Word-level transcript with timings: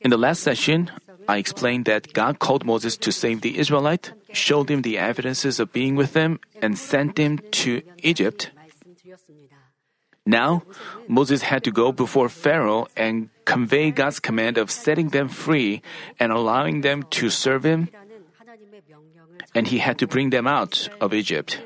In 0.00 0.10
the 0.10 0.18
last 0.18 0.42
session, 0.42 0.90
I 1.28 1.38
explained 1.38 1.84
that 1.86 2.12
God 2.12 2.38
called 2.38 2.64
Moses 2.64 2.96
to 2.98 3.12
save 3.12 3.40
the 3.40 3.58
Israelite, 3.58 4.12
showed 4.32 4.70
him 4.70 4.82
the 4.82 4.98
evidences 4.98 5.60
of 5.60 5.72
being 5.72 5.94
with 5.96 6.12
them, 6.12 6.40
and 6.60 6.78
sent 6.78 7.18
him 7.18 7.38
to 7.62 7.82
Egypt. 8.02 8.50
Now, 10.26 10.62
Moses 11.08 11.42
had 11.42 11.64
to 11.64 11.70
go 11.70 11.92
before 11.92 12.28
Pharaoh 12.28 12.86
and 12.96 13.30
convey 13.44 13.90
God's 13.90 14.20
command 14.20 14.58
of 14.58 14.70
setting 14.70 15.08
them 15.08 15.28
free 15.28 15.80
and 16.20 16.32
allowing 16.32 16.82
them 16.82 17.04
to 17.16 17.30
serve 17.30 17.64
him, 17.64 17.88
and 19.54 19.66
he 19.68 19.78
had 19.78 19.98
to 19.98 20.06
bring 20.06 20.30
them 20.30 20.46
out 20.46 20.88
of 21.00 21.14
Egypt. 21.14 21.62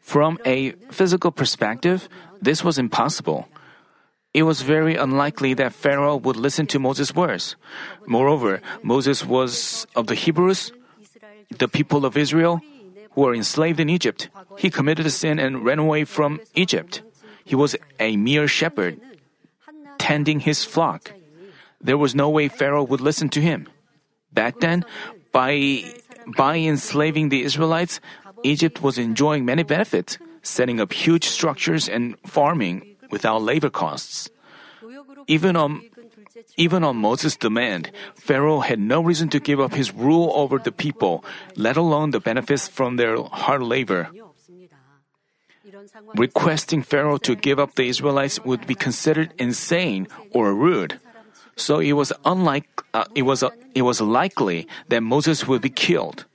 From 0.00 0.38
a 0.46 0.72
physical 0.90 1.30
perspective, 1.30 2.08
this 2.40 2.64
was 2.64 2.78
impossible. 2.78 3.48
It 4.36 4.44
was 4.44 4.60
very 4.60 4.96
unlikely 4.96 5.54
that 5.54 5.72
Pharaoh 5.72 6.20
would 6.20 6.36
listen 6.36 6.66
to 6.66 6.78
Moses' 6.78 7.14
words. 7.14 7.56
Moreover, 8.04 8.60
Moses 8.82 9.24
was 9.24 9.86
of 9.96 10.08
the 10.08 10.14
Hebrews, 10.14 10.72
the 11.56 11.68
people 11.68 12.04
of 12.04 12.18
Israel, 12.18 12.60
who 13.12 13.22
were 13.22 13.34
enslaved 13.34 13.80
in 13.80 13.88
Egypt. 13.88 14.28
He 14.58 14.68
committed 14.68 15.06
a 15.06 15.10
sin 15.10 15.38
and 15.38 15.64
ran 15.64 15.78
away 15.78 16.04
from 16.04 16.44
Egypt. 16.52 17.00
He 17.46 17.56
was 17.56 17.76
a 17.98 18.18
mere 18.18 18.46
shepherd, 18.46 19.00
tending 19.96 20.40
his 20.40 20.64
flock. 20.64 21.12
There 21.80 21.96
was 21.96 22.14
no 22.14 22.28
way 22.28 22.48
Pharaoh 22.48 22.84
would 22.84 23.00
listen 23.00 23.30
to 23.30 23.40
him. 23.40 23.66
Back 24.34 24.60
then, 24.60 24.84
by, 25.32 25.96
by 26.36 26.58
enslaving 26.58 27.30
the 27.30 27.40
Israelites, 27.40 28.00
Egypt 28.44 28.82
was 28.82 28.98
enjoying 28.98 29.46
many 29.46 29.62
benefits, 29.62 30.18
setting 30.42 30.78
up 30.78 30.92
huge 30.92 31.24
structures 31.24 31.88
and 31.88 32.20
farming 32.28 32.95
without 33.10 33.42
labor 33.42 33.70
costs. 33.70 34.30
Even 35.26 35.56
on, 35.56 35.82
even 36.56 36.84
on 36.84 36.96
Moses' 36.96 37.36
demand, 37.36 37.90
Pharaoh 38.14 38.60
had 38.60 38.78
no 38.78 39.02
reason 39.02 39.28
to 39.30 39.40
give 39.40 39.58
up 39.58 39.74
his 39.74 39.92
rule 39.92 40.32
over 40.34 40.58
the 40.58 40.72
people, 40.72 41.24
let 41.56 41.76
alone 41.76 42.10
the 42.10 42.20
benefits 42.20 42.68
from 42.68 42.96
their 42.96 43.16
hard 43.22 43.62
labor. 43.62 44.08
Requesting 46.14 46.82
Pharaoh 46.82 47.18
to 47.18 47.34
give 47.34 47.58
up 47.58 47.74
the 47.74 47.88
Israelites 47.88 48.38
would 48.44 48.66
be 48.66 48.74
considered 48.74 49.32
insane 49.38 50.06
or 50.30 50.54
rude. 50.54 51.00
So 51.56 51.80
it 51.80 51.94
was 51.94 52.12
unlike 52.24 52.68
uh, 52.92 53.04
it 53.14 53.22
was 53.22 53.42
uh, 53.42 53.50
it 53.74 53.82
was 53.82 54.00
likely 54.00 54.68
that 54.88 55.02
Moses 55.02 55.48
would 55.48 55.62
be 55.62 55.72
killed. 55.72 56.26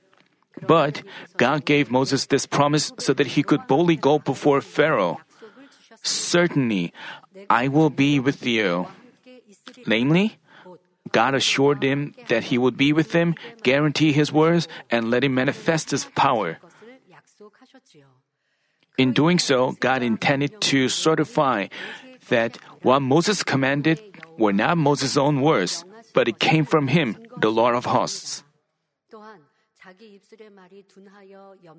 But 0.66 1.02
God 1.36 1.64
gave 1.64 1.90
Moses 1.90 2.26
this 2.26 2.44
promise 2.44 2.92
so 2.98 3.14
that 3.14 3.38
he 3.38 3.42
could 3.42 3.66
boldly 3.66 3.96
go 3.96 4.18
before 4.18 4.60
Pharaoh. 4.60 5.20
Certainly, 6.02 6.92
I 7.48 7.68
will 7.68 7.90
be 7.90 8.18
with 8.18 8.46
you. 8.46 8.88
Namely, 9.86 10.38
God 11.10 11.34
assured 11.34 11.82
him 11.82 12.14
that 12.28 12.44
he 12.44 12.58
would 12.58 12.76
be 12.76 12.92
with 12.92 13.12
him, 13.12 13.34
guarantee 13.62 14.12
his 14.12 14.32
words, 14.32 14.66
and 14.90 15.10
let 15.10 15.24
him 15.24 15.34
manifest 15.34 15.90
his 15.90 16.04
power. 16.16 16.58
In 18.98 19.12
doing 19.12 19.38
so, 19.38 19.72
God 19.80 20.02
intended 20.02 20.60
to 20.72 20.88
certify 20.88 21.68
that 22.28 22.58
what 22.82 23.00
Moses 23.00 23.42
commanded 23.42 24.00
were 24.38 24.52
not 24.52 24.78
Moses' 24.78 25.16
own 25.16 25.40
words, 25.40 25.84
but 26.14 26.28
it 26.28 26.38
came 26.38 26.64
from 26.64 26.88
him, 26.88 27.16
the 27.38 27.50
Lord 27.50 27.74
of 27.74 27.86
hosts. 27.86 28.44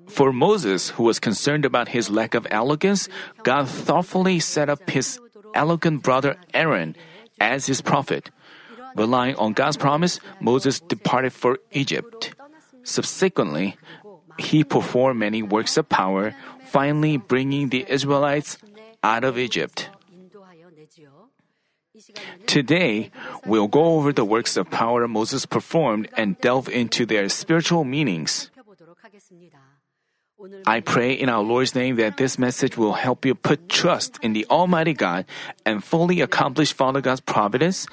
For 0.08 0.32
Moses, 0.32 0.90
who 0.90 1.04
was 1.04 1.18
concerned 1.18 1.64
about 1.64 1.88
his 1.88 2.10
lack 2.10 2.34
of 2.34 2.46
elegance, 2.50 3.08
God 3.42 3.68
thoughtfully 3.68 4.40
set 4.40 4.68
up 4.68 4.88
his 4.90 5.20
eloquent 5.54 6.02
brother 6.02 6.36
Aaron 6.52 6.96
as 7.40 7.66
his 7.66 7.80
prophet. 7.80 8.30
Relying 8.96 9.34
on 9.36 9.52
God's 9.52 9.76
promise, 9.76 10.20
Moses 10.40 10.80
departed 10.80 11.32
for 11.32 11.58
Egypt. 11.72 12.34
Subsequently, 12.84 13.76
he 14.38 14.62
performed 14.62 15.18
many 15.18 15.42
works 15.42 15.76
of 15.76 15.88
power, 15.88 16.34
finally 16.66 17.16
bringing 17.16 17.70
the 17.70 17.84
Israelites 17.88 18.58
out 19.02 19.24
of 19.24 19.38
Egypt. 19.38 19.90
Today, 22.46 23.10
we'll 23.46 23.68
go 23.68 23.96
over 23.96 24.12
the 24.12 24.24
works 24.24 24.56
of 24.56 24.70
power 24.70 25.06
Moses 25.06 25.46
performed 25.46 26.08
and 26.16 26.38
delve 26.40 26.68
into 26.68 27.06
their 27.06 27.28
spiritual 27.28 27.84
meanings. 27.84 28.50
I 30.66 30.80
pray 30.80 31.12
in 31.12 31.28
our 31.28 31.42
Lord's 31.42 31.74
name 31.74 31.96
that 31.96 32.16
this 32.16 32.38
message 32.38 32.76
will 32.76 32.94
help 32.94 33.24
you 33.24 33.34
put 33.34 33.68
trust 33.68 34.18
in 34.22 34.32
the 34.32 34.44
Almighty 34.50 34.92
God 34.92 35.24
and 35.64 35.82
fully 35.82 36.20
accomplish 36.20 36.72
Father 36.72 37.00
God's 37.00 37.20
providence 37.20 37.86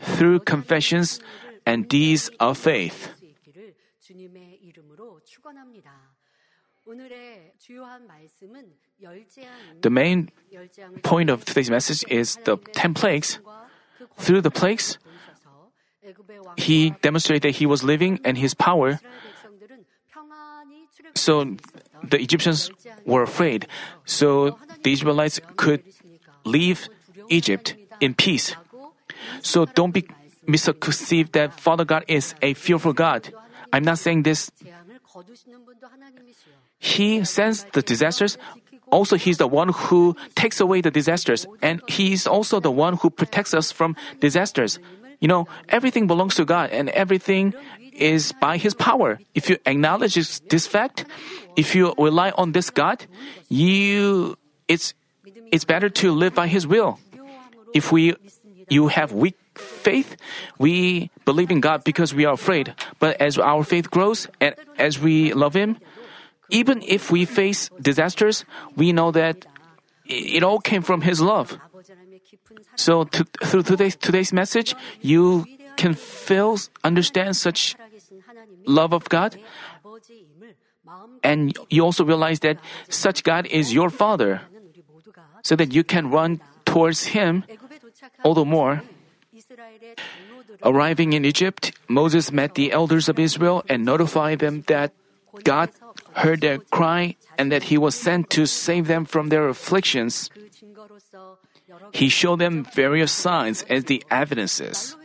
through 0.00 0.40
confessions 0.40 1.20
and 1.64 1.88
deeds 1.88 2.30
of 2.38 2.58
faith. 2.58 3.10
The 9.82 9.90
main 9.90 10.30
point 11.02 11.30
of 11.30 11.44
today's 11.44 11.70
message 11.70 12.04
is 12.08 12.38
the 12.44 12.56
10 12.72 12.94
plagues. 12.94 13.38
Through 14.16 14.40
the 14.40 14.50
plagues, 14.50 14.98
he 16.56 16.90
demonstrated 17.02 17.42
that 17.42 17.56
he 17.58 17.66
was 17.66 17.82
living 17.82 18.20
and 18.24 18.38
his 18.38 18.54
power. 18.54 19.00
So 21.14 21.56
the 22.02 22.20
Egyptians 22.20 22.70
were 23.04 23.22
afraid. 23.22 23.66
So 24.04 24.58
the 24.82 24.92
Israelites 24.92 25.40
could 25.56 25.82
leave 26.44 26.88
Egypt 27.28 27.76
in 28.00 28.14
peace. 28.14 28.56
So 29.42 29.66
don't 29.66 29.92
be 29.92 30.06
misconceived 30.46 31.32
that 31.32 31.58
Father 31.58 31.84
God 31.84 32.04
is 32.08 32.34
a 32.40 32.54
fearful 32.54 32.92
God. 32.92 33.32
I'm 33.72 33.84
not 33.84 33.98
saying 33.98 34.22
this. 34.22 34.50
He 36.78 37.24
sends 37.24 37.64
the 37.72 37.82
disasters. 37.82 38.38
Also, 38.96 39.20
He's 39.20 39.36
the 39.36 39.46
one 39.46 39.68
who 39.76 40.16
takes 40.40 40.56
away 40.56 40.80
the 40.80 40.90
disasters, 40.90 41.44
and 41.60 41.84
He's 41.84 42.24
also 42.26 42.64
the 42.64 42.72
one 42.72 42.96
who 42.96 43.12
protects 43.12 43.52
us 43.52 43.68
from 43.68 43.92
disasters. 44.24 44.80
You 45.20 45.28
know, 45.28 45.52
everything 45.68 46.08
belongs 46.08 46.40
to 46.40 46.48
God, 46.48 46.72
and 46.72 46.88
everything 46.96 47.52
is 47.92 48.32
by 48.40 48.56
His 48.56 48.72
power. 48.72 49.20
If 49.36 49.52
you 49.52 49.60
acknowledge 49.68 50.16
this 50.48 50.64
fact, 50.66 51.04
if 51.60 51.76
you 51.76 51.92
rely 52.00 52.32
on 52.40 52.56
this 52.56 52.72
God, 52.72 53.04
you 53.52 54.40
it's 54.64 54.96
it's 55.52 55.68
better 55.68 55.92
to 56.00 56.16
live 56.16 56.32
by 56.32 56.48
His 56.48 56.64
will. 56.64 56.96
If 57.76 57.92
we 57.92 58.16
you 58.72 58.88
have 58.88 59.12
weak 59.12 59.36
faith, 59.60 60.16
we 60.56 61.12
believe 61.28 61.52
in 61.52 61.60
God 61.60 61.84
because 61.84 62.16
we 62.16 62.24
are 62.24 62.32
afraid. 62.32 62.72
But 62.96 63.20
as 63.20 63.36
our 63.36 63.60
faith 63.60 63.92
grows 63.92 64.24
and 64.40 64.56
as 64.80 64.96
we 64.96 65.36
love 65.36 65.52
Him, 65.52 65.76
even 66.50 66.82
if 66.82 67.10
we 67.10 67.24
face 67.24 67.70
disasters, 67.80 68.44
we 68.76 68.92
know 68.92 69.10
that 69.10 69.46
it 70.04 70.42
all 70.42 70.60
came 70.60 70.82
from 70.82 71.02
His 71.02 71.20
love. 71.20 71.58
So 72.76 73.04
to, 73.04 73.24
through 73.44 73.62
today's, 73.62 73.96
today's 73.96 74.32
message, 74.32 74.74
you 75.00 75.46
can 75.76 75.94
feel, 75.94 76.58
understand 76.84 77.36
such 77.36 77.76
love 78.66 78.92
of 78.92 79.08
God, 79.08 79.36
and 81.22 81.56
you 81.68 81.82
also 81.82 82.04
realize 82.04 82.40
that 82.40 82.58
such 82.88 83.24
God 83.24 83.46
is 83.46 83.72
your 83.72 83.90
Father, 83.90 84.42
so 85.42 85.56
that 85.56 85.72
you 85.74 85.84
can 85.84 86.10
run 86.10 86.40
towards 86.64 87.06
Him 87.16 87.44
all 88.22 88.34
the 88.34 88.44
more. 88.44 88.82
Arriving 90.62 91.12
in 91.12 91.24
Egypt, 91.24 91.72
Moses 91.88 92.32
met 92.32 92.54
the 92.54 92.72
elders 92.72 93.08
of 93.08 93.18
Israel 93.18 93.64
and 93.68 93.84
notified 93.84 94.38
them 94.38 94.62
that 94.66 94.92
God 95.44 95.70
heard 96.14 96.40
their 96.40 96.58
cry 96.58 97.16
and 97.38 97.52
that 97.52 97.64
he 97.64 97.78
was 97.78 97.94
sent 97.94 98.30
to 98.30 98.46
save 98.46 98.86
them 98.86 99.04
from 99.04 99.28
their 99.28 99.48
afflictions. 99.48 100.30
He 101.92 102.08
showed 102.08 102.38
them 102.38 102.64
various 102.64 103.12
signs 103.12 103.62
as 103.68 103.84
the 103.84 104.02
evidences. 104.10 104.96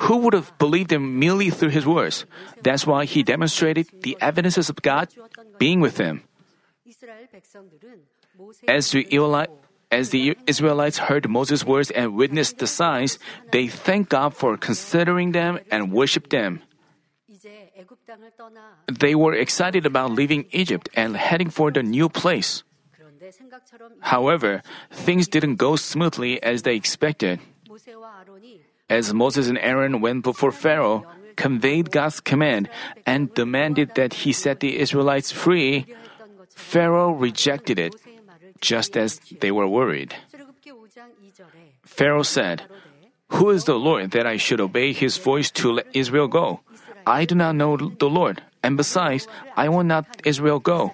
Who 0.00 0.16
would 0.18 0.34
have 0.34 0.56
believed 0.58 0.92
him 0.92 1.18
merely 1.18 1.50
through 1.50 1.70
his 1.70 1.86
words? 1.86 2.26
That's 2.62 2.86
why 2.86 3.04
he 3.04 3.22
demonstrated 3.22 3.88
the 4.02 4.16
evidences 4.20 4.68
of 4.68 4.82
God 4.82 5.08
being 5.58 5.80
with 5.80 5.98
him. 5.98 6.22
As 8.68 8.90
the, 8.90 9.06
as 9.90 10.10
the 10.10 10.36
Israelites 10.46 10.98
heard 10.98 11.28
Moses' 11.28 11.64
words 11.64 11.90
and 11.90 12.14
witnessed 12.16 12.58
the 12.58 12.66
signs, 12.66 13.18
they 13.52 13.68
thanked 13.68 14.10
God 14.10 14.34
for 14.34 14.56
considering 14.56 15.32
them 15.32 15.60
and 15.70 15.92
worshiped 15.92 16.30
them. 16.30 16.62
They 18.86 19.14
were 19.14 19.34
excited 19.34 19.86
about 19.86 20.12
leaving 20.12 20.46
Egypt 20.52 20.88
and 20.94 21.16
heading 21.16 21.50
for 21.50 21.70
the 21.70 21.82
new 21.82 22.08
place. 22.08 22.62
However, 24.00 24.62
things 24.92 25.28
didn't 25.28 25.56
go 25.56 25.76
smoothly 25.76 26.42
as 26.42 26.62
they 26.62 26.76
expected. 26.76 27.40
As 28.88 29.14
Moses 29.14 29.48
and 29.48 29.58
Aaron 29.58 30.00
went 30.00 30.22
before 30.22 30.52
Pharaoh, 30.52 31.06
conveyed 31.36 31.90
God's 31.90 32.20
command, 32.20 32.68
and 33.06 33.32
demanded 33.34 33.94
that 33.94 34.22
he 34.22 34.32
set 34.32 34.60
the 34.60 34.78
Israelites 34.78 35.32
free, 35.32 35.86
Pharaoh 36.54 37.12
rejected 37.12 37.78
it, 37.78 37.96
just 38.60 38.96
as 38.96 39.20
they 39.40 39.50
were 39.50 39.66
worried. 39.66 40.14
Pharaoh 41.82 42.22
said, 42.22 42.62
Who 43.28 43.50
is 43.50 43.64
the 43.64 43.78
Lord 43.78 44.12
that 44.12 44.26
I 44.26 44.36
should 44.36 44.60
obey 44.60 44.92
his 44.92 45.16
voice 45.16 45.50
to 45.52 45.72
let 45.72 45.86
Israel 45.92 46.28
go? 46.28 46.60
I 47.06 47.24
do 47.24 47.34
not 47.34 47.54
know 47.54 47.76
the 47.76 48.08
Lord, 48.08 48.42
and 48.62 48.76
besides, 48.76 49.28
I 49.56 49.68
will 49.68 49.84
not 49.84 50.06
Israel 50.24 50.58
go. 50.58 50.92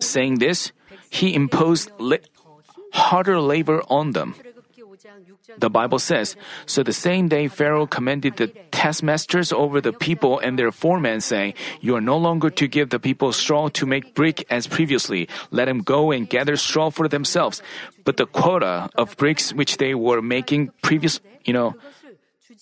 Saying 0.00 0.38
this, 0.38 0.72
he 1.10 1.34
imposed 1.34 1.90
harder 2.92 3.40
labor 3.40 3.82
on 3.88 4.12
them. 4.12 4.34
The 5.58 5.70
Bible 5.70 5.98
says, 5.98 6.36
So 6.66 6.82
the 6.82 6.92
same 6.92 7.28
day 7.28 7.48
Pharaoh 7.48 7.86
commanded 7.86 8.36
the 8.36 8.48
taskmasters 8.70 9.52
over 9.52 9.80
the 9.80 9.92
people 9.92 10.38
and 10.38 10.58
their 10.58 10.70
foremen, 10.70 11.20
saying, 11.20 11.54
You 11.80 11.96
are 11.96 12.00
no 12.00 12.16
longer 12.16 12.50
to 12.50 12.66
give 12.68 12.90
the 12.90 12.98
people 12.98 13.32
straw 13.32 13.68
to 13.68 13.86
make 13.86 14.14
brick 14.14 14.44
as 14.50 14.66
previously. 14.66 15.28
Let 15.50 15.66
them 15.66 15.80
go 15.80 16.10
and 16.12 16.28
gather 16.28 16.56
straw 16.56 16.90
for 16.90 17.08
themselves. 17.08 17.62
But 18.04 18.16
the 18.16 18.26
quota 18.26 18.90
of 18.94 19.16
bricks 19.16 19.52
which 19.52 19.76
they 19.76 19.94
were 19.94 20.22
making 20.22 20.70
previous, 20.82 21.20
you 21.44 21.52
know, 21.52 21.74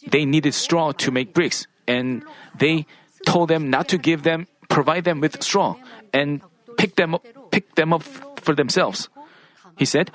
they 0.09 0.25
needed 0.25 0.55
straw 0.55 0.93
to 0.93 1.11
make 1.11 1.35
bricks. 1.35 1.67
And 1.87 2.25
they 2.59 2.87
told 3.27 3.49
them 3.49 3.71
not 3.71 3.89
to 3.89 3.99
give 3.99 4.23
them, 4.23 4.47
provide 4.69 5.05
them 5.05 5.21
with 5.21 5.43
straw 5.43 5.77
and 6.13 6.41
pick 6.79 6.97
them 6.97 7.15
up, 7.15 7.27
pick 7.51 7.75
them 7.75 7.93
up 7.93 8.03
for 8.03 8.55
themselves. 8.55 9.09
He 9.77 9.85
said, 9.85 10.11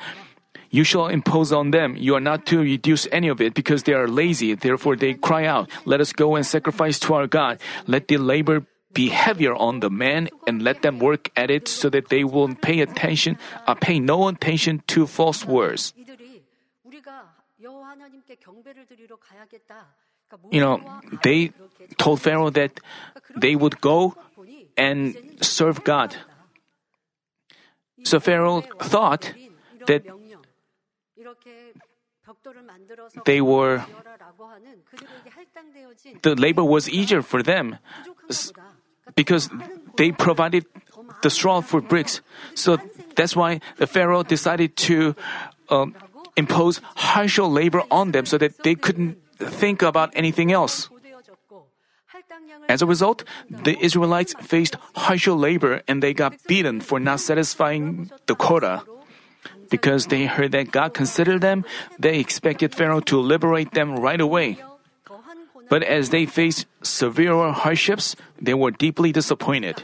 you 0.69 0.83
shall 0.83 1.07
impose 1.07 1.53
on 1.53 1.71
them. 1.71 1.95
You 1.95 2.15
are 2.15 2.19
not 2.19 2.45
to 2.47 2.59
reduce 2.59 3.07
any 3.11 3.29
of 3.29 3.39
it 3.39 3.53
because 3.53 3.83
they 3.83 3.93
are 3.93 4.09
lazy. 4.09 4.55
Therefore 4.55 4.97
they 4.97 5.13
cry 5.13 5.45
out, 5.45 5.69
Let 5.85 6.01
us 6.01 6.11
go 6.11 6.35
and 6.35 6.45
sacrifice 6.45 6.99
to 7.07 7.13
our 7.13 7.27
God. 7.27 7.59
Let 7.87 8.09
the 8.09 8.17
labor 8.17 8.65
be 8.93 9.07
heavier 9.07 9.55
on 9.55 9.79
the 9.79 9.89
men 9.89 10.27
and 10.47 10.63
let 10.63 10.81
them 10.81 10.99
work 10.99 11.29
at 11.35 11.51
it 11.51 11.67
so 11.67 11.89
that 11.89 12.09
they 12.09 12.23
will 12.23 12.53
pay 12.55 12.81
attention, 12.81 13.37
uh, 13.67 13.75
pay 13.75 13.99
no 13.99 14.27
attention 14.27 14.83
to 14.87 15.07
false 15.07 15.45
words. 15.45 15.93
You 20.51 20.59
know, 20.59 20.81
they 21.23 21.51
told 21.97 22.21
Pharaoh 22.21 22.49
that 22.49 22.79
they 23.37 23.55
would 23.55 23.79
go 23.79 24.15
and 24.77 25.15
serve 25.41 25.83
God. 25.83 26.15
So 28.03 28.19
Pharaoh 28.19 28.61
thought 28.81 29.33
that 29.87 30.03
they 33.25 33.41
were 33.41 33.85
the 36.21 36.35
labor 36.35 36.63
was 36.63 36.89
easier 36.89 37.21
for 37.21 37.43
them 37.43 37.77
because 39.15 39.49
they 39.97 40.11
provided 40.11 40.65
the 41.21 41.29
straw 41.29 41.61
for 41.61 41.81
bricks. 41.81 42.21
So 42.55 42.77
that's 43.15 43.35
why 43.35 43.61
the 43.77 43.87
Pharaoh 43.87 44.23
decided 44.23 44.75
to 44.89 45.15
um, 45.69 45.95
impose 46.35 46.81
harsher 46.95 47.43
labor 47.43 47.83
on 47.89 48.11
them 48.11 48.25
so 48.25 48.37
that 48.37 48.63
they 48.63 48.75
couldn't 48.75 49.17
think 49.37 49.81
about 49.81 50.11
anything 50.15 50.51
else. 50.51 50.89
As 52.67 52.81
a 52.81 52.85
result, 52.85 53.23
the 53.49 53.77
Israelites 53.79 54.33
faced 54.41 54.77
harsher 54.95 55.33
labor 55.33 55.81
and 55.87 56.01
they 56.01 56.13
got 56.13 56.33
beaten 56.47 56.81
for 56.81 56.99
not 56.99 57.19
satisfying 57.19 58.09
the 58.25 58.35
quota. 58.35 58.83
Because 59.69 60.07
they 60.07 60.25
heard 60.25 60.51
that 60.53 60.71
God 60.71 60.93
considered 60.93 61.41
them, 61.41 61.65
they 61.97 62.19
expected 62.19 62.73
Pharaoh 62.75 63.01
to 63.09 63.19
liberate 63.19 63.71
them 63.73 63.97
right 63.97 64.21
away. 64.21 64.57
But 65.69 65.83
as 65.83 66.09
they 66.09 66.25
faced 66.25 66.65
severe 66.83 67.51
hardships, 67.51 68.15
they 68.39 68.53
were 68.53 68.71
deeply 68.71 69.11
disappointed. 69.11 69.83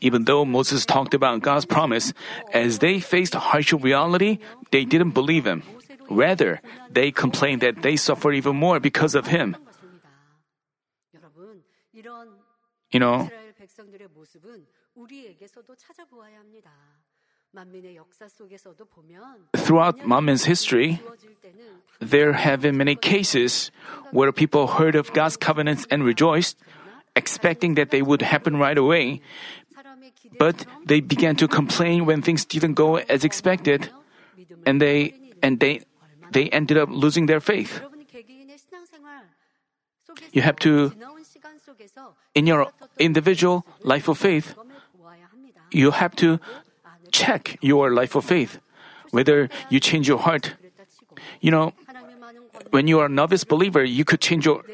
Even 0.00 0.24
though 0.24 0.44
Moses 0.44 0.86
talked 0.86 1.14
about 1.14 1.42
God's 1.42 1.64
promise, 1.64 2.12
as 2.52 2.78
they 2.78 3.00
faced 3.00 3.34
harsh 3.34 3.72
reality, 3.72 4.38
they 4.70 4.84
didn't 4.84 5.12
believe 5.12 5.46
him. 5.46 5.62
Rather, 6.08 6.60
they 6.90 7.10
complained 7.12 7.60
that 7.62 7.82
they 7.82 7.96
suffered 7.96 8.34
even 8.34 8.56
more 8.56 8.80
because 8.80 9.14
of 9.14 9.28
him. 9.28 9.56
You 12.90 12.98
know, 12.98 13.28
Throughout 19.56 20.06
Manmin's 20.06 20.44
history, 20.44 21.00
there 21.98 22.32
have 22.32 22.60
been 22.60 22.76
many 22.76 22.94
cases 22.94 23.70
where 24.12 24.30
people 24.32 24.78
heard 24.78 24.94
of 24.94 25.12
God's 25.12 25.36
covenants 25.36 25.86
and 25.90 26.04
rejoiced, 26.04 26.58
expecting 27.16 27.74
that 27.74 27.90
they 27.90 28.02
would 28.02 28.22
happen 28.22 28.56
right 28.56 28.78
away, 28.78 29.20
but 30.40 30.64
they 30.88 31.04
began 31.04 31.36
to 31.36 31.46
complain 31.46 32.08
when 32.08 32.24
things 32.24 32.48
didn't 32.48 32.72
go 32.72 32.96
as 32.96 33.28
expected, 33.28 33.92
and 34.64 34.80
they 34.80 35.12
and 35.44 35.60
they 35.60 35.84
they 36.32 36.48
ended 36.48 36.80
up 36.80 36.88
losing 36.88 37.28
their 37.28 37.44
faith. 37.44 37.84
You 40.32 40.40
have 40.40 40.56
to 40.64 40.96
in 42.34 42.48
your 42.48 42.72
individual 42.98 43.68
life 43.84 44.08
of 44.08 44.16
faith, 44.16 44.56
you 45.70 45.92
have 45.92 46.16
to 46.16 46.40
check 47.12 47.60
your 47.60 47.92
life 47.92 48.16
of 48.16 48.24
faith, 48.24 48.64
whether 49.12 49.52
you 49.68 49.78
change 49.78 50.08
your 50.08 50.24
heart. 50.24 50.56
You 51.44 51.52
know, 51.52 51.76
when 52.72 52.88
you 52.88 52.96
are 53.04 53.12
a 53.12 53.12
novice 53.12 53.44
believer, 53.44 53.84
you 53.84 54.08
could 54.08 54.24
change 54.24 54.48
your 54.48 54.64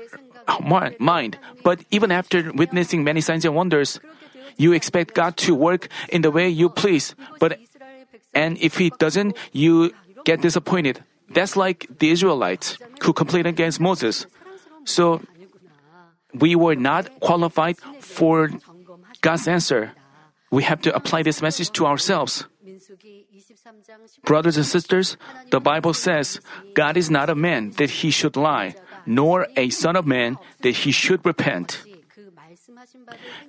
mind, 1.02 1.38
but 1.66 1.82
even 1.90 2.14
after 2.14 2.54
witnessing 2.54 3.02
many 3.02 3.18
signs 3.20 3.42
and 3.44 3.58
wonders, 3.58 3.98
you 4.56 4.72
expect 4.72 5.14
God 5.14 5.36
to 5.38 5.54
work 5.54 5.88
in 6.08 6.22
the 6.22 6.30
way 6.30 6.48
you 6.48 6.68
please, 6.68 7.14
but 7.38 7.58
and 8.34 8.58
if 8.58 8.78
He 8.78 8.90
doesn't, 8.98 9.36
you 9.52 9.92
get 10.24 10.42
disappointed. 10.42 11.02
That's 11.30 11.56
like 11.56 11.86
the 11.98 12.10
Israelites 12.10 12.78
who 13.02 13.12
complained 13.12 13.46
against 13.46 13.80
Moses. 13.80 14.26
So 14.84 15.22
we 16.34 16.54
were 16.54 16.76
not 16.76 17.20
qualified 17.20 17.78
for 18.00 18.50
God's 19.22 19.48
answer 19.48 19.92
we 20.50 20.62
have 20.62 20.80
to 20.82 20.94
apply 20.94 21.22
this 21.22 21.42
message 21.42 21.70
to 21.72 21.86
ourselves. 21.86 22.46
Brothers 24.24 24.56
and 24.56 24.66
sisters, 24.66 25.16
the 25.50 25.60
Bible 25.60 25.94
says, 25.94 26.40
God 26.74 26.96
is 26.96 27.10
not 27.10 27.30
a 27.30 27.34
man 27.34 27.70
that 27.78 28.02
he 28.02 28.10
should 28.10 28.36
lie, 28.36 28.74
nor 29.06 29.48
a 29.56 29.70
son 29.70 29.96
of 29.96 30.06
man 30.06 30.38
that 30.62 30.86
he 30.86 30.92
should 30.92 31.24
repent. 31.26 31.82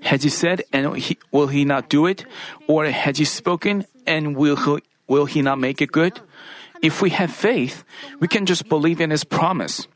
Has 0.01 0.23
he 0.23 0.29
said, 0.29 0.63
and 0.71 0.95
he, 0.97 1.17
will 1.31 1.47
he 1.47 1.65
not 1.65 1.89
do 1.89 2.05
it? 2.05 2.25
Or 2.67 2.85
has 2.85 3.17
he 3.17 3.25
spoken, 3.25 3.85
and 4.05 4.35
will 4.35 4.55
he, 4.55 4.83
will 5.07 5.25
he 5.25 5.41
not 5.41 5.59
make 5.59 5.81
it 5.81 5.91
good? 5.91 6.21
If 6.81 7.01
we 7.01 7.09
have 7.11 7.31
faith, 7.31 7.83
we 8.19 8.27
can 8.27 8.45
just 8.45 8.69
believe 8.69 9.01
in 9.01 9.09
his 9.09 9.23
promise. 9.23 9.87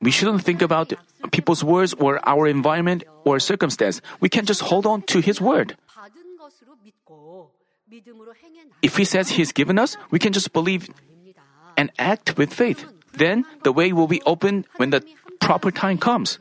We 0.00 0.10
shouldn't 0.10 0.44
think 0.44 0.62
about 0.62 0.92
people's 1.32 1.64
words 1.64 1.94
or 1.98 2.20
our 2.22 2.46
environment 2.46 3.02
or 3.24 3.40
circumstance. 3.40 4.00
We 4.20 4.28
can 4.28 4.46
just 4.46 4.60
hold 4.62 4.86
on 4.86 5.02
to 5.10 5.20
His 5.20 5.40
word. 5.40 5.76
If 8.82 8.96
He 8.96 9.04
says 9.04 9.30
He's 9.30 9.52
given 9.52 9.78
us, 9.78 9.96
we 10.10 10.18
can 10.18 10.32
just 10.32 10.52
believe 10.52 10.88
and 11.76 11.90
act 11.98 12.38
with 12.38 12.54
faith. 12.54 12.86
Then 13.18 13.44
the 13.64 13.72
way 13.72 13.92
will 13.92 14.06
be 14.06 14.22
open 14.22 14.64
when 14.76 14.90
the 14.90 15.02
proper 15.40 15.70
time 15.70 15.98
comes. 15.98 16.38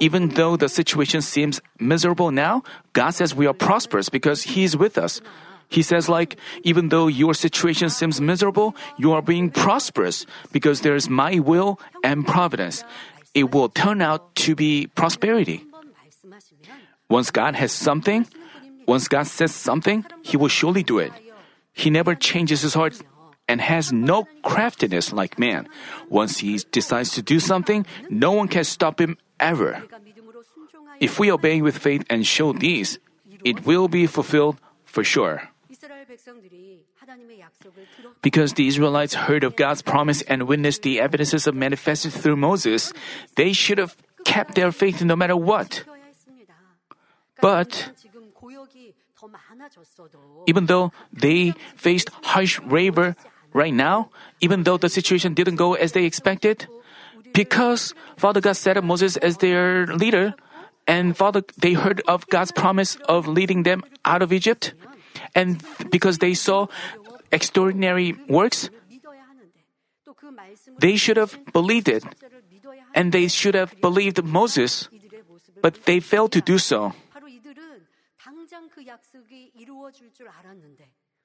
Even 0.00 0.34
though 0.34 0.56
the 0.56 0.68
situation 0.68 1.22
seems 1.22 1.60
miserable 1.78 2.30
now, 2.30 2.62
God 2.92 3.10
says 3.10 3.34
we 3.34 3.46
are 3.46 3.54
prosperous 3.54 4.08
because 4.08 4.42
He 4.42 4.64
is 4.64 4.76
with 4.76 4.98
us. 4.98 5.20
He 5.68 5.82
says 5.82 6.08
like, 6.08 6.36
even 6.62 6.88
though 6.88 7.06
your 7.06 7.34
situation 7.34 7.90
seems 7.90 8.20
miserable, 8.20 8.74
you 8.98 9.12
are 9.12 9.22
being 9.22 9.50
prosperous 9.50 10.26
because 10.52 10.82
there 10.82 10.94
is 10.94 11.08
my 11.08 11.38
will 11.38 11.78
and 12.02 12.26
providence. 12.26 12.84
It 13.34 13.54
will 13.54 13.68
turn 13.68 14.02
out 14.02 14.34
to 14.46 14.54
be 14.54 14.86
prosperity. 14.94 15.64
Once 17.08 17.30
God 17.30 17.54
has 17.54 17.72
something, 17.72 18.26
once 18.86 19.08
God 19.08 19.26
says 19.26 19.54
something, 19.54 20.04
He 20.22 20.36
will 20.36 20.48
surely 20.48 20.82
do 20.82 20.98
it. 20.98 21.12
He 21.72 21.90
never 21.90 22.14
changes 22.14 22.62
His 22.62 22.74
heart 22.74 22.94
and 23.48 23.60
has 23.60 23.92
no 23.92 24.26
craftiness 24.42 25.12
like 25.12 25.38
man. 25.38 25.68
Once 26.08 26.38
He 26.38 26.58
decides 26.70 27.10
to 27.12 27.22
do 27.22 27.40
something, 27.40 27.86
no 28.08 28.32
one 28.32 28.48
can 28.48 28.64
stop 28.64 29.00
Him 29.00 29.16
ever. 29.38 29.82
If 31.00 31.18
we 31.18 31.30
obey 31.30 31.60
with 31.60 31.78
faith 31.78 32.04
and 32.08 32.26
show 32.26 32.52
these, 32.52 32.98
it 33.44 33.66
will 33.66 33.88
be 33.88 34.06
fulfilled 34.06 34.56
for 34.84 35.04
sure. 35.04 35.50
Because 38.22 38.54
the 38.54 38.66
Israelites 38.66 39.14
heard 39.14 39.44
of 39.44 39.56
God's 39.56 39.82
promise 39.82 40.22
and 40.22 40.48
witnessed 40.48 40.82
the 40.82 41.00
evidences 41.00 41.46
of 41.46 41.54
manifested 41.54 42.12
through 42.12 42.36
Moses, 42.36 42.92
they 43.36 43.52
should 43.52 43.78
have 43.78 43.96
kept 44.24 44.54
their 44.54 44.72
faith 44.72 45.02
no 45.02 45.16
matter 45.16 45.36
what. 45.36 45.84
But 47.40 47.90
even 50.46 50.66
though 50.66 50.92
they 51.12 51.52
faced 51.76 52.10
harsh 52.22 52.60
labor 52.60 53.16
right 53.54 53.72
now, 53.72 54.10
even 54.42 54.64
though 54.64 54.76
the 54.76 54.90
situation 54.90 55.32
didn't 55.32 55.56
go 55.56 55.74
as 55.74 55.92
they 55.92 56.04
expected, 56.04 56.66
because 57.32 57.94
Father 58.18 58.42
God 58.42 58.58
set 58.58 58.76
up 58.76 58.84
Moses 58.84 59.16
as 59.18 59.38
their 59.38 59.86
leader, 59.86 60.34
and 60.86 61.16
Father 61.16 61.42
they 61.56 61.72
heard 61.72 62.02
of 62.06 62.26
God's 62.28 62.52
promise 62.52 62.96
of 63.08 63.26
leading 63.26 63.62
them 63.62 63.82
out 64.04 64.20
of 64.20 64.32
Egypt, 64.32 64.74
and 65.34 65.62
because 65.90 66.18
they 66.18 66.34
saw 66.34 66.66
extraordinary 67.32 68.18
works, 68.28 68.68
they 70.78 70.96
should 70.96 71.16
have 71.16 71.38
believed 71.52 71.88
it, 71.88 72.04
and 72.94 73.12
they 73.12 73.28
should 73.28 73.54
have 73.54 73.80
believed 73.80 74.22
Moses, 74.22 74.88
but 75.62 75.86
they 75.86 76.00
failed 76.00 76.32
to 76.32 76.42
do 76.42 76.58
so. 76.58 76.92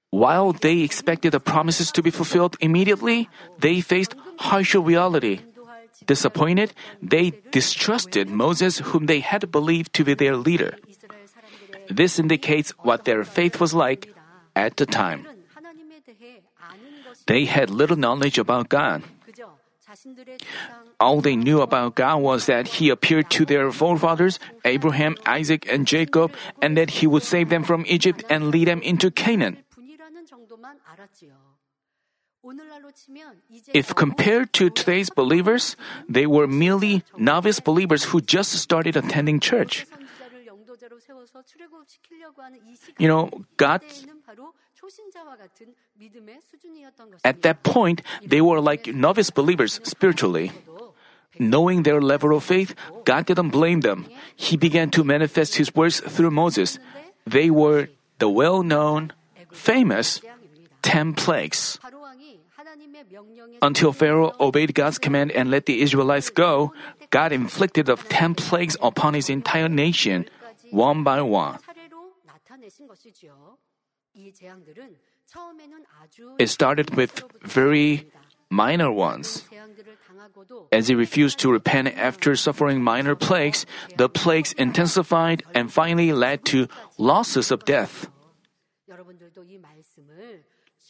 While 0.10 0.54
they 0.54 0.80
expected 0.82 1.34
the 1.34 1.40
promises 1.40 1.92
to 1.94 2.02
be 2.02 2.10
fulfilled 2.10 2.58
immediately, 2.60 3.30
they 3.60 3.82
faced 3.82 4.16
harsher 4.40 4.82
reality. 4.82 5.42
Disappointed, 6.06 6.74
they 7.02 7.34
distrusted 7.52 8.30
Moses, 8.30 8.80
whom 8.80 9.06
they 9.06 9.20
had 9.20 9.52
believed 9.52 9.94
to 9.94 10.04
be 10.04 10.16
their 10.16 10.36
leader. 10.36 10.78
This 11.90 12.18
indicates 12.18 12.72
what 12.82 13.06
their 13.06 13.24
faith 13.24 13.60
was 13.60 13.74
like 13.74 14.14
at 14.56 14.78
the 14.78 14.86
time. 14.86 15.28
They 17.28 17.46
had 17.46 17.70
little 17.70 17.98
knowledge 17.98 18.38
about 18.38 18.70
God. 18.70 19.04
All 21.00 21.22
they 21.22 21.36
knew 21.36 21.62
about 21.62 21.96
God 21.96 22.22
was 22.22 22.46
that 22.46 22.82
He 22.82 22.90
appeared 22.90 23.30
to 23.32 23.46
their 23.46 23.72
forefathers, 23.72 24.40
Abraham, 24.66 25.18
Isaac, 25.26 25.66
and 25.70 25.88
Jacob, 25.88 26.34
and 26.62 26.78
that 26.78 27.02
He 27.02 27.08
would 27.08 27.24
save 27.24 27.50
them 27.50 27.64
from 27.64 27.86
Egypt 27.88 28.24
and 28.30 28.50
lead 28.50 28.68
them 28.68 28.82
into 28.82 29.10
Canaan. 29.10 29.58
If 33.74 33.96
compared 33.96 34.54
to 34.54 34.70
today's 34.70 35.10
believers, 35.10 35.76
they 36.08 36.26
were 36.26 36.48
merely 36.48 37.04
novice 37.18 37.60
believers 37.60 38.06
who 38.06 38.22
just 38.22 38.54
started 38.54 38.96
attending 38.96 39.40
church. 39.40 39.86
You 42.98 43.08
know, 43.08 43.30
God 43.58 43.82
at 47.24 47.42
that 47.42 47.64
point, 47.64 48.02
they 48.26 48.42
were 48.42 48.62
like 48.62 48.88
novice 48.88 49.30
believers 49.30 49.80
spiritually. 49.84 50.52
Knowing 51.38 51.84
their 51.84 52.02
level 52.02 52.36
of 52.36 52.44
faith, 52.44 52.76
God 53.06 53.26
didn't 53.26 53.50
blame 53.50 53.82
them. 53.82 54.08
He 54.36 54.58
began 54.58 54.90
to 54.92 55.04
manifest 55.04 55.56
His 55.56 55.74
words 55.76 56.00
through 56.00 56.32
Moses. 56.32 56.80
They 57.26 57.50
were 57.50 57.88
the 58.20 58.30
well 58.30 58.64
known, 58.64 59.14
famous 59.52 60.22
ten 60.90 61.14
plagues. 61.14 61.78
Until 63.62 63.94
Pharaoh 63.94 64.34
obeyed 64.40 64.74
God's 64.74 64.98
command 64.98 65.32
and 65.32 65.54
let 65.54 65.70
the 65.70 65.82
Israelites 65.86 66.34
go, 66.34 66.74
God 67.14 67.32
inflicted 67.32 67.86
the 67.86 67.96
ten 67.96 68.34
plagues 68.34 68.76
upon 68.82 69.14
his 69.14 69.30
entire 69.30 69.70
nation, 69.70 70.26
one 70.74 71.06
by 71.06 71.22
one. 71.22 71.62
It 76.40 76.50
started 76.50 76.98
with 76.98 77.22
very 77.46 78.10
minor 78.50 78.92
ones. 78.92 79.46
As 80.74 80.90
he 80.90 80.96
refused 80.96 81.38
to 81.40 81.52
repent 81.54 81.94
after 81.96 82.36
suffering 82.36 82.82
minor 82.82 83.16
plagues, 83.16 83.66
the 83.96 84.10
plagues 84.10 84.54
intensified 84.58 85.46
and 85.54 85.72
finally 85.72 86.12
led 86.12 86.44
to 86.50 86.68
losses 86.98 87.52
of 87.54 87.64
death. 87.64 88.10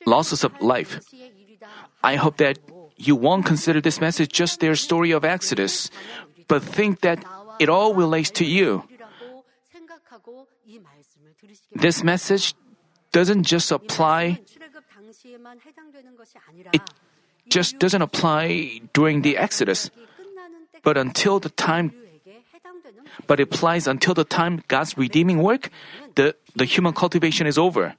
Losses 0.06 0.44
of 0.44 0.54
life. 0.62 1.00
I 2.04 2.16
hope 2.16 2.38
that 2.38 2.60
you 2.98 3.16
won't 3.16 3.46
consider 3.46 3.82
this 3.82 4.00
message 4.00 4.32
just 4.32 4.60
their 4.60 4.76
story 4.76 5.12
of 5.12 5.24
Exodus, 5.24 5.90
but 6.48 6.64
think 6.64 7.02
that 7.02 7.24
it 7.60 7.70
all 7.70 7.94
relates 7.94 8.30
to 8.32 8.46
you. 8.46 8.84
This 11.76 12.04
message 12.04 12.54
doesn't 13.12 13.44
just 13.44 13.72
apply 13.72 14.40
it 16.74 16.82
just 17.50 17.80
doesn't 17.80 18.02
apply 18.02 18.82
during 18.94 19.22
the 19.22 19.38
Exodus, 19.38 19.90
but 20.84 20.98
until 20.98 21.40
the 21.40 21.50
time 21.50 21.94
but 23.28 23.40
it 23.40 23.44
applies 23.44 23.88
until 23.88 24.14
the 24.14 24.24
time 24.24 24.64
God's 24.68 24.98
redeeming 24.98 25.42
work, 25.42 25.70
the, 26.16 26.36
the 26.56 26.66
human 26.66 26.94
cultivation 26.94 27.48
is 27.48 27.58
over. 27.58 27.96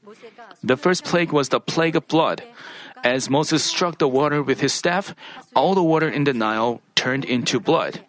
The 0.62 0.76
first 0.76 1.04
plague 1.04 1.32
was 1.32 1.48
the 1.48 1.60
plague 1.60 1.96
of 1.96 2.08
blood. 2.08 2.42
As 3.02 3.30
Moses 3.30 3.64
struck 3.64 3.98
the 3.98 4.08
water 4.08 4.42
with 4.42 4.60
his 4.60 4.74
staff, 4.74 5.14
all 5.54 5.74
the 5.74 5.82
water 5.82 6.08
in 6.08 6.24
the 6.24 6.34
Nile 6.34 6.82
turned 6.94 7.24
into 7.24 7.60
blood. 7.60 8.04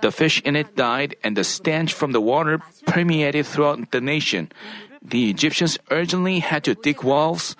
The 0.00 0.12
fish 0.12 0.40
in 0.42 0.54
it 0.54 0.76
died, 0.76 1.16
and 1.24 1.36
the 1.36 1.42
stench 1.42 1.92
from 1.92 2.12
the 2.12 2.20
water 2.20 2.60
permeated 2.86 3.46
throughout 3.46 3.90
the 3.90 4.00
nation. 4.00 4.52
The 5.02 5.30
Egyptians 5.30 5.78
urgently 5.90 6.38
had 6.38 6.62
to 6.64 6.74
dig 6.74 7.02
wells, 7.02 7.56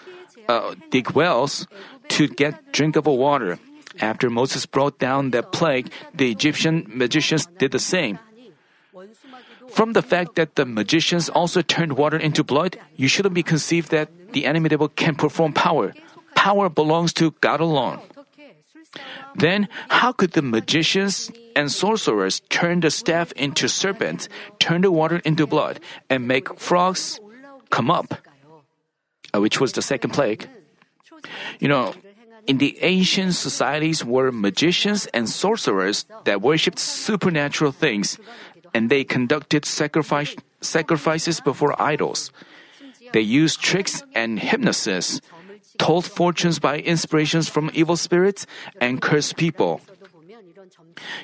uh, 0.47 0.75
dig 0.91 1.13
wells 1.13 1.67
to 2.15 2.29
get 2.29 2.73
drinkable 2.73 3.19
water. 3.19 3.59
After 4.01 4.31
Moses 4.31 4.67
brought 4.67 4.99
down 4.99 5.31
that 5.31 5.51
plague, 5.51 5.91
the 6.15 6.31
Egyptian 6.31 6.87
magicians 6.87 7.47
did 7.59 7.73
the 7.73 7.83
same. 7.83 8.21
From 9.79 9.93
the 9.95 10.03
fact 10.03 10.35
that 10.35 10.57
the 10.59 10.67
magicians 10.67 11.31
also 11.31 11.63
turned 11.63 11.95
water 11.95 12.19
into 12.19 12.43
blood, 12.43 12.83
you 12.97 13.07
shouldn't 13.07 13.39
be 13.39 13.47
conceived 13.47 13.95
that 13.95 14.11
the 14.35 14.43
enemy 14.43 14.75
devil 14.75 14.89
can 14.91 15.15
perform 15.15 15.55
power. 15.55 15.95
Power 16.35 16.69
belongs 16.69 17.15
to 17.23 17.31
God 17.39 17.61
alone. 17.63 18.03
Then, 19.37 19.69
how 19.87 20.11
could 20.11 20.33
the 20.35 20.43
magicians 20.43 21.31
and 21.55 21.71
sorcerers 21.71 22.43
turn 22.51 22.81
the 22.83 22.91
staff 22.91 23.31
into 23.39 23.69
serpents, 23.69 24.29
turn 24.59 24.83
the 24.83 24.91
water 24.91 25.23
into 25.23 25.47
blood, 25.47 25.79
and 26.11 26.27
make 26.27 26.59
frogs 26.59 27.23
come 27.71 27.89
up? 27.89 28.19
Uh, 29.31 29.39
which 29.39 29.63
was 29.63 29.79
the 29.79 29.83
second 29.83 30.11
plague. 30.11 30.51
You 31.63 31.69
know, 31.69 31.95
in 32.49 32.59
the 32.59 32.83
ancient 32.83 33.35
societies 33.35 34.05
were 34.05 34.33
magicians 34.33 35.07
and 35.15 35.29
sorcerers 35.29 36.05
that 36.25 36.43
worshipped 36.43 36.81
supernatural 36.81 37.71
things, 37.71 38.19
and 38.75 38.91
they 38.91 39.05
conducted 39.05 39.65
sacrifice, 39.65 40.37
sacrifices 40.61 41.41
before 41.41 41.81
idols. 41.81 42.33
They 43.13 43.21
used 43.21 43.61
tricks 43.61 44.03
and 44.15 44.39
hypnosis, 44.39 45.21
told 45.79 46.05
fortunes 46.05 46.59
by 46.59 46.81
inspirations 46.81 47.49
from 47.49 47.71
evil 47.73 47.97
spirits, 47.97 48.47
and 48.81 49.01
cursed 49.01 49.37
people. 49.37 49.81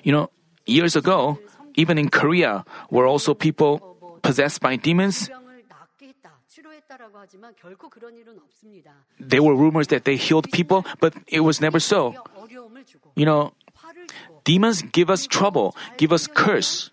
You 0.02 0.12
know, 0.12 0.30
years 0.66 0.96
ago, 0.96 1.38
even 1.74 1.98
in 1.98 2.08
Korea, 2.08 2.64
were 2.90 3.06
also 3.06 3.34
people 3.34 3.96
possessed 4.22 4.60
by 4.60 4.76
demons 4.76 5.28
there 9.18 9.42
were 9.42 9.54
rumors 9.54 9.88
that 9.88 10.04
they 10.04 10.16
healed 10.16 10.50
people, 10.52 10.84
but 11.00 11.14
it 11.26 11.40
was 11.40 11.60
never 11.60 11.80
so. 11.80 12.14
You 13.16 13.26
know, 13.26 13.52
demons 14.44 14.82
give 14.82 15.10
us 15.10 15.26
trouble, 15.26 15.76
give 15.96 16.12
us 16.12 16.26
curse. 16.26 16.90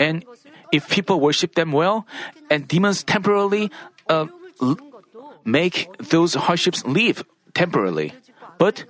And 0.00 0.24
if 0.72 0.88
people 0.88 1.20
worship 1.20 1.54
them 1.54 1.72
well, 1.72 2.06
and 2.50 2.66
demons 2.66 3.02
temporarily 3.04 3.70
uh, 4.08 4.26
make 5.44 5.88
those 5.98 6.34
hardships 6.34 6.84
leave 6.84 7.24
temporarily. 7.54 8.14
But 8.58 8.84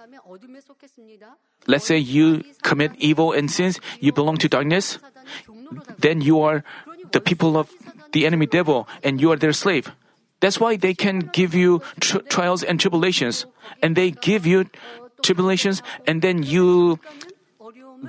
let's 1.67 1.87
say 1.87 1.99
you 1.99 2.45
commit 2.62 2.93
evil 2.99 3.33
and 3.33 3.50
sins, 3.50 3.81
you 4.00 4.12
belong 4.12 4.38
to 4.38 4.49
darkness, 4.49 4.99
then 5.99 6.21
you 6.21 6.40
are 6.40 6.64
the 7.12 7.21
people 7.21 7.57
of 7.57 7.71
the 8.12 8.26
enemy 8.26 8.47
devil 8.47 8.88
and 9.02 9.21
you 9.21 9.31
are 9.33 9.37
their 9.37 9.52
slave. 9.52 9.93
That's 10.40 10.61
why 10.61 10.76
they 10.76 10.95
can 10.95 11.19
give 11.33 11.55
you 11.55 11.83
tr- 12.00 12.23
trials 12.31 12.62
and 12.62 12.78
tribulations. 12.78 13.47
And 13.83 13.97
they 13.97 14.12
give 14.12 14.47
you 14.47 14.71
tribulations, 15.23 15.83
and 16.07 16.23
then 16.23 16.43
you 16.43 17.00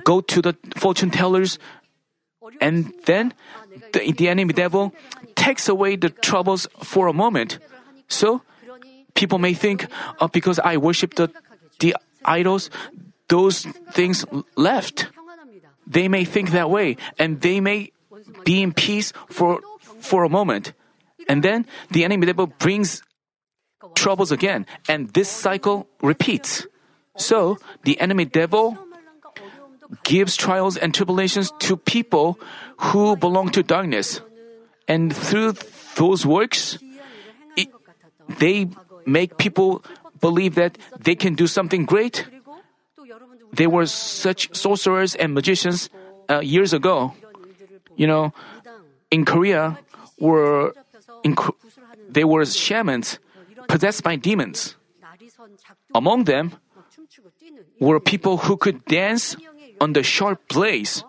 go 0.04 0.20
to 0.20 0.40
the 0.40 0.56
fortune 0.76 1.10
tellers, 1.10 1.58
and 2.60 2.92
then 3.06 3.34
the, 3.92 4.12
the 4.12 4.28
enemy 4.28 4.52
devil 4.52 4.94
takes 5.34 5.68
away 5.68 5.96
the 5.96 6.10
troubles 6.10 6.68
for 6.82 7.06
a 7.06 7.12
moment. 7.12 7.58
So, 8.08 8.42
people 9.14 9.38
may 9.38 9.54
think, 9.54 9.86
oh, 10.20 10.28
because 10.28 10.58
I 10.58 10.76
worship 10.76 11.14
the, 11.14 11.30
the 11.78 11.96
idols, 12.24 12.70
those 13.28 13.62
things 13.92 14.24
left. 14.56 15.08
They 15.86 16.08
may 16.08 16.24
think 16.24 16.50
that 16.50 16.70
way, 16.70 16.96
and 17.18 17.40
they 17.40 17.60
may 17.60 17.92
be 18.44 18.62
in 18.62 18.72
peace 18.72 19.12
for, 19.28 19.60
for 20.00 20.24
a 20.24 20.28
moment. 20.28 20.72
And 21.28 21.42
then 21.42 21.66
the 21.90 22.04
enemy 22.04 22.26
devil 22.26 22.46
brings 22.46 23.02
troubles 23.94 24.32
again, 24.32 24.66
and 24.88 25.10
this 25.10 25.28
cycle 25.28 25.88
repeats. 26.02 26.66
So 27.16 27.58
the 27.84 28.00
enemy 28.00 28.24
devil 28.24 28.78
gives 30.04 30.36
trials 30.36 30.76
and 30.76 30.94
tribulations 30.94 31.52
to 31.60 31.76
people 31.76 32.38
who 32.78 33.16
belong 33.16 33.50
to 33.50 33.62
darkness. 33.62 34.20
And 34.86 35.14
through 35.14 35.54
those 35.96 36.26
works, 36.26 36.78
it, 37.56 37.68
they 38.38 38.68
make 39.06 39.38
people 39.38 39.84
believe 40.20 40.54
that 40.54 40.78
they 40.98 41.14
can 41.14 41.34
do 41.34 41.46
something 41.46 41.84
great. 41.84 42.26
There 43.52 43.70
were 43.70 43.86
such 43.86 44.54
sorcerers 44.54 45.14
and 45.14 45.34
magicians 45.34 45.90
uh, 46.28 46.40
years 46.40 46.72
ago. 46.72 47.14
You 47.96 48.06
know, 48.06 48.32
in 49.10 49.24
Korea, 49.24 49.78
were 50.20 50.74
in, 51.24 51.34
they 52.08 52.24
were 52.24 52.44
shamans 52.44 53.18
possessed 53.66 54.04
by 54.04 54.14
demons. 54.16 54.76
Among 55.94 56.24
them 56.24 56.52
were 57.80 57.98
people 57.98 58.36
who 58.36 58.56
could 58.56 58.84
dance 58.84 59.34
on 59.80 59.92
the 59.94 60.02
sharp 60.02 60.46
blades. 60.48 61.04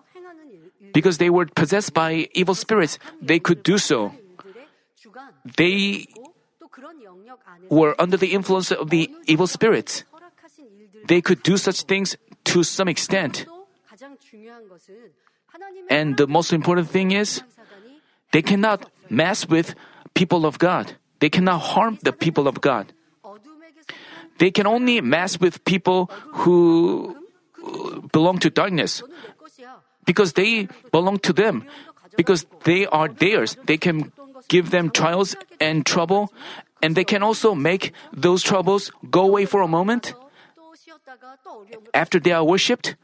Because 0.92 1.18
they 1.18 1.30
were 1.30 1.46
possessed 1.46 1.94
by 1.94 2.28
evil 2.34 2.54
spirits, 2.54 2.98
they 3.20 3.38
could 3.38 3.62
do 3.62 3.78
so. 3.78 4.12
They 5.56 6.06
were 7.68 7.94
under 7.98 8.16
the 8.16 8.32
influence 8.32 8.70
of 8.70 8.90
the 8.90 9.10
evil 9.26 9.46
spirits. 9.46 10.04
They 11.08 11.20
could 11.20 11.42
do 11.42 11.56
such 11.56 11.82
things 11.82 12.16
to 12.44 12.62
some 12.62 12.88
extent. 12.88 13.46
And 15.88 16.16
the 16.16 16.26
most 16.26 16.52
important 16.52 16.90
thing 16.90 17.12
is, 17.12 17.42
they 18.32 18.42
cannot 18.42 18.90
mess 19.08 19.48
with 19.48 19.74
people 20.14 20.46
of 20.46 20.58
God. 20.58 20.96
They 21.20 21.30
cannot 21.30 21.60
harm 21.60 21.98
the 22.02 22.12
people 22.12 22.48
of 22.48 22.60
God. 22.60 22.92
They 24.38 24.50
can 24.50 24.66
only 24.66 25.00
mess 25.00 25.38
with 25.38 25.64
people 25.64 26.10
who 26.42 27.16
belong 28.12 28.38
to 28.38 28.50
darkness 28.50 29.02
because 30.04 30.34
they 30.34 30.68
belong 30.90 31.18
to 31.20 31.32
them. 31.32 31.64
Because 32.16 32.44
they 32.64 32.84
are 32.86 33.08
theirs, 33.08 33.56
they 33.64 33.78
can 33.78 34.12
give 34.48 34.70
them 34.70 34.90
trials 34.90 35.34
and 35.60 35.86
trouble, 35.86 36.32
and 36.82 36.94
they 36.94 37.04
can 37.04 37.22
also 37.22 37.54
make 37.54 37.92
those 38.12 38.42
troubles 38.42 38.92
go 39.10 39.24
away 39.24 39.46
for 39.46 39.62
a 39.62 39.68
moment. 39.68 40.12
After 41.94 42.20
they 42.20 42.32
are 42.32 42.44
worshipped, 42.44 42.96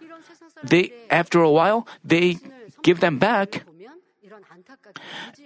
they 0.63 0.93
after 1.09 1.41
a 1.41 1.51
while 1.51 1.87
they 2.05 2.37
give 2.83 3.01
them 3.01 3.19
back. 3.19 3.65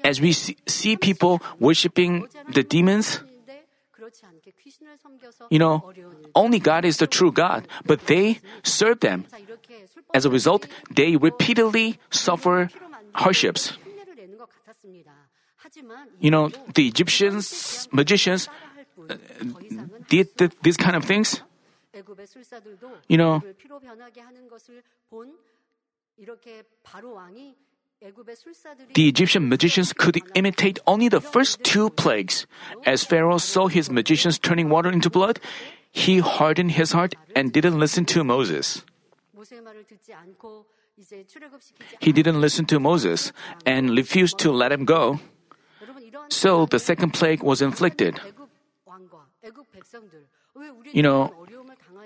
As 0.02 0.20
we 0.20 0.32
see 0.32 0.96
people 0.96 1.40
worshiping 1.60 2.26
the 2.50 2.62
demons, 2.62 3.22
you 5.50 5.58
know, 5.58 5.92
only 6.34 6.58
God 6.58 6.84
is 6.84 6.98
the 6.98 7.06
true 7.06 7.32
God, 7.32 7.66
but 7.86 8.06
they 8.06 8.40
serve 8.62 9.00
them. 9.00 9.26
As 10.14 10.24
a 10.24 10.30
result, 10.30 10.66
they 10.90 11.16
repeatedly 11.16 11.98
suffer 12.10 12.68
hardships. 13.14 13.76
You 16.20 16.30
know, 16.30 16.50
the 16.74 16.86
Egyptians, 16.88 17.88
magicians, 17.92 18.48
uh, 19.08 19.16
did 20.08 20.28
these 20.62 20.76
kind 20.76 20.96
of 20.96 21.04
things. 21.04 21.42
You 23.08 23.16
know, 23.16 23.42
the 28.94 29.08
Egyptian 29.08 29.48
magicians 29.48 29.92
could 29.92 30.18
imitate 30.34 30.78
only 30.86 31.08
the 31.08 31.20
first 31.20 31.62
two 31.62 31.90
plagues. 31.90 32.46
As 32.84 33.04
Pharaoh 33.04 33.38
saw 33.38 33.68
his 33.68 33.90
magicians 33.90 34.38
turning 34.38 34.68
water 34.68 34.90
into 34.90 35.10
blood, 35.10 35.38
he 35.90 36.18
hardened 36.18 36.72
his 36.72 36.92
heart 36.92 37.14
and 37.36 37.52
didn't 37.52 37.78
listen 37.78 38.04
to 38.06 38.24
Moses. 38.24 38.82
He 42.00 42.12
didn't 42.12 42.40
listen 42.40 42.66
to 42.66 42.80
Moses 42.80 43.32
and 43.66 43.90
refused 43.96 44.38
to 44.38 44.52
let 44.52 44.72
him 44.72 44.84
go. 44.84 45.20
So 46.28 46.66
the 46.66 46.78
second 46.78 47.12
plague 47.12 47.42
was 47.42 47.62
inflicted. 47.62 48.20
You 50.92 51.02
know, 51.02 51.32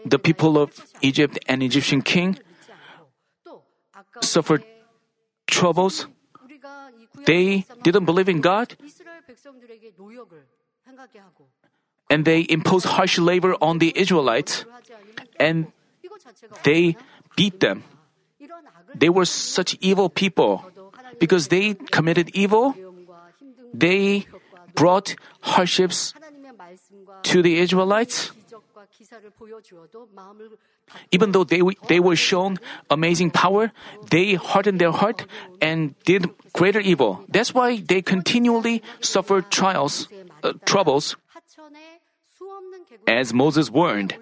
the 0.05 0.19
people 0.19 0.59
of 0.59 0.71
Egypt 1.01 1.39
and 1.49 1.63
Egyptian 1.63 2.03
king 2.03 2.39
suffered 4.21 4.65
troubles. 5.47 6.07
They 7.25 7.65
didn't 7.83 8.05
believe 8.05 8.29
in 8.29 8.41
God. 8.41 8.77
And 12.11 12.25
they 12.25 12.47
imposed 12.49 12.87
harsh 12.87 13.19
labor 13.19 13.57
on 13.61 13.79
the 13.79 13.93
Israelites. 13.99 14.65
And 15.41 15.67
they 16.63 16.97
beat 17.37 17.61
them. 17.61 17.83
They 18.95 19.09
were 19.09 19.25
such 19.25 19.77
evil 19.81 20.09
people. 20.09 20.63
Because 21.19 21.49
they 21.49 21.75
committed 21.75 22.31
evil, 22.35 22.75
they 23.75 24.27
brought 24.75 25.17
hardships 25.41 26.15
to 27.25 27.43
the 27.43 27.59
Israelites. 27.59 28.33
Even 31.11 31.33
though 31.33 31.45
they, 31.45 31.61
they 31.89 32.01
were 32.01 32.17
shown 32.17 32.59
amazing 32.91 33.31
power, 33.31 33.73
they 34.11 34.35
hardened 34.35 34.81
their 34.81 34.93
heart 34.93 35.27
and 35.61 35.95
did 36.05 36.31
greater 36.53 36.81
evil. 36.81 37.25
That's 37.29 37.53
why 37.53 37.81
they 37.81 38.03
continually 38.03 38.83
suffered 39.01 39.51
trials, 39.51 40.09
uh, 40.43 40.55
troubles. 40.65 41.17
As 43.07 43.35
Moses 43.35 43.71
warned, 43.71 44.17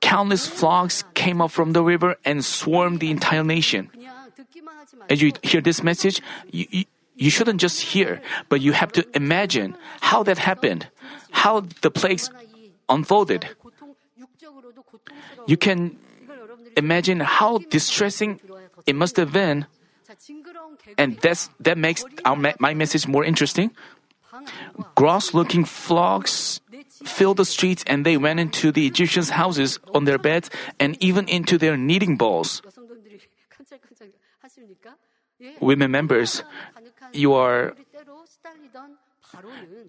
countless 0.00 0.46
frogs 0.48 1.04
came 1.14 1.40
up 1.40 1.50
from 1.50 1.72
the 1.72 1.82
river 1.82 2.16
and 2.24 2.44
swarmed 2.44 3.00
the 3.00 3.10
entire 3.10 3.44
nation. 3.44 3.90
As 5.08 5.22
you 5.22 5.32
hear 5.42 5.60
this 5.60 5.82
message, 5.82 6.20
you, 6.50 6.66
you, 6.70 6.84
you 7.16 7.30
shouldn't 7.30 7.60
just 7.60 7.80
hear, 7.92 8.20
but 8.48 8.60
you 8.60 8.72
have 8.72 8.92
to 8.92 9.06
imagine 9.14 9.76
how 10.00 10.22
that 10.22 10.38
happened, 10.38 10.88
how 11.30 11.60
the 11.82 11.90
plagues 11.90 12.30
unfolded. 12.88 13.48
You 15.46 15.56
can 15.56 15.96
imagine 16.76 17.20
how 17.20 17.58
distressing 17.70 18.40
it 18.86 18.94
must 18.94 19.16
have 19.16 19.32
been. 19.32 19.66
And 20.98 21.18
that's, 21.18 21.50
that 21.60 21.78
makes 21.78 22.04
our, 22.24 22.36
my 22.58 22.74
message 22.74 23.06
more 23.06 23.24
interesting. 23.24 23.70
Gross 24.94 25.34
looking 25.34 25.64
flocks 25.64 26.60
filled 27.04 27.38
the 27.38 27.44
streets 27.44 27.84
and 27.86 28.04
they 28.04 28.16
went 28.16 28.40
into 28.40 28.72
the 28.72 28.86
Egyptians' 28.86 29.30
houses 29.30 29.78
on 29.94 30.04
their 30.04 30.18
beds 30.18 30.50
and 30.78 30.96
even 31.02 31.28
into 31.28 31.58
their 31.58 31.76
kneading 31.76 32.16
bowls. 32.16 32.62
Women 35.60 35.90
members, 35.90 36.42
you 37.12 37.34
are 37.34 37.74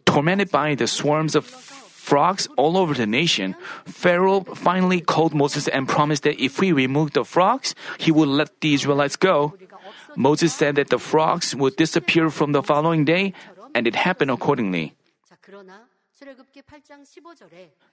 tormented 0.05 0.51
by 0.51 0.75
the 0.75 0.87
swarms 0.87 1.35
of 1.35 1.45
frogs 2.01 2.49
all 2.57 2.77
over 2.81 2.97
the 2.97 3.05
nation. 3.05 3.55
Pharaoh 3.85 4.41
finally 4.41 4.99
called 4.99 5.37
Moses 5.37 5.69
and 5.69 5.87
promised 5.87 6.23
that 6.23 6.41
if 6.41 6.59
we 6.59 6.73
remove 6.73 7.13
the 7.13 7.23
frogs, 7.23 7.75
he 8.01 8.11
would 8.11 8.27
let 8.27 8.59
the 8.59 8.73
Israelites 8.73 9.15
go. 9.15 9.53
Moses 10.17 10.51
said 10.51 10.75
that 10.75 10.89
the 10.89 10.97
frogs 10.97 11.55
would 11.55 11.77
disappear 11.77 12.29
from 12.33 12.51
the 12.51 12.65
following 12.65 13.05
day, 13.05 13.33
and 13.75 13.85
it 13.85 13.95
happened 13.95 14.31
accordingly. 14.33 14.97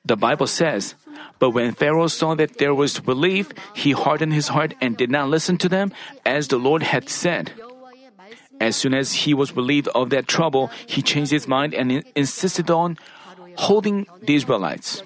The 0.04 0.16
Bible 0.16 0.46
says, 0.48 0.94
But 1.38 1.50
when 1.50 1.74
Pharaoh 1.74 2.08
saw 2.08 2.34
that 2.34 2.58
there 2.58 2.74
was 2.74 3.04
relief, 3.06 3.52
he 3.76 3.92
hardened 3.92 4.32
his 4.32 4.48
heart 4.48 4.74
and 4.80 4.96
did 4.96 5.12
not 5.12 5.28
listen 5.28 5.56
to 5.58 5.68
them, 5.68 5.92
as 6.24 6.48
the 6.48 6.58
Lord 6.58 6.82
had 6.82 7.08
said. 7.08 7.52
As 8.60 8.74
soon 8.74 8.92
as 8.92 9.24
he 9.24 9.32
was 9.32 9.54
relieved 9.54 9.88
of 9.94 10.10
that 10.10 10.26
trouble, 10.26 10.68
he 10.86 11.00
changed 11.00 11.30
his 11.30 11.46
mind 11.46 11.72
and 11.72 12.02
insisted 12.16 12.72
on 12.72 12.98
holding 13.58 14.06
the 14.22 14.34
Israelites. 14.34 15.02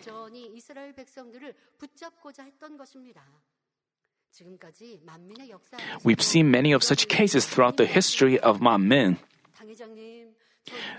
We've 6.04 6.22
seen 6.22 6.50
many 6.50 6.72
of 6.72 6.82
such 6.82 7.08
cases 7.08 7.46
throughout 7.46 7.76
the 7.76 7.86
history 7.86 8.38
of 8.38 8.60
Manmin. 8.60 9.18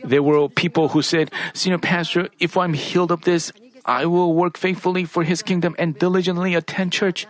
There 0.03 0.21
were 0.21 0.49
people 0.49 0.89
who 0.89 1.01
said, 1.01 1.31
Senior 1.53 1.79
Pastor, 1.79 2.29
if 2.39 2.57
I'm 2.57 2.73
healed 2.73 3.11
of 3.11 3.21
this, 3.23 3.51
I 3.85 4.05
will 4.05 4.33
work 4.33 4.57
faithfully 4.57 5.05
for 5.05 5.23
His 5.23 5.41
kingdom 5.41 5.75
and 5.79 5.97
diligently 5.97 6.55
attend 6.55 6.91
church. 6.91 7.27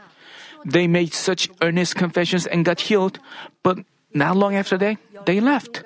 They 0.66 0.88
made 0.88 1.14
such 1.14 1.50
earnest 1.62 1.96
confessions 1.96 2.48
and 2.48 2.66
got 2.66 2.82
healed, 2.82 3.20
but 3.62 3.80
not 4.14 4.38
long 4.38 4.56
after 4.56 4.78
that, 4.78 4.98
they 5.26 5.40
left. 5.40 5.84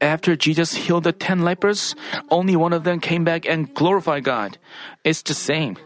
After 0.00 0.36
Jesus 0.36 0.74
healed 0.74 1.04
the 1.04 1.12
ten 1.12 1.40
lepers, 1.40 1.94
only 2.30 2.56
one 2.56 2.72
of 2.72 2.84
them 2.84 3.00
came 3.00 3.24
back 3.24 3.46
and 3.46 3.72
glorified 3.72 4.24
God. 4.24 4.58
It's 5.04 5.22
the 5.22 5.34
same. 5.34 5.76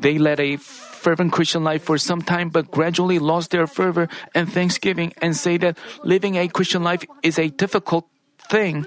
They 0.00 0.18
led 0.18 0.40
a 0.40 0.56
fervent 0.56 1.32
Christian 1.32 1.64
life 1.64 1.82
for 1.82 1.98
some 1.98 2.22
time 2.22 2.48
but 2.48 2.70
gradually 2.70 3.18
lost 3.18 3.50
their 3.50 3.66
fervor 3.66 4.08
and 4.34 4.50
thanksgiving 4.50 5.12
and 5.20 5.36
say 5.36 5.56
that 5.58 5.78
living 6.02 6.36
a 6.36 6.48
Christian 6.48 6.82
life 6.82 7.04
is 7.22 7.38
a 7.38 7.48
difficult 7.48 8.06
thing. 8.50 8.86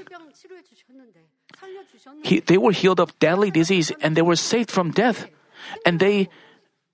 He, 2.24 2.39
they 2.39 2.58
were 2.58 2.72
healed 2.72 3.00
of 3.00 3.17
deadly 3.19 3.52
disease 3.52 3.91
and 4.02 4.15
they 4.17 4.22
were 4.22 4.36
saved 4.36 4.72
from 4.72 4.91
death. 4.91 5.28
And 5.86 6.00
they 6.00 6.30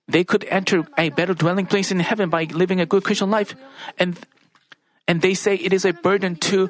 they 0.06 0.22
could 0.22 0.44
enter 0.44 0.86
a 0.96 1.10
better 1.10 1.34
dwelling 1.34 1.66
place 1.66 1.90
in 1.90 1.98
heaven 1.98 2.30
by 2.30 2.44
living 2.44 2.80
a 2.80 2.86
good 2.86 3.02
Christian 3.02 3.30
life. 3.30 3.56
And 3.98 4.18
and 5.08 5.22
they 5.22 5.34
say 5.34 5.54
it 5.54 5.72
is 5.72 5.84
a 5.84 5.92
burden 5.92 6.36
to 6.50 6.68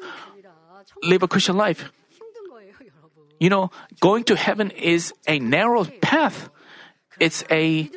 live 1.03 1.23
a 1.23 1.29
Christian 1.29 1.57
life. 1.57 1.91
You 3.39 3.51
know, 3.51 3.71
going 4.01 4.25
to 4.25 4.37
heaven 4.37 4.71
is 4.71 5.13
a 5.27 5.39
narrow 5.39 5.85
path. 6.01 6.49
It's 7.21 7.45
a 7.51 7.91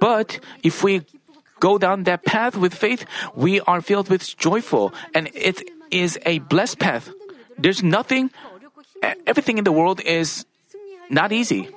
but 0.00 0.38
if 0.62 0.84
we 0.84 1.02
go 1.58 1.78
down 1.78 2.04
that 2.04 2.24
path 2.24 2.56
with 2.56 2.74
faith, 2.74 3.04
we 3.34 3.60
are 3.62 3.80
filled 3.80 4.08
with 4.08 4.36
joyful 4.36 4.94
and 5.14 5.30
it 5.34 5.62
is 5.90 6.18
a 6.24 6.38
blessed 6.38 6.78
path. 6.78 7.10
There's 7.58 7.82
nothing 7.82 8.30
everything 9.26 9.58
in 9.58 9.64
the 9.64 9.72
world 9.72 10.00
is 10.00 10.44
not 11.10 11.32
easy. 11.32 11.68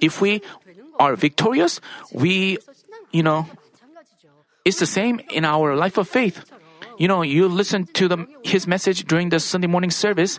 If 0.00 0.20
we 0.20 0.42
are 0.98 1.16
victorious, 1.16 1.80
we, 2.12 2.58
you 3.12 3.22
know, 3.22 3.46
it's 4.64 4.78
the 4.78 4.86
same 4.86 5.20
in 5.30 5.44
our 5.44 5.76
life 5.76 5.98
of 5.98 6.08
faith. 6.08 6.44
You 7.00 7.08
know, 7.08 7.22
you 7.22 7.48
listen 7.48 7.88
to 7.96 8.08
the, 8.08 8.28
his 8.44 8.66
message 8.66 9.08
during 9.08 9.30
the 9.30 9.40
Sunday 9.40 9.66
morning 9.66 9.90
service. 9.90 10.38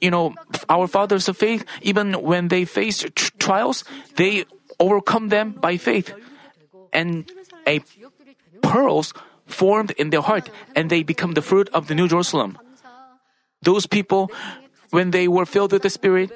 You 0.00 0.10
know, 0.10 0.34
our 0.68 0.88
fathers 0.88 1.28
of 1.28 1.38
faith, 1.38 1.64
even 1.80 2.14
when 2.14 2.48
they 2.48 2.64
face 2.64 3.06
tr- 3.14 3.30
trials, 3.38 3.84
they 4.16 4.44
overcome 4.80 5.28
them 5.28 5.52
by 5.52 5.76
faith. 5.76 6.12
And 6.92 7.30
a 7.68 7.86
pearls 8.66 9.14
formed 9.46 9.92
in 9.92 10.10
their 10.10 10.22
heart, 10.22 10.50
and 10.74 10.90
they 10.90 11.04
become 11.04 11.38
the 11.38 11.42
fruit 11.42 11.70
of 11.72 11.86
the 11.86 11.94
New 11.94 12.08
Jerusalem. 12.08 12.58
Those 13.62 13.86
people, 13.86 14.32
when 14.90 15.12
they 15.12 15.28
were 15.28 15.46
filled 15.46 15.70
with 15.70 15.82
the 15.82 15.90
Spirit, 15.90 16.34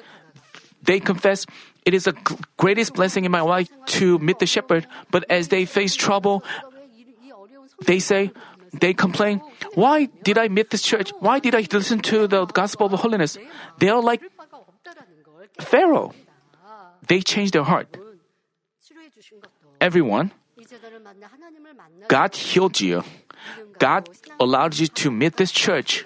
they 0.81 1.01
confess, 1.01 1.45
it 1.83 1.93
is 1.93 2.05
the 2.05 2.15
greatest 2.55 2.93
blessing 2.93 3.25
in 3.25 3.31
my 3.35 3.41
life 3.41 3.67
to 3.99 4.17
meet 4.19 4.39
the 4.39 4.47
shepherd. 4.47 4.87
But 5.11 5.25
as 5.29 5.49
they 5.49 5.65
face 5.65 5.93
trouble, 5.93 6.41
they 7.83 7.99
say, 7.99 8.31
they 8.73 8.93
complain, 8.93 9.41
why 9.77 10.09
did 10.25 10.41
I 10.41 10.49
meet 10.49 10.73
this 10.73 10.81
church? 10.81 11.13
Why 11.21 11.37
did 11.37 11.53
I 11.53 11.61
listen 11.69 12.01
to 12.09 12.25
the 12.25 12.49
gospel 12.49 12.89
of 12.89 12.97
holiness? 12.97 13.37
They 13.77 13.89
are 13.89 14.01
like 14.01 14.25
Pharaoh. 15.61 16.17
They 17.07 17.21
changed 17.21 17.53
their 17.53 17.61
heart. 17.61 17.85
Everyone, 19.79 20.31
God 22.07 22.33
healed 22.33 22.81
you. 22.81 23.03
God 23.77 24.09
allowed 24.39 24.79
you 24.81 24.87
to 24.87 25.11
meet 25.11 25.37
this 25.37 25.51
church. 25.51 26.03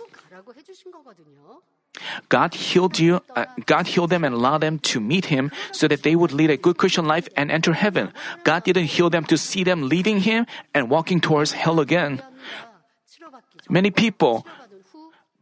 God 2.28 2.54
healed 2.54 3.00
you, 3.00 3.22
uh, 3.36 3.46
God 3.66 3.88
healed 3.88 4.10
them 4.10 4.24
and 4.24 4.36
allowed 4.36 4.62
them 4.62 4.80
to 4.92 5.00
meet 5.00 5.26
Him 5.26 5.52
so 5.72 5.88
that 5.88 6.04
they 6.04 6.16
would 6.16 6.32
lead 6.32 6.50
a 6.50 6.58
good 6.58 6.78
Christian 6.78 7.06
life 7.06 7.30
and 7.38 7.52
enter 7.52 7.72
heaven. 7.74 8.12
God 8.44 8.64
didn't 8.64 8.92
heal 8.92 9.10
them 9.10 9.24
to 9.26 9.38
see 9.38 9.64
them 9.64 9.88
leaving 9.88 10.20
Him 10.22 10.46
and 10.74 10.90
walking 10.90 11.22
towards 11.22 11.52
hell 11.54 11.80
again. 11.80 12.22
Many 13.72 13.90
people, 13.90 14.46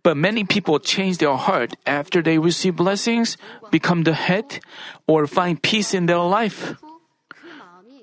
but 0.03 0.15
many 0.15 0.45
people 0.45 0.77
change 0.77 1.17
their 1.17 1.33
heart 1.33 1.73
after 1.85 2.21
they 2.21 2.37
receive 2.37 2.77
blessings, 2.77 3.37
become 3.71 4.03
the 4.03 4.13
head, 4.13 4.61
or 5.07 5.25
find 5.25 5.57
peace 5.57 5.95
in 5.97 6.05
their 6.05 6.21
life. 6.21 6.77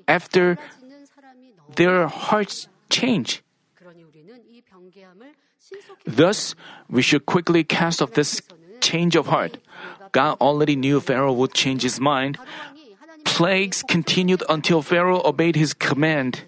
After 0.09 0.59
their 1.77 2.09
hearts 2.09 2.67
change. 2.91 3.47
Thus, 6.05 6.55
we 6.91 7.03
should 7.03 7.25
quickly 7.25 7.63
cast 7.63 8.03
off 8.03 8.13
this 8.19 8.43
change 8.81 9.15
of 9.15 9.29
heart. 9.29 9.59
God 10.11 10.39
already 10.41 10.75
knew 10.75 10.99
Pharaoh 10.99 11.33
would 11.33 11.55
change 11.55 11.83
his 11.83 12.01
mind. 12.01 12.39
Plagues 13.25 13.83
continued 13.87 14.43
until 14.49 14.83
Pharaoh 14.83 15.23
obeyed 15.23 15.55
his 15.55 15.75
command. 15.75 16.43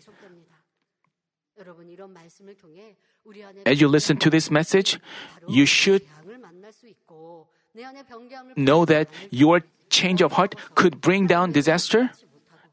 As 3.66 3.80
you 3.80 3.88
listen 3.88 4.16
to 4.18 4.30
this 4.30 4.50
message, 4.50 4.98
you 5.46 5.66
should 5.66 6.02
know 8.56 8.84
that 8.84 9.08
your 9.30 9.62
change 9.90 10.22
of 10.22 10.32
heart 10.32 10.54
could 10.74 11.00
bring 11.00 11.26
down 11.26 11.52
disaster. 11.52 12.10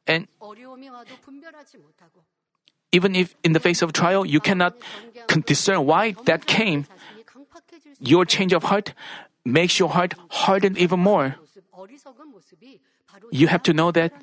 And 0.07 0.27
even 2.91 3.15
if 3.15 3.35
in 3.43 3.53
the 3.53 3.59
face 3.59 3.81
of 3.81 3.93
trial 3.93 4.25
you 4.25 4.39
cannot 4.39 4.75
discern 5.45 5.85
why 5.85 6.15
that 6.25 6.45
came, 6.45 6.85
your 7.99 8.25
change 8.25 8.53
of 8.53 8.63
heart 8.63 8.93
makes 9.43 9.79
your 9.79 9.89
heart 9.89 10.13
harden 10.29 10.77
even 10.77 10.99
more. 10.99 11.35
You 13.31 13.47
have 13.47 13.63
to 13.63 13.73
know 13.73 13.91
that 13.91 14.13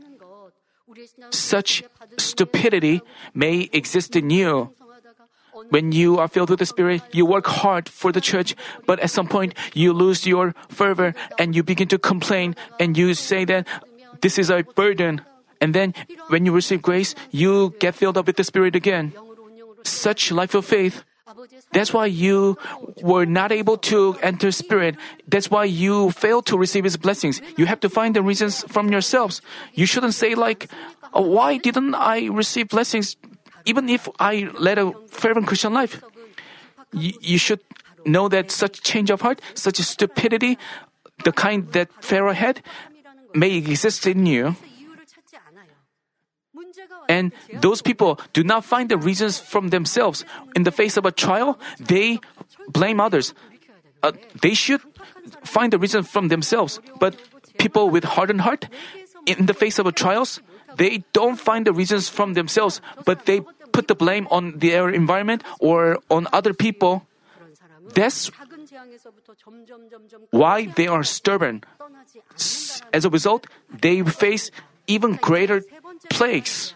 such 1.31 1.85
stupidity 2.19 3.01
may 3.35 3.69
exist 3.73 4.17
in 4.17 4.31
you. 4.31 4.75
When 5.71 5.93
you 5.93 6.19
are 6.19 6.29
filled 6.29 6.51
with 6.51 6.59
the 6.59 6.67
Spirit, 6.67 7.03
you 7.13 7.27
work 7.27 7.47
hard 7.47 7.89
for 7.89 8.13
the 8.13 8.21
church, 8.21 8.55
but 8.87 9.01
at 9.01 9.11
some 9.11 9.29
point 9.29 9.55
you 9.75 9.93
lose 9.93 10.27
your 10.27 10.55
fervor 10.69 11.15
and 11.39 11.55
you 11.55 11.63
begin 11.63 11.89
to 11.89 11.99
complain 11.99 12.57
and 12.79 12.97
you 12.97 13.15
say 13.15 13.45
that 13.47 13.67
this 14.21 14.39
is 14.39 14.51
a 14.51 14.63
burden. 14.63 15.23
And 15.61 15.75
then 15.75 15.95
when 16.29 16.47
you 16.47 16.53
receive 16.53 16.83
grace, 16.83 17.15
you 17.31 17.75
get 17.79 17.95
filled 17.95 18.19
up 18.19 18.27
with 18.27 18.37
the 18.37 18.45
Spirit 18.45 18.75
again. 18.75 19.13
Such 19.85 20.33
life 20.33 20.55
of 20.55 20.65
faith. 20.65 21.05
That's 21.73 21.93
why 21.93 22.07
you 22.07 22.59
were 23.01 23.25
not 23.25 23.53
able 23.53 23.79
to 23.89 24.17
enter 24.23 24.53
Spirit. 24.53 24.97
That's 25.27 25.51
why 25.51 25.65
you 25.65 26.11
failed 26.11 26.47
to 26.47 26.59
receive 26.59 26.85
His 26.85 26.97
blessings. 26.97 27.41
You 27.57 27.67
have 27.67 27.81
to 27.81 27.89
find 27.89 28.15
the 28.15 28.23
reasons 28.23 28.65
from 28.69 28.91
yourselves. 28.91 29.41
You 29.73 29.87
shouldn't 29.87 30.15
say 30.15 30.35
like, 30.35 30.69
oh, 31.15 31.23
why 31.23 31.57
didn't 31.57 31.95
I 31.95 32.27
receive 32.27 32.69
blessings 32.69 33.17
even 33.65 33.89
if 33.89 34.09
I 34.19 34.51
led 34.59 34.79
a 34.79 34.93
fervent 35.09 35.47
Christian 35.47 35.73
life? 35.73 36.03
You, 36.93 37.13
you 37.21 37.39
should 37.39 37.61
know 38.05 38.29
that 38.29 38.51
such 38.51 38.83
change 38.83 39.11
of 39.11 39.21
heart, 39.21 39.41
such 39.55 39.77
stupidity, 39.79 40.59
the 41.25 41.33
kind 41.33 41.71
that 41.73 41.89
Pharaoh 42.03 42.33
had, 42.33 42.63
may 43.35 43.57
exist 43.57 44.07
in 44.07 44.27
you. 44.27 44.57
And 47.09 47.33
those 47.61 47.83
people 47.83 48.21
do 48.33 48.43
not 48.43 48.65
find 48.65 48.89
the 48.89 48.97
reasons 48.97 49.39
from 49.39 49.69
themselves. 49.69 50.25
In 50.55 50.63
the 50.63 50.71
face 50.71 50.97
of 50.97 51.05
a 51.05 51.13
trial, 51.13 51.59
they 51.79 52.21
blame 52.69 53.01
others. 53.01 53.35
Uh, 54.03 54.13
they 54.41 54.55
should 54.55 54.81
find 55.45 55.73
the 55.73 55.79
reason 55.79 56.03
from 56.03 56.29
themselves. 56.29 56.81
But 56.99 57.17
people 57.59 57.91
with 57.91 58.05
hardened 58.05 58.41
heart, 58.41 58.69
in 59.27 59.47
the 59.47 59.55
face 59.55 59.79
of 59.79 59.87
a 59.87 59.93
trials, 59.93 60.41
they 60.77 61.05
don't 61.13 61.39
find 61.39 61.67
the 61.67 61.73
reasons 61.73 62.09
from 62.09 62.35
themselves, 62.35 62.81
but 63.05 63.27
they 63.27 63.41
put 63.73 63.89
the 63.89 63.95
blame 63.95 64.27
on 64.31 64.59
their 64.59 64.91
environment 64.91 65.43
or 65.59 65.99
on 66.11 66.29
other 66.33 66.53
people. 66.53 67.07
That's 67.95 68.31
why 70.31 70.67
they 70.67 70.87
are 70.87 71.05
stubborn. 71.05 71.65
As 72.93 73.05
a 73.05 73.11
result, 73.11 73.47
they 73.69 74.03
face 74.03 74.51
even 74.87 75.17
greater 75.17 75.63
plagues. 76.11 76.75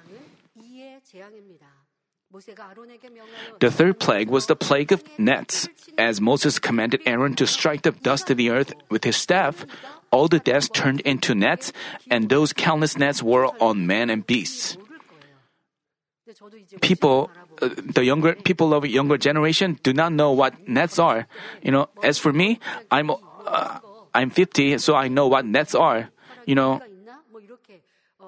The 3.60 3.70
third 3.70 3.98
plague 3.98 4.28
was 4.28 4.46
the 4.46 4.56
plague 4.56 4.92
of 4.92 5.02
nets. 5.18 5.68
As 5.96 6.20
Moses 6.20 6.58
commanded 6.58 7.00
Aaron 7.06 7.34
to 7.36 7.46
strike 7.46 7.82
the 7.82 7.92
dust 7.92 8.30
of 8.30 8.36
the 8.36 8.50
earth 8.50 8.74
with 8.90 9.04
his 9.04 9.16
staff, 9.16 9.64
all 10.10 10.28
the 10.28 10.38
dust 10.38 10.74
turned 10.74 11.00
into 11.00 11.34
nets, 11.34 11.72
and 12.10 12.28
those 12.28 12.52
countless 12.52 12.96
nets 12.96 13.22
were 13.22 13.46
on 13.60 13.86
men 13.86 14.10
and 14.10 14.26
beasts. 14.26 14.76
People, 16.80 17.30
uh, 17.62 17.70
the 17.76 18.04
younger 18.04 18.34
people 18.34 18.74
of 18.74 18.84
younger 18.84 19.16
generation 19.16 19.78
do 19.82 19.92
not 19.92 20.12
know 20.12 20.32
what 20.32 20.68
nets 20.68 20.98
are. 20.98 21.26
You 21.62 21.72
know, 21.72 21.88
as 22.02 22.18
for 22.18 22.32
me, 22.32 22.60
I'm 22.90 23.10
uh, 23.10 23.78
I'm 24.12 24.30
50, 24.30 24.78
so 24.78 24.94
I 24.94 25.08
know 25.08 25.28
what 25.28 25.46
nets 25.46 25.74
are. 25.74 26.10
You 26.44 26.54
know, 26.54 26.82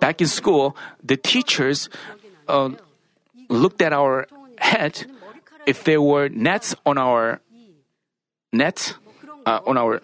back 0.01 0.21
in 0.21 0.27
school, 0.27 0.77
the 1.03 1.17
teachers 1.17 1.89
uh, 2.47 2.71
looked 3.49 3.83
at 3.83 3.93
our 3.93 4.27
head, 4.59 5.07
if 5.67 5.85
there 5.85 6.03
were 6.03 6.29
nets 6.29 6.75
on 6.85 6.99
our 6.99 7.41
nets 8.53 8.95
uh, 9.47 9.61
on 9.67 9.77
our 9.77 10.01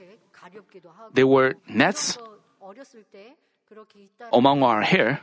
there 1.12 1.26
were 1.26 1.54
nets 1.68 2.18
among 4.33 4.62
our 4.62 4.83
hair. 4.83 5.20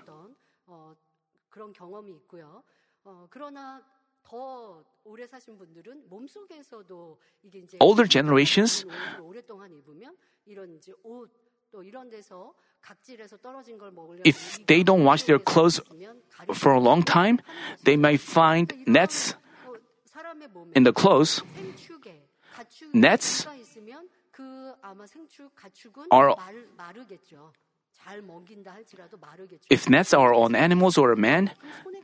Older 7.79 8.05
generations 8.05 8.85
if 14.23 14.65
they 14.67 14.83
don't 14.83 15.03
wash 15.03 15.23
their 15.23 15.39
clothes 15.39 15.79
for 16.53 16.73
a 16.73 16.79
long 16.79 17.03
time, 17.03 17.39
they 17.83 17.95
may 17.95 18.17
find 18.17 18.73
nets 18.87 19.35
in 20.75 20.83
the 20.83 20.93
clothes. 20.93 21.43
Nets 22.93 23.47
are 26.11 26.35
if 29.69 29.89
nets 29.89 30.13
are 30.13 30.33
on 30.33 30.55
animals 30.55 30.97
or 30.97 31.15
men, 31.15 31.51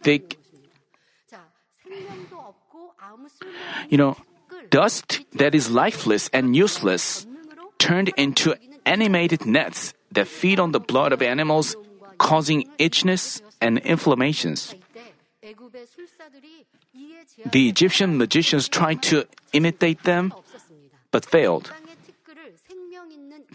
they 0.03 0.21
you 3.89 3.97
know 3.97 4.15
dust 4.69 5.25
that 5.33 5.55
is 5.55 5.69
lifeless 5.69 6.29
and 6.33 6.55
useless 6.55 7.25
turned 7.79 8.09
into 8.17 8.55
animated 8.85 9.45
nets 9.45 9.93
that 10.11 10.27
feed 10.27 10.59
on 10.59 10.71
the 10.71 10.79
blood 10.79 11.11
of 11.11 11.21
animals, 11.21 11.75
causing 12.17 12.65
itchiness 12.79 13.41
and 13.61 13.77
inflammations. 13.79 14.75
The 17.51 17.69
Egyptian 17.69 18.17
magicians 18.17 18.67
tried 18.67 19.03
to 19.03 19.25
imitate 19.53 20.03
them, 20.03 20.33
but 21.11 21.25
failed. 21.25 21.71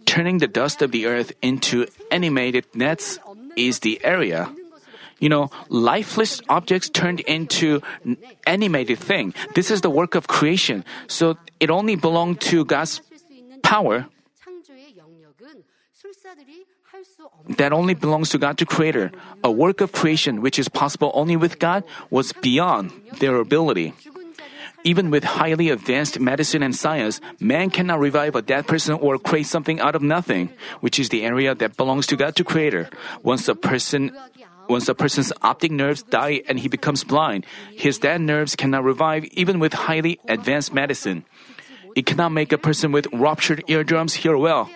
Turning 0.06 0.38
the 0.38 0.46
dust 0.46 0.82
of 0.82 0.92
the 0.92 1.06
earth 1.06 1.32
into 1.42 1.86
animated 2.10 2.66
nets 2.74 3.18
is 3.56 3.80
the 3.80 4.00
area. 4.04 4.52
You 5.18 5.28
know, 5.28 5.50
lifeless 5.68 6.42
objects 6.48 6.90
turned 6.90 7.20
into 7.20 7.80
animated 8.46 8.98
thing. 8.98 9.34
This 9.54 9.70
is 9.70 9.80
the 9.80 9.90
work 9.90 10.14
of 10.14 10.26
creation, 10.26 10.84
so 11.06 11.38
it 11.60 11.70
only 11.70 11.94
belonged 11.94 12.40
to 12.52 12.64
God's 12.64 13.00
power 13.62 14.06
that 17.56 17.72
only 17.72 17.94
belongs 17.94 18.30
to 18.30 18.38
God 18.38 18.58
the 18.58 18.66
Creator, 18.66 19.12
a 19.42 19.50
work 19.50 19.80
of 19.80 19.92
creation 19.92 20.40
which 20.40 20.58
is 20.58 20.68
possible 20.68 21.10
only 21.14 21.36
with 21.36 21.58
God, 21.58 21.84
was 22.10 22.32
beyond 22.32 22.92
their 23.18 23.36
ability. 23.36 23.94
Even 24.84 25.10
with 25.10 25.22
highly 25.22 25.70
advanced 25.70 26.18
medicine 26.18 26.62
and 26.62 26.74
science, 26.74 27.20
man 27.38 27.70
cannot 27.70 28.00
revive 28.00 28.34
a 28.34 28.42
dead 28.42 28.66
person 28.66 28.98
or 28.98 29.16
create 29.16 29.46
something 29.46 29.78
out 29.78 29.94
of 29.94 30.02
nothing, 30.02 30.50
which 30.80 30.98
is 30.98 31.08
the 31.08 31.22
area 31.22 31.54
that 31.54 31.76
belongs 31.76 32.06
to 32.08 32.16
God 32.16 32.34
the 32.34 32.44
Creator. 32.44 32.90
Once 33.22 33.48
a 33.48 33.54
person 33.54 34.10
once 34.68 34.88
a 34.88 34.94
person's 34.94 35.32
optic 35.42 35.70
nerves 35.70 36.02
die 36.02 36.40
and 36.48 36.58
he 36.58 36.68
becomes 36.68 37.04
blind, 37.04 37.44
his 37.74 37.98
dead 37.98 38.20
nerves 38.20 38.56
cannot 38.56 38.84
revive 38.84 39.24
even 39.32 39.58
with 39.58 39.74
highly 39.74 40.18
advanced 40.28 40.72
medicine. 40.72 41.24
It 41.94 42.06
cannot 42.06 42.32
make 42.32 42.52
a 42.52 42.58
person 42.58 42.90
with 42.90 43.06
ruptured 43.12 43.64
eardrums 43.66 44.14
hear 44.14 44.36
well. 44.36 44.70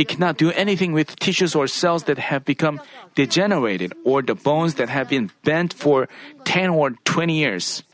It 0.00 0.08
cannot 0.08 0.38
do 0.38 0.48
anything 0.56 0.96
with 0.96 1.12
tissues 1.20 1.54
or 1.54 1.68
cells 1.68 2.04
that 2.04 2.16
have 2.16 2.48
become 2.48 2.80
degenerated 3.14 3.92
or 4.02 4.22
the 4.22 4.34
bones 4.34 4.80
that 4.80 4.88
have 4.88 5.12
been 5.12 5.28
bent 5.44 5.74
for 5.76 6.08
10 6.48 6.70
or 6.70 6.96
20 7.04 7.36
years. 7.36 7.84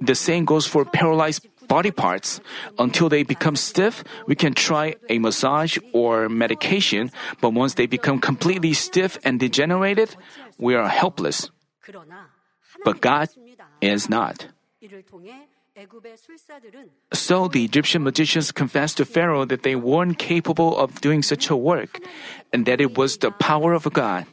The 0.00 0.14
same 0.14 0.46
goes 0.46 0.64
for 0.64 0.86
paralyzed 0.86 1.44
body 1.68 1.90
parts. 1.90 2.40
Until 2.78 3.10
they 3.10 3.22
become 3.22 3.54
stiff, 3.54 4.02
we 4.26 4.34
can 4.34 4.54
try 4.54 4.96
a 5.10 5.18
massage 5.18 5.76
or 5.92 6.30
medication, 6.30 7.12
but 7.42 7.52
once 7.52 7.74
they 7.74 7.84
become 7.84 8.18
completely 8.18 8.72
stiff 8.72 9.18
and 9.28 9.38
degenerated, 9.38 10.16
we 10.56 10.74
are 10.74 10.88
helpless. 10.88 11.50
But 12.82 13.02
God 13.02 13.28
is 13.82 14.08
not. 14.08 14.48
So 17.12 17.48
the 17.48 17.64
Egyptian 17.64 18.02
magicians 18.02 18.52
confessed 18.52 18.96
to 18.98 19.04
Pharaoh 19.04 19.44
that 19.44 19.62
they 19.62 19.76
weren't 19.76 20.18
capable 20.18 20.76
of 20.76 21.00
doing 21.00 21.22
such 21.22 21.50
a 21.50 21.56
work, 21.56 22.00
and 22.52 22.66
that 22.66 22.80
it 22.80 22.98
was 22.98 23.18
the 23.18 23.30
power 23.30 23.74
of 23.74 23.84
God. 23.92 24.26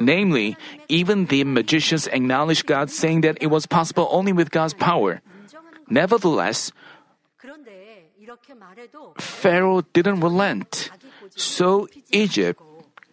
Namely, 0.00 0.56
even 0.88 1.26
the 1.26 1.44
magicians 1.44 2.06
acknowledged 2.08 2.66
God, 2.66 2.90
saying 2.90 3.22
that 3.22 3.38
it 3.40 3.46
was 3.46 3.66
possible 3.66 4.08
only 4.10 4.32
with 4.32 4.50
God's 4.50 4.74
power. 4.74 5.22
Nevertheless, 5.88 6.72
Pharaoh 9.18 9.82
didn't 9.92 10.20
relent, 10.20 10.90
so 11.36 11.88
Egypt 12.10 12.60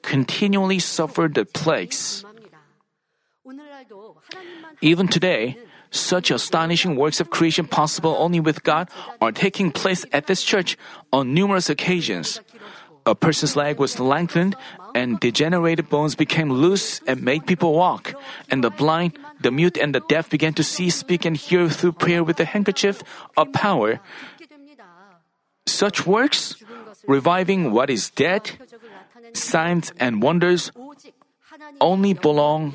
continually 0.01 0.79
suffered 0.79 1.35
the 1.35 1.45
plagues. 1.45 2.25
Even 4.81 5.07
today, 5.07 5.57
such 5.93 6.34
astonishing 6.34 6.97
works 6.97 7.21
of 7.21 7.29
creation 7.29 7.69
possible 7.69 8.17
only 8.17 8.41
with 8.41 8.65
God 8.65 8.89
are 9.21 9.32
taking 9.32 9.69
place 9.69 10.06
at 10.12 10.25
this 10.25 10.41
church 10.41 10.75
on 11.13 11.38
numerous 11.38 11.69
occasions. 11.69 12.41
A 13.06 13.13
person's 13.13 13.56
leg 13.56 13.77
was 13.77 13.99
lengthened, 13.99 14.56
and 14.95 15.19
degenerated 15.19 15.89
bones 15.89 16.15
became 16.15 16.49
loose 16.49 16.99
and 17.06 17.21
made 17.21 17.45
people 17.45 17.77
walk. 17.77 18.17
And 18.49 18.63
the 18.63 18.71
blind, 18.71 19.19
the 19.39 19.51
mute, 19.51 19.77
and 19.77 19.93
the 19.93 20.01
deaf 20.10 20.29
began 20.34 20.53
to 20.56 20.63
see, 20.63 20.89
speak, 20.89 21.25
and 21.25 21.38
hear 21.38 21.69
through 21.69 21.93
prayer 21.93 22.23
with 22.23 22.38
the 22.38 22.45
handkerchief 22.45 23.03
of 23.38 23.53
power. 23.53 23.99
Such 25.67 26.08
works, 26.08 26.56
reviving 27.06 27.71
what 27.71 27.91
is 27.91 28.10
dead, 28.10 28.49
signs 29.34 29.93
and 29.99 30.23
wonders, 30.23 30.71
only 31.79 32.13
belong 32.13 32.73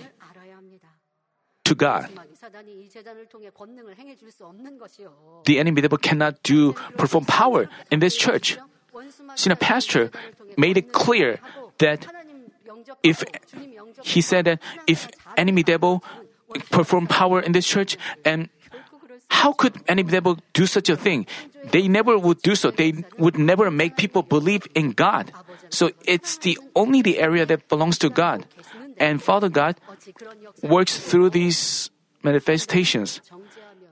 to 1.65 1.75
God. 1.75 2.07
The 5.45 5.59
enemy 5.59 5.81
devil 5.81 5.99
cannot 5.99 6.43
do 6.43 6.73
perform 6.97 7.25
power 7.25 7.69
in 7.91 8.01
this 8.01 8.17
church. 8.17 8.59
Sina 9.35 9.57
pastor 9.57 10.11
made 10.57 10.77
it 10.77 10.93
clear 10.93 11.39
that 11.79 12.07
if 13.03 13.23
he 14.03 14.21
said 14.21 14.47
that 14.47 14.61
if 14.87 15.09
enemy 15.37 15.63
devil 15.63 16.03
perform 16.71 17.07
power 17.07 17.41
in 17.41 17.53
this 17.53 17.67
church 17.67 17.97
and 18.25 18.49
how 19.31 19.53
could 19.53 19.77
enemy 19.87 20.11
devil 20.11 20.39
do 20.53 20.67
such 20.67 20.89
a 20.89 20.97
thing? 20.97 21.27
They 21.71 21.87
never 21.87 22.19
would 22.19 22.41
do 22.43 22.55
so. 22.55 22.71
They 22.71 23.05
would 23.19 23.39
never 23.39 23.71
make 23.71 23.97
people 23.97 24.23
believe 24.23 24.67
in 24.75 24.93
God. 24.93 25.33
So 25.71 25.91
it's 26.07 26.39
the 26.39 26.59
only 26.75 27.03
the 27.03 27.19
area 27.19 27.45
that 27.47 27.69
belongs 27.69 27.99
to 27.99 28.09
God. 28.09 28.47
And 28.97 29.23
Father 29.23 29.49
God 29.49 29.77
works 30.63 30.99
through 30.99 31.31
these 31.31 31.91
manifestations. 32.23 33.21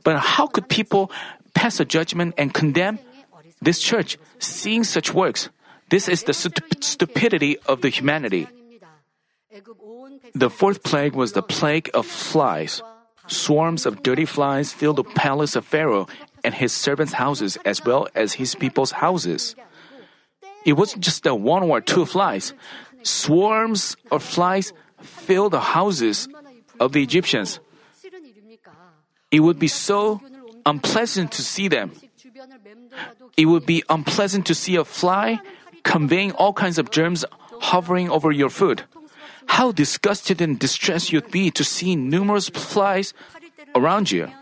But 0.05 0.19
how 0.19 0.47
could 0.47 0.69
people 0.69 1.11
pass 1.55 1.81
a 1.81 1.85
judgment 1.85 2.35
and 2.39 2.53
condemn 2.53 2.99
this 3.61 3.81
church 3.81 4.19
seeing 4.39 4.85
such 4.85 5.13
works? 5.13 5.49
This 5.89 6.09
is 6.09 6.25
the 6.25 6.33
stup- 6.33 6.83
stupidity 6.83 7.59
of 7.67 7.81
the 7.81 7.89
humanity. 7.89 8.49
The 10.35 10.51
fourth 10.51 10.83
plague 10.83 11.15
was 11.15 11.33
the 11.33 11.43
plague 11.43 11.91
of 11.95 12.07
flies. 12.07 12.83
Swarms 13.27 13.87
of 13.87 14.03
dirty 14.03 14.25
flies 14.25 14.73
filled 14.73 14.97
the 14.97 15.05
palace 15.05 15.57
of 15.57 15.65
Pharaoh 15.65 16.07
and 16.45 16.55
his 16.55 16.73
servants' 16.73 17.15
houses 17.15 17.59
as 17.65 17.85
well 17.85 18.07
as 18.15 18.35
his 18.35 18.55
people's 18.55 18.93
houses. 19.03 19.57
It 20.65 20.75
wasn't 20.75 21.03
just 21.03 21.23
the 21.23 21.35
one 21.35 21.63
or 21.63 21.81
two 21.81 22.07
flies. 22.07 22.55
Swarms 23.03 23.97
of 24.11 24.23
flies 24.23 24.73
filled 25.01 25.53
the 25.53 25.61
houses 25.61 26.29
of 26.79 26.93
the 26.93 27.03
Egyptians. 27.03 27.61
It 29.37 29.45
would 29.45 29.61
be 29.61 29.69
so 29.69 30.25
unpleasant 30.65 31.29
to 31.37 31.43
see 31.45 31.69
them. 31.69 31.93
It 33.37 33.45
would 33.45 33.67
be 33.69 33.85
unpleasant 33.93 34.49
to 34.49 34.55
see 34.57 34.77
a 34.77 34.85
fly 34.85 35.45
conveying 35.85 36.33
all 36.41 36.57
kinds 36.57 36.81
of 36.81 36.89
germs 36.89 37.21
hovering 37.69 38.09
over 38.09 38.33
your 38.33 38.49
food. 38.49 38.89
How 39.45 39.77
disgusted 39.77 40.41
and 40.41 40.59
distressed 40.59 41.13
you'd 41.13 41.31
be 41.31 41.53
to 41.53 41.65
see 41.65 41.97
numerous 41.97 42.49
flies 42.49 43.13
around 43.77 44.11
you. 44.11 44.33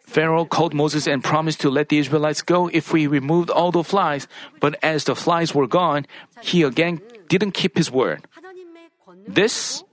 Pharaoh 0.00 0.48
called 0.48 0.72
Moses 0.72 1.06
and 1.06 1.22
promised 1.22 1.60
to 1.60 1.68
let 1.68 1.92
the 1.92 1.98
Israelites 2.00 2.40
go 2.40 2.72
if 2.72 2.96
we 2.96 3.06
removed 3.06 3.50
all 3.52 3.70
the 3.70 3.84
flies, 3.84 4.26
but 4.64 4.80
as 4.82 5.04
the 5.04 5.14
flies 5.14 5.54
were 5.54 5.68
gone, 5.68 6.08
he 6.40 6.64
again 6.64 7.04
didn't 7.28 7.52
keep 7.52 7.76
his 7.76 7.92
word. 7.92 8.24
This, 9.28 9.84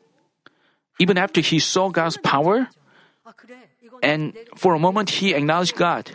even 0.97 1.19
after 1.19 1.43
he 1.43 1.59
saw 1.59 1.89
God's 1.91 2.15
power, 2.23 2.71
and 4.03 4.37
for 4.55 4.73
a 4.73 4.79
moment 4.79 5.09
he 5.21 5.33
acknowledged 5.33 5.75
God. 5.75 6.11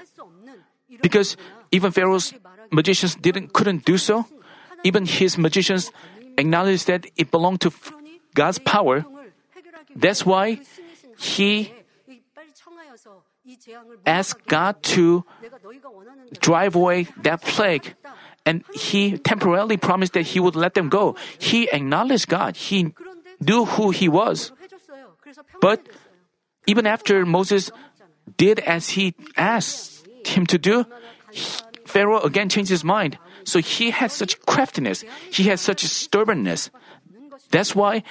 Because 1.00 1.36
even 1.70 1.92
Pharaoh's 1.92 2.34
magicians 2.70 3.14
didn't 3.14 3.52
couldn't 3.52 3.84
do 3.84 3.98
so, 3.98 4.26
even 4.84 5.06
his 5.06 5.38
magicians 5.38 5.90
acknowledged 6.38 6.86
that 6.86 7.06
it 7.16 7.30
belonged 7.30 7.60
to 7.62 7.72
God's 8.34 8.58
power. 8.58 9.04
That's 9.94 10.24
why 10.24 10.60
he 11.18 11.72
asked 14.06 14.46
God 14.46 14.82
to 14.96 15.24
drive 16.40 16.74
away 16.74 17.08
that 17.22 17.42
plague. 17.42 17.94
And 18.44 18.64
he 18.74 19.18
temporarily 19.18 19.76
promised 19.76 20.14
that 20.14 20.34
he 20.34 20.40
would 20.40 20.56
let 20.56 20.74
them 20.74 20.88
go. 20.88 21.14
He 21.38 21.68
acknowledged 21.70 22.28
God. 22.28 22.56
He 22.56 22.94
knew 23.40 23.64
who 23.64 23.90
he 23.90 24.08
was. 24.08 24.52
But 25.60 25.86
even 26.66 26.86
after 26.86 27.24
Moses 27.26 27.70
did 28.36 28.60
as 28.60 28.90
he 28.90 29.14
asked 29.36 30.06
him 30.24 30.46
to 30.46 30.58
do, 30.58 30.86
Pharaoh 31.86 32.20
again 32.20 32.48
changed 32.48 32.70
his 32.70 32.84
mind. 32.84 33.18
So 33.44 33.58
he 33.58 33.90
had 33.90 34.12
such 34.12 34.40
craftiness. 34.46 35.04
He 35.30 35.44
had 35.44 35.58
such 35.58 35.82
stubbornness. 35.84 36.70
That's 37.50 37.74
why 37.74 38.02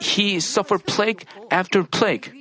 he 0.00 0.40
suffered 0.40 0.86
plague 0.86 1.24
after 1.50 1.84
plague. 1.84 2.32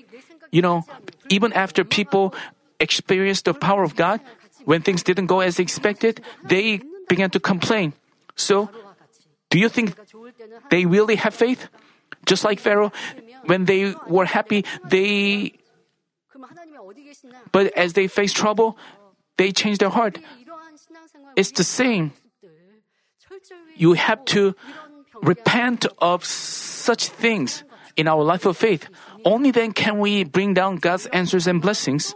You 0.52 0.62
know, 0.62 0.86
even 1.30 1.52
after 1.54 1.84
people 1.84 2.34
experienced 2.80 3.46
the 3.46 3.54
power 3.54 3.84
of 3.84 3.96
God, 3.96 4.22
when 4.66 4.82
things 4.82 5.04
didn't 5.04 5.28
go 5.28 5.42
as 5.42 5.60
expected, 5.60 6.22
they 6.44 6.82
began 7.10 7.30
to 7.32 7.40
complain. 7.40 7.94
So, 8.36 8.70
do 9.50 9.60
you 9.60 9.70
think 9.70 9.96
they 10.70 10.86
really 10.86 11.16
have 11.16 11.34
faith? 11.34 11.68
Just 12.26 12.44
like 12.44 12.60
Pharaoh, 12.60 12.92
when 13.46 13.66
they 13.66 13.94
were 14.08 14.26
happy, 14.26 14.66
they 14.86 15.54
but 17.52 17.72
as 17.78 17.94
they 17.94 18.08
face 18.08 18.34
trouble, 18.34 18.78
they 19.38 19.52
change 19.52 19.78
their 19.78 19.90
heart. 19.90 20.20
It's 21.36 21.52
the 21.52 21.64
same. 21.64 22.14
You 23.76 23.94
have 23.94 24.26
to 24.38 24.56
repent 25.22 25.86
of 26.00 26.26
such 26.26 27.08
things 27.08 27.64
in 27.96 28.08
our 28.08 28.24
life 28.24 28.46
of 28.46 28.58
faith. 28.58 28.90
Only 29.26 29.52
then 29.52 29.72
can 29.72 30.00
we 30.00 30.24
bring 30.24 30.54
down 30.54 30.78
God's 30.78 31.06
answers 31.08 31.48
and 31.48 31.62
blessings. 31.62 32.14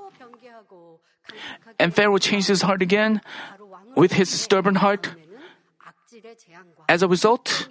And 1.80 1.94
Pharaoh 1.94 2.18
changed 2.18 2.48
his 2.48 2.62
heart 2.62 2.82
again 2.82 3.22
with 3.96 4.14
his 4.14 4.30
stubborn 4.30 4.76
heart. 4.76 5.10
As 6.90 7.04
a 7.04 7.08
result, 7.08 7.70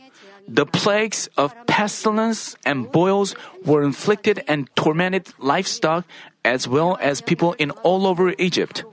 the 0.49 0.67
plagues 0.67 1.29
of 1.37 1.55
pestilence 1.67 2.57
and 2.65 2.91
boils 2.91 3.35
were 3.65 3.83
inflicted 3.83 4.43
and 4.47 4.69
tormented 4.77 5.29
livestock 5.39 6.05
as 6.45 6.69
well 6.69 6.97
as 7.01 7.21
people 7.21 7.55
in 7.55 7.71
all 7.83 8.07
over 8.07 8.33
Egypt. 8.39 8.85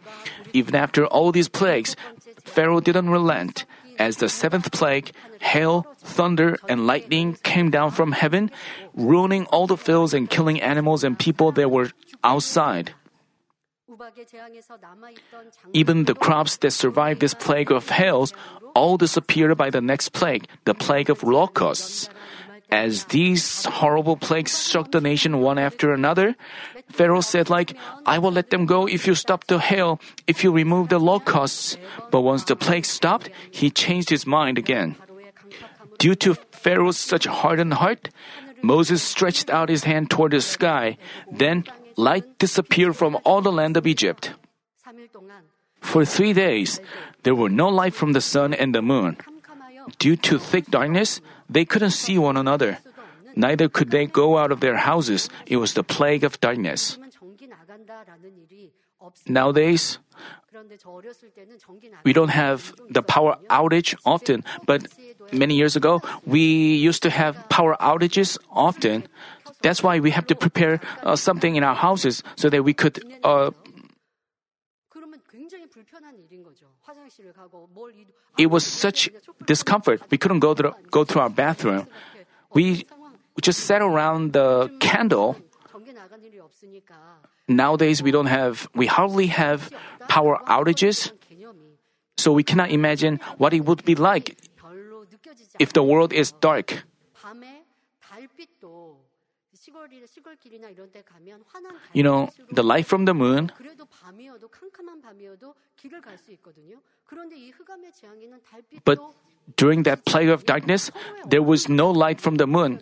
Even 0.54 0.76
after 0.76 1.06
all 1.06 1.32
these 1.32 1.50
plagues, 1.50 1.96
Pharaoh 2.44 2.82
didn't 2.82 3.10
relent. 3.10 3.66
As 4.00 4.18
the 4.18 4.28
seventh 4.28 4.72
plague, 4.72 5.12
hail, 5.40 5.86
thunder, 6.02 6.58
and 6.68 6.88
lightning 6.88 7.38
came 7.44 7.70
down 7.70 7.92
from 7.92 8.12
heaven, 8.12 8.50
ruining 8.96 9.46
all 9.54 9.68
the 9.68 9.78
fields 9.78 10.14
and 10.14 10.30
killing 10.30 10.62
animals 10.62 11.04
and 11.04 11.18
people 11.18 11.52
that 11.54 11.70
were 11.70 11.92
outside. 12.24 12.94
Even 15.74 16.06
the 16.06 16.16
crops 16.16 16.58
that 16.58 16.72
survived 16.72 17.22
this 17.22 17.34
plague 17.34 17.72
of 17.72 17.90
hails 17.90 18.34
all 18.74 18.98
disappeared 18.98 19.58
by 19.58 19.70
the 19.70 19.82
next 19.82 20.10
plague, 20.10 20.48
the 20.66 20.74
plague 20.74 21.10
of 21.10 21.24
locusts. 21.24 22.10
As 22.72 23.06
these 23.14 23.66
horrible 23.66 24.18
plagues 24.18 24.52
struck 24.52 24.92
the 24.92 25.02
nation 25.02 25.42
one 25.42 25.60
after 25.60 25.94
another, 25.94 26.36
Pharaoh 26.90 27.22
said 27.22 27.50
like, 27.50 27.78
I 28.06 28.18
will 28.18 28.32
let 28.32 28.50
them 28.50 28.66
go 28.66 28.88
if 28.88 29.06
you 29.06 29.14
stop 29.14 29.46
the 29.46 29.60
hail, 29.60 30.02
if 30.26 30.44
you 30.44 30.52
remove 30.52 30.90
the 30.90 30.98
locusts. 30.98 31.78
But 32.10 32.22
once 32.22 32.46
the 32.46 32.56
plague 32.56 32.86
stopped, 32.86 33.30
he 33.52 33.70
changed 33.70 34.10
his 34.10 34.26
mind 34.26 34.58
again. 34.58 34.96
Due 36.00 36.16
to 36.26 36.34
Pharaoh's 36.52 36.98
such 36.98 37.26
hardened 37.26 37.76
heart, 37.76 38.10
Moses 38.64 39.04
stretched 39.04 39.52
out 39.52 39.70
his 39.70 39.84
hand 39.84 40.10
toward 40.10 40.32
the 40.32 40.42
sky. 40.42 40.98
Then 41.32 41.66
light 41.96 42.40
disappeared 42.40 42.96
from 42.96 43.18
all 43.24 43.42
the 43.42 43.52
land 43.52 43.78
of 43.78 43.88
Egypt. 43.88 44.32
For 45.82 46.06
three 46.06 46.34
days, 46.34 46.80
there 47.24 47.36
were 47.36 47.50
no 47.50 47.70
light 47.70 47.94
from 47.94 48.14
the 48.14 48.22
sun 48.22 48.54
and 48.54 48.74
the 48.74 48.82
moon. 48.82 49.18
Due 50.00 50.16
to 50.16 50.40
thick 50.40 50.68
darkness, 50.72 51.20
they 51.50 51.66
couldn't 51.66 51.92
see 51.92 52.18
one 52.18 52.38
another. 52.38 52.80
Neither 53.36 53.68
could 53.68 53.92
they 53.92 54.06
go 54.06 54.38
out 54.38 54.52
of 54.52 54.60
their 54.60 54.78
houses. 54.78 55.30
It 55.46 55.58
was 55.58 55.74
the 55.74 55.84
plague 55.84 56.24
of 56.24 56.40
darkness. 56.40 56.98
Nowadays, 59.28 60.00
we 62.04 62.14
don't 62.14 62.30
have 62.30 62.74
the 62.90 63.04
power 63.04 63.36
outage 63.50 63.96
often, 64.06 64.44
but 64.66 64.88
many 65.32 65.56
years 65.56 65.76
ago, 65.76 66.02
we 66.26 66.76
used 66.76 67.04
to 67.04 67.10
have 67.10 67.50
power 67.50 67.76
outages 67.82 68.38
often. 68.52 69.08
That's 69.64 69.82
why 69.82 70.00
we 70.00 70.12
have 70.12 70.28
to 70.28 70.36
prepare 70.36 70.80
uh, 71.04 71.16
something 71.16 71.56
in 71.56 71.64
our 71.64 71.74
houses 71.74 72.22
so 72.36 72.50
that 72.50 72.64
we 72.64 72.74
could. 72.74 73.00
Uh, 73.24 73.52
it 78.38 78.48
was 78.48 78.66
such 78.66 79.10
discomfort. 79.46 80.02
We 80.12 80.18
couldn't 80.18 80.40
go 80.40 80.54
to, 80.54 80.76
go 80.92 81.04
to 81.04 81.20
our 81.20 81.30
bathroom. 81.30 81.88
We 82.54 82.86
just 83.42 83.62
sat 83.62 83.82
around 83.82 84.34
the 84.34 84.70
candle. 84.80 85.38
Nowadays, 87.48 88.04
we 88.04 88.12
don't 88.12 88.28
have, 88.28 88.68
we 88.76 88.86
hardly 88.86 89.28
have 89.28 89.72
power 90.08 90.40
outages. 90.48 91.12
So 92.18 92.32
we 92.32 92.44
cannot 92.44 92.72
imagine 92.72 93.20
what 93.38 93.54
it 93.54 93.62
would 93.66 93.84
be 93.86 93.96
like 93.96 94.38
if 95.60 95.74
the 95.74 95.84
world 95.84 96.14
is 96.14 96.32
dark. 96.34 96.84
You 101.94 102.04
know, 102.04 102.30
the 102.52 102.64
light 102.64 102.86
from 102.86 103.06
the 103.06 103.14
moon 103.14 103.52
but 108.86 109.00
during 109.58 109.84
that 109.84 110.06
plague 110.06 110.30
of 110.30 110.46
darkness, 110.46 110.92
there 111.28 111.44
was 111.44 111.68
no 111.68 111.92
light 111.92 112.22
from 112.22 112.36
the 112.36 112.48
moon. 112.48 112.80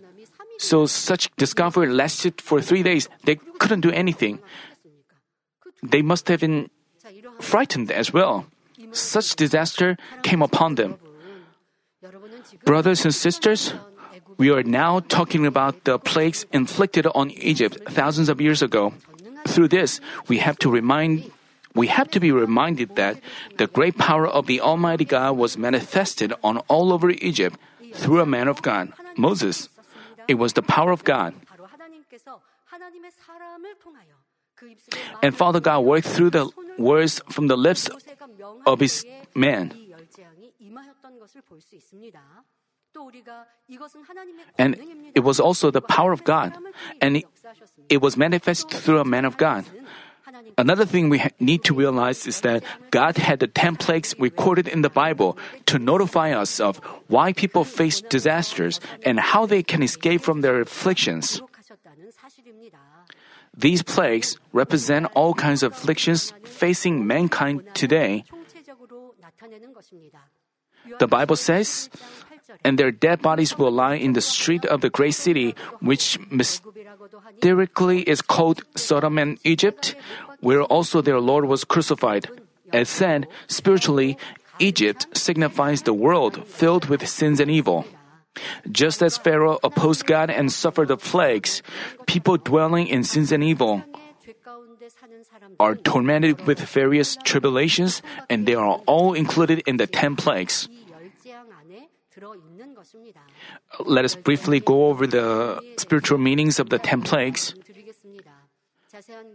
So 0.60 0.86
such 0.86 1.30
discomfort 1.38 1.90
lasted 1.90 2.40
for 2.40 2.62
three 2.62 2.84
days. 2.84 3.10
They 3.24 3.36
couldn't 3.58 3.82
do 3.82 3.90
anything. 3.92 4.40
They 5.82 6.02
must 6.02 6.28
have 6.28 6.42
been 6.42 6.70
frightened 7.40 7.92
as 7.92 8.14
well. 8.14 8.46
Such 8.92 9.36
disaster 9.36 9.98
came 10.22 10.42
upon 10.42 10.76
them. 10.76 10.98
Brothers 12.66 13.06
and 13.06 13.14
sisters, 13.14 13.74
we 14.42 14.50
are 14.50 14.66
now 14.66 15.06
talking 15.06 15.46
about 15.46 15.86
the 15.86 16.00
plagues 16.02 16.50
inflicted 16.50 17.06
on 17.14 17.30
Egypt 17.30 17.78
thousands 17.86 18.26
of 18.26 18.42
years 18.42 18.66
ago. 18.66 18.98
Through 19.46 19.68
this, 19.68 20.02
we 20.28 20.42
have 20.42 20.58
to 20.66 20.70
remind 20.74 21.30
we 21.78 21.86
have 21.94 22.10
to 22.10 22.20
be 22.20 22.34
reminded 22.34 22.98
that 22.98 23.22
the 23.62 23.70
great 23.70 24.02
power 24.02 24.26
of 24.26 24.50
the 24.50 24.58
Almighty 24.60 25.06
God 25.06 25.38
was 25.38 25.62
manifested 25.62 26.34
on 26.42 26.58
all 26.66 26.90
over 26.90 27.14
Egypt 27.22 27.62
through 27.94 28.18
a 28.18 28.26
man 28.26 28.48
of 28.48 28.66
God, 28.66 28.90
Moses. 29.14 29.70
It 30.28 30.42
was 30.42 30.58
the 30.58 30.66
power 30.66 30.90
of 30.90 31.06
God. 31.06 31.38
And 35.22 35.38
Father 35.38 35.62
God 35.62 35.86
worked 35.86 36.10
through 36.10 36.32
the 36.34 36.50
words 36.82 37.22
from 37.30 37.46
the 37.46 37.56
lips 37.56 37.94
of 38.66 38.80
his 38.82 39.06
man. 39.38 39.70
And 44.58 44.78
it 45.16 45.22
was 45.22 45.40
also 45.40 45.72
the 45.72 45.82
power 45.82 46.12
of 46.12 46.24
God, 46.24 46.58
and 47.00 47.24
it 47.90 48.02
was 48.02 48.18
manifest 48.18 48.70
through 48.70 49.00
a 49.00 49.06
man 49.06 49.26
of 49.26 49.38
God. 49.38 49.66
Another 50.58 50.86
thing 50.86 51.10
we 51.10 51.22
need 51.40 51.64
to 51.66 51.74
realize 51.74 52.28
is 52.28 52.42
that 52.42 52.64
God 52.90 53.18
had 53.18 53.40
the 53.40 53.48
10 53.48 53.76
plagues 53.76 54.16
recorded 54.20 54.68
in 54.68 54.82
the 54.82 54.90
Bible 54.90 55.38
to 55.66 55.80
notify 55.80 56.32
us 56.32 56.60
of 56.60 56.78
why 57.08 57.34
people 57.34 57.64
face 57.64 58.02
disasters 58.02 58.80
and 59.04 59.20
how 59.20 59.46
they 59.46 59.64
can 59.64 59.84
escape 59.84 60.22
from 60.22 60.42
their 60.42 60.62
afflictions. 60.62 61.42
These 63.56 63.84
plagues 63.84 64.38
represent 64.54 65.08
all 65.14 65.34
kinds 65.34 65.64
of 65.64 65.74
afflictions 65.74 66.34
facing 66.44 67.06
mankind 67.06 67.68
today. 67.74 68.24
The 71.00 71.08
Bible 71.08 71.36
says, 71.36 71.90
and 72.64 72.78
their 72.78 72.92
dead 72.92 73.22
bodies 73.22 73.58
will 73.58 73.72
lie 73.72 73.96
in 73.96 74.14
the 74.14 74.22
street 74.22 74.66
of 74.66 74.82
the 74.82 74.90
great 74.90 75.16
city, 75.16 75.56
which 75.80 76.20
mysterically 76.30 78.04
is 78.04 78.22
called 78.22 78.64
Sodom 78.76 79.18
and 79.18 79.40
Egypt, 79.44 79.96
where 80.40 80.64
also 80.64 81.02
their 81.02 81.20
Lord 81.20 81.46
was 81.46 81.64
crucified. 81.64 82.30
As 82.74 82.90
said, 82.90 83.28
spiritually, 83.48 84.18
Egypt 84.60 85.08
signifies 85.18 85.84
the 85.84 85.94
world 85.94 86.48
filled 86.48 86.86
with 86.86 87.08
sins 87.08 87.40
and 87.40 87.50
evil. 87.50 87.86
Just 88.72 89.02
as 89.04 89.18
Pharaoh 89.18 89.60
opposed 89.64 90.06
God 90.06 90.30
and 90.30 90.52
suffered 90.52 90.88
the 90.88 90.98
plagues, 90.98 91.62
people 92.08 92.38
dwelling 92.38 92.88
in 92.88 93.04
sins 93.04 93.32
and 93.32 93.44
evil 93.44 93.84
are 95.60 95.76
tormented 95.76 96.48
with 96.48 96.60
various 96.60 97.18
tribulations, 97.24 98.02
and 98.30 98.48
they 98.48 98.56
are 98.56 98.82
all 98.86 99.14
included 99.14 99.62
in 99.68 99.78
the 99.78 99.88
ten 99.88 100.16
plagues. 100.16 100.70
Let 103.86 104.06
us 104.06 104.16
briefly 104.16 104.60
go 104.60 104.88
over 104.88 105.08
the 105.08 105.62
spiritual 105.78 106.18
meanings 106.18 106.60
of 106.60 106.70
the 106.70 106.80
ten 106.80 107.02
plagues. 107.02 107.56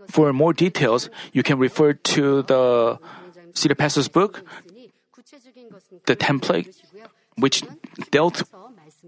For 0.09 0.33
more 0.33 0.53
details, 0.53 1.09
you 1.33 1.43
can 1.43 1.59
refer 1.59 1.95
to 1.95 2.43
the 2.43 2.99
City 3.55 3.75
Pastor's 3.75 4.09
book, 4.09 4.45
The 6.07 6.15
Ten 6.15 6.41
Plagues, 6.41 6.83
which 7.37 7.65
dealt 8.11 8.43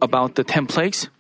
about 0.01 0.35
the 0.37 0.45
ten 0.45 0.67
plagues. 0.67 1.11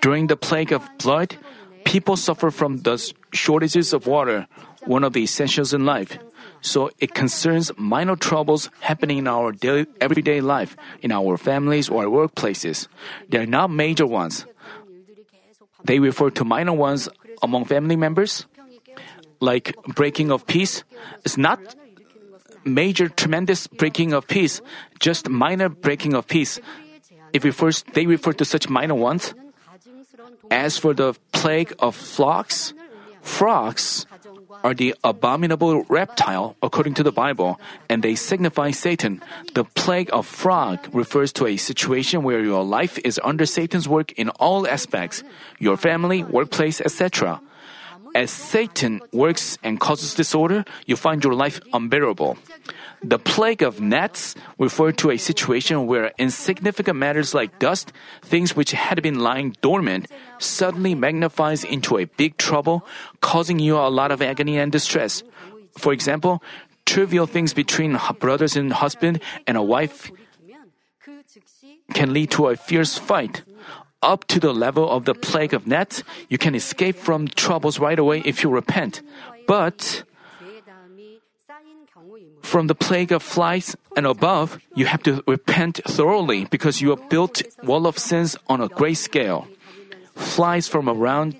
During 0.00 0.26
the 0.26 0.36
plague 0.36 0.72
of 0.72 0.86
blood, 0.98 1.36
people 1.84 2.16
suffer 2.16 2.50
from 2.50 2.82
the 2.82 3.00
shortages 3.32 3.92
of 3.92 4.06
water, 4.06 4.46
one 4.84 5.04
of 5.04 5.12
the 5.12 5.22
essentials 5.22 5.72
in 5.72 5.86
life. 5.86 6.18
So 6.64 6.90
it 6.98 7.12
concerns 7.12 7.70
minor 7.76 8.16
troubles 8.16 8.70
happening 8.80 9.18
in 9.18 9.28
our 9.28 9.52
daily, 9.52 9.84
everyday 10.00 10.40
life, 10.40 10.76
in 11.02 11.12
our 11.12 11.36
families 11.36 11.90
or 11.90 12.08
workplaces. 12.08 12.88
They 13.28 13.36
are 13.36 13.46
not 13.46 13.70
major 13.70 14.06
ones. 14.06 14.46
They 15.84 15.98
refer 15.98 16.30
to 16.30 16.44
minor 16.44 16.72
ones 16.72 17.06
among 17.42 17.66
family 17.66 17.96
members, 17.96 18.46
like 19.40 19.76
breaking 19.92 20.32
of 20.32 20.46
peace. 20.46 20.84
It's 21.22 21.36
not 21.36 21.60
major, 22.64 23.10
tremendous 23.12 23.66
breaking 23.66 24.14
of 24.14 24.26
peace, 24.26 24.62
just 25.00 25.28
minor 25.28 25.68
breaking 25.68 26.14
of 26.14 26.26
peace. 26.26 26.58
It 27.34 27.44
refers, 27.44 27.84
they 27.92 28.06
refer 28.06 28.32
to 28.32 28.44
such 28.46 28.70
minor 28.70 28.94
ones. 28.94 29.34
As 30.50 30.78
for 30.78 30.94
the 30.94 31.12
plague 31.32 31.74
of 31.78 31.94
flocks, 31.94 32.72
frogs 33.20 34.06
are 34.64 34.74
the 34.74 34.96
abominable 35.04 35.84
reptile 35.84 36.56
according 36.62 36.94
to 36.94 37.04
the 37.04 37.12
Bible, 37.12 37.60
and 37.88 38.02
they 38.02 38.16
signify 38.16 38.72
Satan. 38.72 39.22
The 39.54 39.64
plague 39.64 40.08
of 40.12 40.26
frog 40.26 40.88
refers 40.92 41.32
to 41.34 41.46
a 41.46 41.58
situation 41.58 42.24
where 42.24 42.42
your 42.42 42.64
life 42.64 42.98
is 43.04 43.20
under 43.22 43.44
Satan's 43.44 43.86
work 43.86 44.10
in 44.12 44.30
all 44.40 44.66
aspects, 44.66 45.22
your 45.60 45.76
family, 45.76 46.24
workplace, 46.24 46.80
etc. 46.80 47.40
As 48.14 48.30
Satan 48.30 49.02
works 49.12 49.58
and 49.62 49.80
causes 49.80 50.14
disorder, 50.14 50.64
you 50.86 50.94
find 50.94 51.22
your 51.22 51.34
life 51.34 51.60
unbearable. 51.72 52.38
The 53.02 53.18
plague 53.18 53.60
of 53.60 53.80
gnats 53.80 54.34
refer 54.56 54.92
to 54.92 55.10
a 55.10 55.18
situation 55.18 55.86
where 55.86 56.12
insignificant 56.16 56.96
matters 56.96 57.34
like 57.34 57.58
dust, 57.58 57.92
things 58.22 58.54
which 58.54 58.72
had 58.72 59.02
been 59.02 59.18
lying 59.18 59.56
dormant, 59.60 60.06
suddenly 60.38 60.94
magnifies 60.94 61.64
into 61.64 61.98
a 61.98 62.06
big 62.06 62.38
trouble, 62.38 62.86
causing 63.20 63.58
you 63.58 63.76
a 63.76 63.90
lot 63.90 64.12
of 64.12 64.22
agony 64.22 64.58
and 64.58 64.70
distress. 64.70 65.22
For 65.76 65.92
example, 65.92 66.42
trivial 66.86 67.26
things 67.26 67.52
between 67.52 67.98
brothers 68.20 68.56
and 68.56 68.72
husband 68.72 69.20
and 69.46 69.58
a 69.58 69.62
wife 69.62 70.10
can 71.92 72.12
lead 72.12 72.30
to 72.30 72.48
a 72.48 72.56
fierce 72.56 72.96
fight 72.96 73.42
up 74.04 74.28
to 74.28 74.38
the 74.38 74.52
level 74.52 74.84
of 74.84 75.08
the 75.08 75.14
plague 75.14 75.54
of 75.56 75.66
net, 75.66 76.04
you 76.28 76.36
can 76.36 76.54
escape 76.54 76.96
from 76.96 77.28
troubles 77.28 77.80
right 77.80 77.98
away 77.98 78.20
if 78.24 78.44
you 78.44 78.50
repent. 78.50 79.00
But 79.48 80.04
from 82.42 82.68
the 82.68 82.74
plague 82.74 83.10
of 83.10 83.22
flies 83.22 83.74
and 83.96 84.06
above, 84.06 84.60
you 84.74 84.86
have 84.86 85.02
to 85.04 85.24
repent 85.26 85.80
thoroughly 85.88 86.44
because 86.44 86.80
you 86.80 86.90
have 86.90 87.08
built 87.08 87.42
wall 87.64 87.86
of 87.86 87.98
sins 87.98 88.36
on 88.46 88.60
a 88.60 88.68
great 88.68 89.00
scale. 89.00 89.48
Flies 90.14 90.68
from 90.68 90.88
around, 90.88 91.34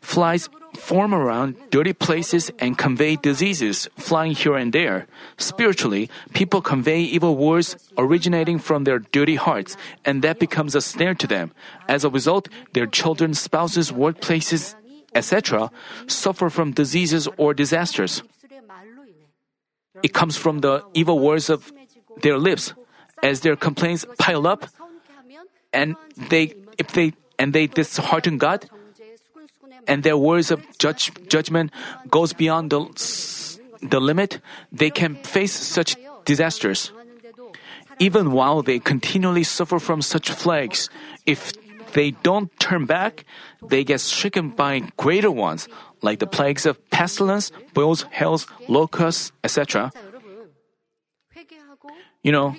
flies 0.00 0.48
form 0.76 1.14
around 1.14 1.56
dirty 1.70 1.92
places 1.92 2.50
and 2.58 2.78
convey 2.78 3.16
diseases 3.16 3.88
flying 3.96 4.32
here 4.32 4.54
and 4.54 4.72
there. 4.72 5.06
Spiritually, 5.38 6.08
people 6.34 6.60
convey 6.60 7.00
evil 7.00 7.36
words 7.36 7.76
originating 7.98 8.58
from 8.58 8.84
their 8.84 9.00
dirty 9.00 9.34
hearts, 9.34 9.76
and 10.04 10.22
that 10.22 10.38
becomes 10.38 10.74
a 10.74 10.80
snare 10.80 11.14
to 11.14 11.26
them. 11.26 11.50
As 11.88 12.04
a 12.04 12.10
result, 12.10 12.48
their 12.74 12.86
children, 12.86 13.34
spouses, 13.34 13.90
workplaces, 13.90 14.74
etc., 15.14 15.70
suffer 16.06 16.50
from 16.50 16.72
diseases 16.72 17.26
or 17.36 17.54
disasters. 17.54 18.22
It 20.02 20.12
comes 20.12 20.36
from 20.36 20.60
the 20.60 20.84
evil 20.92 21.18
words 21.18 21.48
of 21.48 21.72
their 22.22 22.38
lips. 22.38 22.74
As 23.22 23.40
their 23.40 23.56
complaints 23.56 24.04
pile 24.18 24.46
up, 24.46 24.68
and 25.72 25.96
they 26.28 26.52
if 26.76 26.92
they 26.92 27.14
and 27.38 27.54
they 27.56 27.66
dishearten 27.66 28.36
God, 28.36 28.68
and 29.86 30.02
their 30.02 30.16
words 30.16 30.50
of 30.50 30.64
judge, 30.78 31.12
judgment 31.28 31.70
goes 32.10 32.32
beyond 32.32 32.70
the, 32.70 32.86
the 33.82 34.00
limit, 34.00 34.40
they 34.72 34.90
can 34.90 35.16
face 35.16 35.52
such 35.52 35.96
disasters. 36.24 36.92
Even 37.98 38.32
while 38.32 38.62
they 38.62 38.78
continually 38.78 39.44
suffer 39.44 39.78
from 39.78 40.02
such 40.02 40.30
plagues, 40.36 40.90
if 41.24 41.52
they 41.92 42.10
don't 42.10 42.52
turn 42.60 42.84
back, 42.84 43.24
they 43.68 43.84
get 43.84 44.00
stricken 44.00 44.50
by 44.50 44.80
greater 44.96 45.30
ones, 45.30 45.68
like 46.02 46.18
the 46.18 46.26
plagues 46.26 46.66
of 46.66 46.76
pestilence, 46.90 47.50
boils, 47.72 48.04
hells, 48.10 48.46
locusts, 48.68 49.32
etc. 49.42 49.90
You 52.22 52.32
know, 52.32 52.56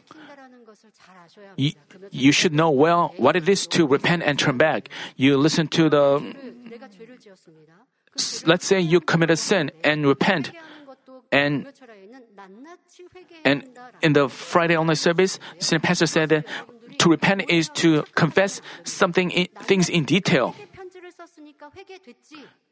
you, 1.55 1.73
you 2.11 2.31
should 2.31 2.53
know 2.53 2.71
well 2.71 3.13
what 3.17 3.35
it 3.35 3.47
is 3.47 3.67
to 3.67 3.85
repent 3.85 4.23
and 4.23 4.39
turn 4.39 4.57
back. 4.57 4.89
You 5.17 5.37
listen 5.37 5.67
to 5.69 5.89
the 5.89 6.33
let's 8.45 8.65
say 8.65 8.79
you 8.79 8.99
commit 8.99 9.29
a 9.29 9.37
sin 9.37 9.71
and 9.83 10.05
repent 10.07 10.51
and 11.31 11.67
and 13.43 13.67
in 14.01 14.13
the 14.13 14.29
Friday 14.29 14.77
online 14.77 14.95
service, 14.95 15.39
the 15.59 15.79
pastor 15.79 16.07
said 16.07 16.29
that 16.29 16.45
to 16.99 17.09
repent 17.09 17.49
is 17.49 17.69
to 17.75 18.03
confess 18.15 18.61
something 18.83 19.31
in, 19.31 19.47
things 19.63 19.89
in 19.89 20.05
detail. 20.05 20.55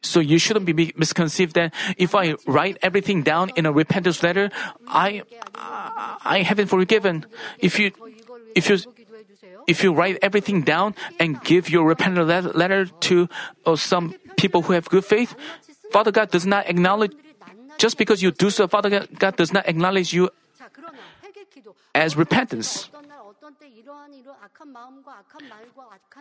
So 0.01 0.19
you 0.19 0.37
shouldn't 0.37 0.65
be 0.65 0.93
misconceived 0.95 1.55
that 1.55 1.73
if 1.97 2.15
I 2.15 2.35
write 2.47 2.77
everything 2.81 3.23
down 3.23 3.51
in 3.55 3.65
a 3.65 3.71
repentance 3.71 4.23
letter, 4.23 4.49
I 4.87 5.23
I, 5.53 6.17
I 6.23 6.41
haven't 6.41 6.67
forgiven. 6.67 7.25
If 7.59 7.79
you 7.79 7.91
if 8.55 8.69
you 8.69 8.77
if 9.67 9.83
you 9.83 9.93
write 9.93 10.19
everything 10.21 10.61
down 10.61 10.95
and 11.19 11.41
give 11.41 11.69
your 11.69 11.85
repentance 11.85 12.53
letter 12.55 12.85
to 12.85 13.27
uh, 13.65 13.75
some 13.75 14.13
people 14.37 14.61
who 14.63 14.73
have 14.73 14.89
good 14.89 15.05
faith, 15.05 15.35
Father 15.91 16.11
God 16.11 16.31
does 16.31 16.45
not 16.45 16.67
acknowledge, 16.69 17.13
just 17.77 17.97
because 17.97 18.21
you 18.21 18.31
do 18.31 18.49
so, 18.49 18.67
Father 18.67 19.07
God 19.07 19.35
does 19.35 19.53
not 19.53 19.67
acknowledge 19.67 20.13
you 20.13 20.29
as 21.93 22.15
repentance. 22.15 22.89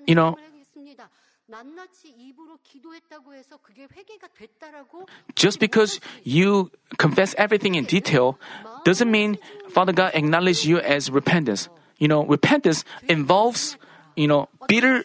You 0.07 0.15
know, 0.15 0.37
just 5.35 5.61
because 5.61 6.01
you 6.23 6.71
confess 6.97 7.35
everything 7.37 7.75
in 7.75 7.85
detail 7.85 8.39
doesn't 8.85 9.11
mean 9.11 9.39
Father 9.69 9.93
God 9.93 10.13
acknowledges 10.15 10.65
you 10.65 10.79
as 10.79 11.11
repentance. 11.11 11.69
You 11.99 12.09
know, 12.09 12.25
repentance 12.25 12.85
involves, 13.09 13.77
you 14.17 14.27
know, 14.27 14.49
bitter 14.69 15.05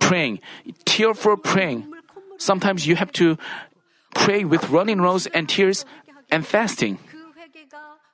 praying, 0.00 0.40
tearful 0.84 1.36
praying. 1.36 1.86
Sometimes 2.38 2.86
you 2.86 2.96
have 2.96 3.12
to 3.12 3.36
pray 4.14 4.44
with 4.44 4.70
running 4.70 4.98
nose 4.98 5.26
and 5.26 5.48
tears 5.48 5.84
and 6.30 6.46
fasting. 6.46 6.98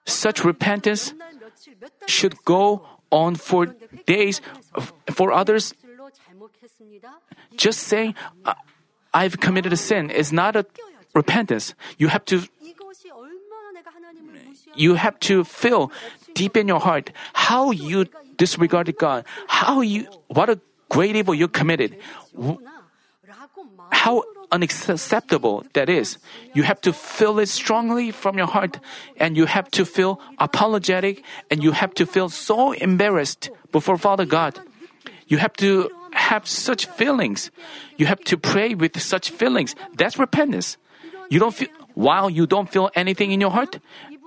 Such 0.07 0.45
repentance 0.45 1.15
should 2.07 2.37
go 2.45 2.85
on 3.11 3.37
for 3.37 3.67
days 4.07 4.41
for 5.13 5.33
others. 5.33 5.73
Just 7.57 7.87
saying, 7.87 8.15
I've 9.15 9.39
committed 9.41 9.73
a 9.73 9.79
sin 9.79 10.11
is 10.11 10.33
not 10.33 10.57
a 10.57 10.67
repentance. 11.15 11.75
You 11.97 12.09
have 12.09 12.25
to 12.27 12.43
you 14.75 14.95
have 14.95 15.19
to 15.21 15.45
feel 15.45 15.93
deep 16.35 16.57
in 16.57 16.67
your 16.67 16.81
heart 16.81 17.13
how 17.33 17.71
you 17.71 18.07
disregarded 18.37 18.99
God, 18.99 19.25
how 19.47 19.81
you 19.81 20.07
what 20.29 20.51
a 20.51 20.59
great 20.89 21.17
evil 21.17 21.35
you 21.35 21.49
committed, 21.49 21.97
how 23.91 24.25
unacceptable 24.53 25.65
that 25.73 25.89
is. 25.89 26.19
You 26.55 26.63
have 26.63 26.81
to 26.83 26.93
feel 26.93 27.39
it 27.39 27.49
strongly 27.49 28.11
from 28.11 28.39
your 28.39 28.47
heart, 28.47 28.79
and 29.17 29.37
you 29.37 29.47
have 29.47 29.71
to 29.73 29.85
feel 29.85 30.21
apologetic, 30.39 31.25
and 31.51 31.63
you 31.63 31.73
have 31.73 31.95
to 31.95 32.07
feel 32.07 32.29
so 32.29 32.73
embarrassed 32.73 33.51
before 33.73 33.99
Father 33.99 34.25
God. 34.25 34.61
You 35.27 35.39
have 35.39 35.55
to 35.55 35.91
have 36.13 36.47
such 36.47 36.87
feelings. 36.87 37.51
You 37.97 38.07
have 38.07 38.23
to 38.31 38.37
pray 38.37 38.75
with 38.75 39.01
such 39.01 39.31
feelings. 39.31 39.75
That's 39.97 40.19
repentance. 40.19 40.77
You 41.31 41.41
don't 41.41 41.55
feel, 41.55 41.69
while 41.95 42.31
you 42.31 42.47
don't 42.47 42.71
feel 42.71 42.91
anything 42.95 43.33
in 43.33 43.41
your 43.41 43.51
heart, 43.51 43.81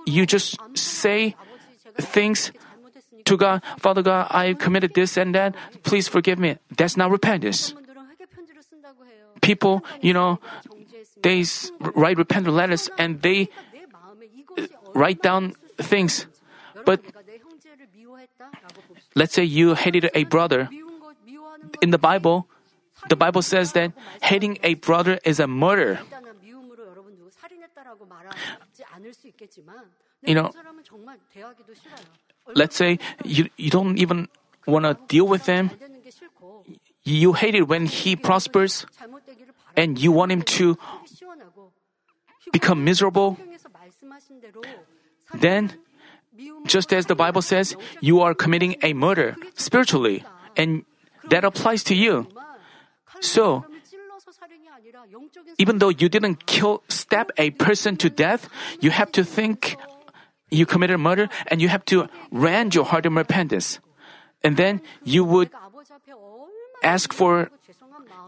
you 0.04 0.26
just 0.26 0.58
say 0.76 1.36
things 1.96 2.52
to 3.24 3.36
God, 3.36 3.62
Father 3.78 4.02
God, 4.02 4.28
I 4.30 4.54
committed 4.54 4.94
this 4.94 5.16
and 5.16 5.34
that. 5.34 5.54
Please 5.82 6.08
forgive 6.08 6.38
me. 6.38 6.56
That's 6.76 6.96
not 6.96 7.10
repentance 7.10 7.74
people, 9.40 9.84
you 10.00 10.12
know, 10.12 10.40
they 11.22 11.44
write 11.94 12.18
repentant 12.18 12.54
letters 12.54 12.90
and 12.98 13.22
they 13.22 13.48
write 14.94 15.22
down 15.22 15.54
things. 15.78 16.26
But 16.84 17.00
let's 19.14 19.34
say 19.34 19.44
you 19.44 19.74
hated 19.74 20.10
a 20.14 20.24
brother. 20.24 20.68
In 21.82 21.90
the 21.90 21.98
Bible, 21.98 22.46
the 23.08 23.16
Bible 23.16 23.42
says 23.42 23.72
that 23.72 23.92
hating 24.22 24.58
a 24.62 24.74
brother 24.74 25.18
is 25.24 25.38
a 25.38 25.46
murder. 25.46 26.00
You 30.22 30.34
know, 30.34 30.50
let's 32.54 32.76
say 32.76 32.98
you, 33.24 33.48
you 33.56 33.70
don't 33.70 33.98
even 33.98 34.28
want 34.66 34.84
to 34.84 34.98
deal 35.06 35.26
with 35.26 35.46
them. 35.46 35.70
You 37.04 37.32
hate 37.32 37.54
it 37.54 37.68
when 37.68 37.86
he 37.86 38.16
prospers 38.16 38.84
and 39.78 39.94
you 39.96 40.10
want 40.10 40.32
him 40.32 40.42
to 40.42 40.76
become 42.50 42.82
miserable, 42.82 43.38
then, 45.34 45.70
just 46.66 46.92
as 46.92 47.06
the 47.06 47.14
Bible 47.14 47.42
says, 47.42 47.76
you 48.00 48.20
are 48.20 48.34
committing 48.34 48.74
a 48.82 48.92
murder 48.92 49.36
spiritually, 49.54 50.24
and 50.56 50.82
that 51.30 51.44
applies 51.44 51.84
to 51.84 51.94
you. 51.94 52.26
So, 53.20 53.64
even 55.58 55.78
though 55.78 55.90
you 55.94 56.08
didn't 56.08 56.46
kill, 56.46 56.82
stab 56.88 57.30
a 57.38 57.50
person 57.50 57.96
to 57.98 58.10
death, 58.10 58.50
you 58.80 58.90
have 58.90 59.12
to 59.12 59.22
think 59.22 59.76
you 60.50 60.66
committed 60.66 60.98
murder 60.98 61.28
and 61.48 61.62
you 61.62 61.68
have 61.68 61.84
to 61.86 62.08
rend 62.32 62.74
your 62.74 62.84
heart 62.84 63.06
in 63.06 63.14
repentance. 63.14 63.78
And 64.42 64.56
then 64.56 64.80
you 65.04 65.24
would 65.24 65.50
ask 66.82 67.12
for 67.12 67.50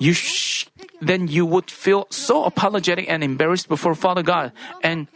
you 0.00 0.12
sh- 0.12 0.66
then 1.00 1.28
you 1.28 1.46
would 1.46 1.70
feel 1.70 2.08
so 2.10 2.44
apologetic 2.44 3.08
and 3.08 3.22
embarrassed 3.22 3.68
before 3.68 3.94
Father 3.94 4.22
God. 4.24 4.52
And 4.82 5.06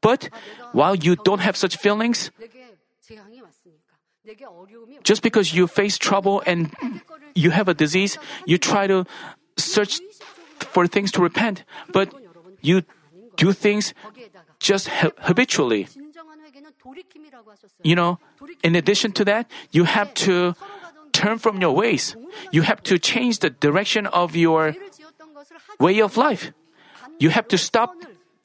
but 0.00 0.30
while 0.72 0.94
you 0.94 1.16
don't 1.16 1.40
have 1.40 1.56
such 1.56 1.76
feelings, 1.76 2.30
just 5.02 5.22
because 5.22 5.52
you 5.52 5.66
face 5.66 5.98
trouble 5.98 6.42
and 6.46 6.70
you 7.34 7.50
have 7.50 7.68
a 7.68 7.74
disease, 7.74 8.16
you 8.46 8.56
try 8.56 8.86
to 8.86 9.04
search 9.58 10.00
for 10.58 10.86
things 10.86 11.10
to 11.12 11.20
repent, 11.20 11.64
but 11.92 12.14
you 12.62 12.82
do 13.36 13.52
things 13.52 13.92
just 14.60 14.88
habitually. 15.18 15.88
You 17.82 17.96
know, 17.96 18.18
in 18.62 18.76
addition 18.76 19.12
to 19.12 19.24
that, 19.24 19.50
you 19.72 19.84
have 19.84 20.14
to 20.26 20.54
turn 21.20 21.36
from 21.36 21.60
your 21.60 21.76
ways. 21.76 22.16
You 22.50 22.64
have 22.64 22.82
to 22.88 22.96
change 22.96 23.44
the 23.44 23.52
direction 23.52 24.08
of 24.08 24.32
your 24.32 24.72
way 25.76 26.00
of 26.00 26.16
life. 26.16 26.52
You 27.20 27.28
have 27.28 27.46
to 27.52 27.58
stop 27.60 27.92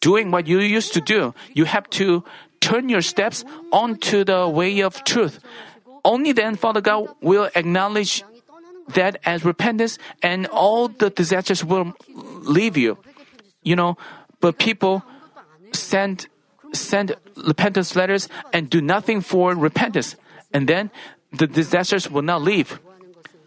doing 0.04 0.30
what 0.30 0.48
you 0.48 0.60
used 0.60 0.92
to 0.94 1.02
do. 1.02 1.32
You 1.56 1.64
have 1.64 1.90
to 2.02 2.28
turn 2.60 2.92
your 2.92 3.02
steps 3.02 3.48
onto 3.72 4.28
the 4.28 4.52
way 4.52 4.84
of 4.84 5.04
truth. 5.08 5.40
Only 6.04 6.36
then 6.36 6.60
Father 6.60 6.82
God 6.82 7.08
will 7.22 7.50
acknowledge 7.56 8.28
that 8.94 9.18
as 9.24 9.48
repentance 9.48 9.98
and 10.22 10.46
all 10.52 10.92
the 10.92 11.10
disasters 11.10 11.64
will 11.64 11.96
leave 12.44 12.76
you. 12.76 13.00
You 13.64 13.76
know, 13.80 13.98
but 14.44 14.60
people 14.60 15.02
send 15.72 16.28
send 16.74 17.16
repentance 17.48 17.96
letters 17.96 18.28
and 18.52 18.70
do 18.70 18.82
nothing 18.82 19.22
for 19.22 19.56
repentance. 19.56 20.20
And 20.54 20.68
then 20.68 20.92
the 21.38 21.48
disasters 21.48 22.10
will 22.10 22.22
not 22.22 22.42
leave. 22.42 22.80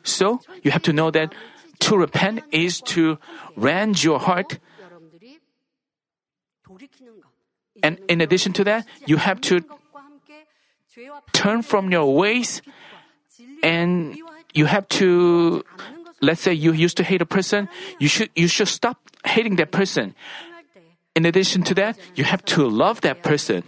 So 0.02 0.40
you 0.62 0.70
have 0.70 0.82
to 0.82 0.92
know 0.92 1.10
that 1.10 1.34
to 1.80 1.96
repent 1.96 2.42
is 2.50 2.80
to 2.92 3.18
rend 3.56 4.02
your 4.02 4.18
heart. 4.18 4.58
And 7.82 7.98
in 8.08 8.20
addition 8.20 8.52
to 8.54 8.64
that, 8.64 8.86
you 9.06 9.16
have 9.16 9.40
to 9.42 9.64
turn 11.32 11.62
from 11.62 11.90
your 11.92 12.14
ways 12.14 12.62
and 13.62 14.18
you 14.54 14.66
have 14.66 14.88
to 14.88 15.62
let's 16.20 16.40
say 16.40 16.52
you 16.52 16.72
used 16.72 16.96
to 16.96 17.04
hate 17.04 17.22
a 17.22 17.26
person, 17.26 17.68
you 17.98 18.08
should 18.08 18.30
you 18.34 18.48
should 18.48 18.68
stop 18.68 18.98
hating 19.24 19.56
that 19.56 19.70
person. 19.70 20.14
In 21.14 21.26
addition 21.26 21.62
to 21.64 21.74
that, 21.74 21.98
you 22.14 22.24
have 22.24 22.44
to 22.56 22.68
love 22.68 23.00
that 23.02 23.22
person. 23.22 23.62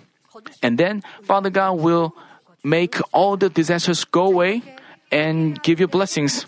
And 0.62 0.78
then 0.78 1.02
Father 1.22 1.50
God 1.50 1.78
will 1.78 2.14
make 2.62 2.96
all 3.12 3.36
the 3.36 3.48
disasters 3.48 4.04
go 4.04 4.26
away 4.26 4.62
and 5.10 5.60
give 5.62 5.80
you 5.80 5.88
blessings. 5.88 6.46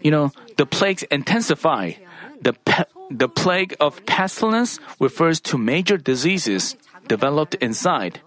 You 0.00 0.10
know, 0.10 0.32
the 0.56 0.66
plagues 0.66 1.02
intensify. 1.04 1.92
The, 2.40 2.54
pe- 2.54 2.90
the 3.10 3.28
plague 3.28 3.76
of 3.78 4.04
pestilence 4.06 4.80
refers 4.98 5.40
to 5.52 5.58
major 5.58 5.96
diseases 5.96 6.76
developed 7.06 7.54
inside. 7.56 8.20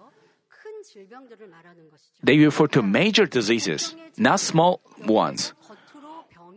They 2.22 2.38
refer 2.38 2.66
to 2.68 2.82
major 2.82 3.26
diseases, 3.26 3.94
not 4.16 4.40
small 4.40 4.80
ones. 5.04 5.52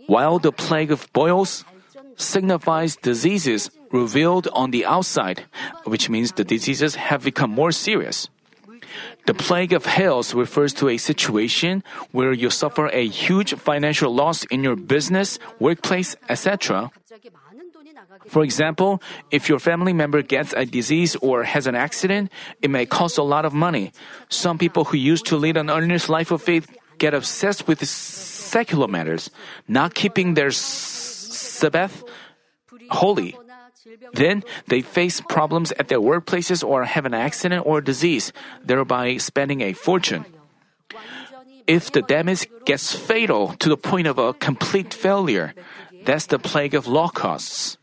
While 0.07 0.39
the 0.39 0.51
plague 0.51 0.91
of 0.91 1.11
boils 1.13 1.65
signifies 2.15 2.95
diseases 2.95 3.69
revealed 3.91 4.47
on 4.53 4.71
the 4.71 4.85
outside, 4.85 5.45
which 5.85 6.09
means 6.09 6.33
the 6.33 6.43
diseases 6.43 6.95
have 6.95 7.23
become 7.23 7.49
more 7.49 7.71
serious. 7.71 8.29
The 9.25 9.33
plague 9.33 9.73
of 9.73 9.85
hails 9.85 10.33
refers 10.33 10.73
to 10.75 10.89
a 10.89 10.97
situation 10.97 11.83
where 12.11 12.33
you 12.33 12.49
suffer 12.49 12.87
a 12.87 13.07
huge 13.07 13.53
financial 13.53 14.13
loss 14.13 14.43
in 14.45 14.63
your 14.63 14.75
business, 14.75 15.37
workplace, 15.59 16.15
etc. 16.29 16.89
For 18.27 18.43
example, 18.43 19.01
if 19.31 19.49
your 19.49 19.59
family 19.59 19.93
member 19.93 20.21
gets 20.21 20.53
a 20.53 20.65
disease 20.65 21.15
or 21.17 21.43
has 21.43 21.67
an 21.67 21.75
accident, 21.75 22.31
it 22.61 22.69
may 22.69 22.85
cost 22.85 23.17
a 23.17 23.23
lot 23.23 23.45
of 23.45 23.53
money. 23.53 23.91
Some 24.29 24.57
people 24.57 24.85
who 24.85 24.97
used 24.97 25.25
to 25.27 25.37
lead 25.37 25.57
an 25.57 25.69
earnest 25.69 26.09
life 26.09 26.31
of 26.31 26.41
faith 26.41 26.67
get 26.97 27.13
obsessed 27.13 27.67
with 27.67 27.85
secular 27.85 28.87
matters, 28.87 29.29
not 29.67 29.93
keeping 29.93 30.33
their 30.33 30.51
Sabbath 30.51 32.03
holy. 32.89 33.37
Then 34.13 34.43
they 34.67 34.81
face 34.81 35.21
problems 35.21 35.71
at 35.73 35.87
their 35.87 35.99
workplaces 35.99 36.63
or 36.63 36.85
have 36.85 37.05
an 37.05 37.13
accident 37.13 37.65
or 37.65 37.81
disease, 37.81 38.33
thereby 38.63 39.17
spending 39.17 39.61
a 39.61 39.73
fortune. 39.73 40.25
If 41.67 41.91
the 41.91 42.01
damage 42.01 42.49
gets 42.65 42.95
fatal 42.95 43.53
to 43.59 43.69
the 43.69 43.77
point 43.77 44.07
of 44.07 44.17
a 44.17 44.33
complete 44.33 44.93
failure, 44.93 45.53
that's 46.03 46.25
the 46.25 46.39
plague 46.39 46.73
of 46.73 46.87
locusts. 46.87 47.77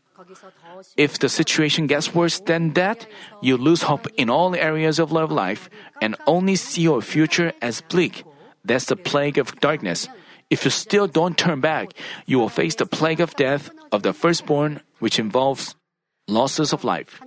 If 0.97 1.19
the 1.19 1.29
situation 1.29 1.87
gets 1.87 2.13
worse 2.13 2.39
than 2.39 2.73
that, 2.73 3.07
you 3.41 3.55
lose 3.55 3.83
hope 3.83 4.07
in 4.17 4.29
all 4.29 4.53
areas 4.55 4.99
of 4.99 5.11
life 5.11 5.69
and 6.01 6.19
only 6.27 6.55
see 6.55 6.81
your 6.81 7.01
future 7.01 7.53
as 7.61 7.79
bleak. 7.79 8.23
That's 8.65 8.91
the 8.91 8.99
plague 8.99 9.37
of 9.37 9.55
darkness. 9.63 10.09
If 10.49 10.65
you 10.65 10.71
still 10.71 11.07
don't 11.07 11.37
turn 11.37 11.61
back, 11.61 11.95
you 12.25 12.39
will 12.39 12.51
face 12.51 12.75
the 12.75 12.85
plague 12.85 13.21
of 13.21 13.35
death 13.35 13.71
of 13.91 14.03
the 14.03 14.11
firstborn, 14.11 14.81
which 14.99 15.19
involves 15.19 15.75
losses 16.27 16.73
of 16.73 16.83
life. 16.83 17.21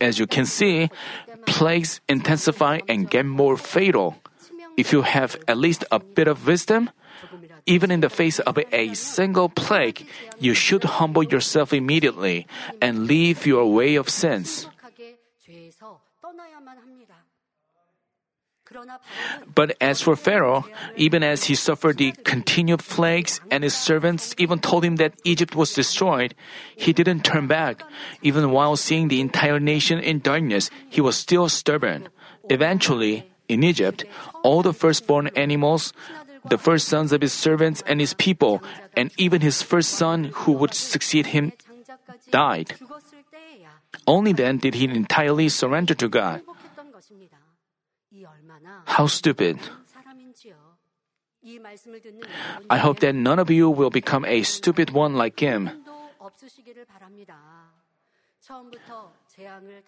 As 0.00 0.18
you 0.18 0.26
can 0.26 0.46
see, 0.46 0.90
plagues 1.46 2.00
intensify 2.08 2.80
and 2.88 3.10
get 3.10 3.26
more 3.26 3.56
fatal. 3.56 4.16
If 4.76 4.92
you 4.92 5.02
have 5.02 5.36
at 5.48 5.58
least 5.58 5.84
a 5.90 5.98
bit 5.98 6.28
of 6.28 6.46
wisdom, 6.46 6.90
even 7.66 7.90
in 7.90 8.00
the 8.00 8.10
face 8.10 8.38
of 8.40 8.58
a 8.72 8.94
single 8.94 9.48
plague, 9.48 10.06
you 10.38 10.52
should 10.52 10.84
humble 10.84 11.22
yourself 11.22 11.72
immediately 11.72 12.46
and 12.80 13.06
leave 13.06 13.46
your 13.46 13.72
way 13.72 13.96
of 13.96 14.08
sins. 14.08 14.68
But 19.54 19.76
as 19.80 20.00
for 20.00 20.16
Pharaoh, 20.16 20.64
even 20.96 21.22
as 21.22 21.44
he 21.44 21.54
suffered 21.54 21.98
the 21.98 22.12
continued 22.24 22.80
plagues 22.80 23.40
and 23.50 23.64
his 23.64 23.74
servants 23.74 24.34
even 24.38 24.58
told 24.58 24.84
him 24.84 24.96
that 24.96 25.14
Egypt 25.24 25.54
was 25.54 25.74
destroyed, 25.74 26.34
he 26.74 26.92
didn't 26.92 27.24
turn 27.24 27.46
back. 27.46 27.82
Even 28.22 28.50
while 28.50 28.76
seeing 28.76 29.08
the 29.08 29.20
entire 29.20 29.60
nation 29.60 29.98
in 29.98 30.20
darkness, 30.20 30.70
he 30.88 31.00
was 31.00 31.16
still 31.16 31.48
stubborn. 31.48 32.08
Eventually, 32.50 33.30
in 33.48 33.62
Egypt, 33.62 34.04
all 34.42 34.62
the 34.62 34.72
firstborn 34.72 35.28
animals, 35.36 35.92
the 36.48 36.58
first 36.58 36.88
sons 36.88 37.12
of 37.12 37.22
his 37.22 37.32
servants 37.32 37.82
and 37.86 38.00
his 38.00 38.14
people, 38.14 38.62
and 38.96 39.10
even 39.16 39.40
his 39.40 39.62
first 39.62 39.90
son 39.90 40.30
who 40.44 40.52
would 40.52 40.74
succeed 40.74 41.26
him, 41.26 41.52
died. 42.30 42.74
Only 44.06 44.32
then 44.32 44.58
did 44.58 44.74
he 44.74 44.84
entirely 44.84 45.48
surrender 45.48 45.94
to 45.94 46.08
God. 46.08 46.42
How 48.86 49.06
stupid. 49.06 49.58
I 52.70 52.78
hope 52.78 53.00
that 53.00 53.14
none 53.14 53.38
of 53.38 53.50
you 53.50 53.68
will 53.68 53.90
become 53.90 54.24
a 54.24 54.42
stupid 54.42 54.90
one 54.90 55.14
like 55.14 55.40
him. 55.40 55.70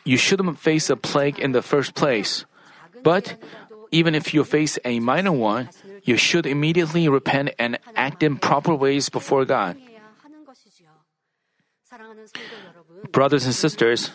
You 0.05 0.17
shouldn't 0.17 0.59
face 0.59 0.91
a 0.91 0.97
plague 0.97 1.39
in 1.39 1.53
the 1.53 1.63
first 1.63 1.95
place. 1.95 2.45
But 3.03 3.37
even 3.91 4.15
if 4.15 4.35
you 4.35 4.45
face 4.45 4.79
a 4.85 5.01
minor 5.01 5.33
one, 5.33 5.71
you 6.05 6.17
should 6.17 6.47
immediately 6.47 7.09
repent 7.09 7.51
and 7.59 7.79
act 7.95 8.23
in 8.23 8.37
proper 8.37 8.75
ways 8.75 9.09
before 9.09 9.45
God. 9.45 9.77
Brothers 13.13 13.45
and 13.45 13.55
sisters, 13.55 14.11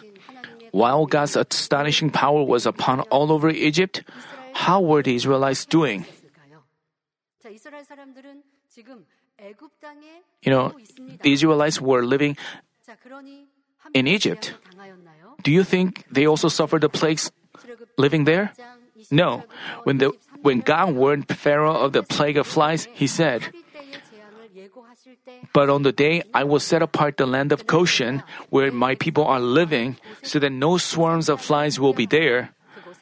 while 0.71 1.05
God's 1.05 1.35
astonishing 1.35 2.09
power 2.09 2.43
was 2.43 2.65
upon 2.65 3.01
all 3.09 3.31
over 3.31 3.49
Egypt, 3.49 4.03
how 4.53 4.81
were 4.81 5.01
the 5.01 5.15
Israelites 5.15 5.65
doing? 5.65 6.05
You 10.41 10.51
know, 10.51 10.73
the 11.21 11.31
Israelites 11.33 11.81
were 11.81 12.05
living 12.05 12.37
in 13.93 14.07
Egypt. 14.07 14.53
Do 15.43 15.51
you 15.51 15.63
think 15.63 16.05
they 16.11 16.25
also 16.27 16.47
suffered 16.47 16.81
the 16.81 16.89
plagues 16.89 17.31
living 17.97 18.25
there? 18.25 18.53
No. 19.09 19.43
When, 19.83 19.97
the, 19.97 20.13
when 20.41 20.61
God 20.61 20.93
warned 20.93 21.27
Pharaoh 21.27 21.75
of 21.75 21.93
the 21.93 22.03
plague 22.03 22.37
of 22.37 22.45
flies, 22.45 22.87
he 22.93 23.07
said, 23.07 23.51
But 25.53 25.69
on 25.69 25.83
the 25.83 25.91
day 25.91 26.23
I 26.33 26.43
will 26.43 26.59
set 26.59 26.81
apart 26.81 27.17
the 27.17 27.25
land 27.25 27.51
of 27.51 27.65
Goshen, 27.65 28.23
where 28.49 28.71
my 28.71 28.95
people 28.95 29.25
are 29.25 29.39
living, 29.39 29.97
so 30.23 30.39
that 30.39 30.51
no 30.51 30.77
swarms 30.77 31.27
of 31.29 31.41
flies 31.41 31.79
will 31.79 31.93
be 31.93 32.05
there 32.05 32.53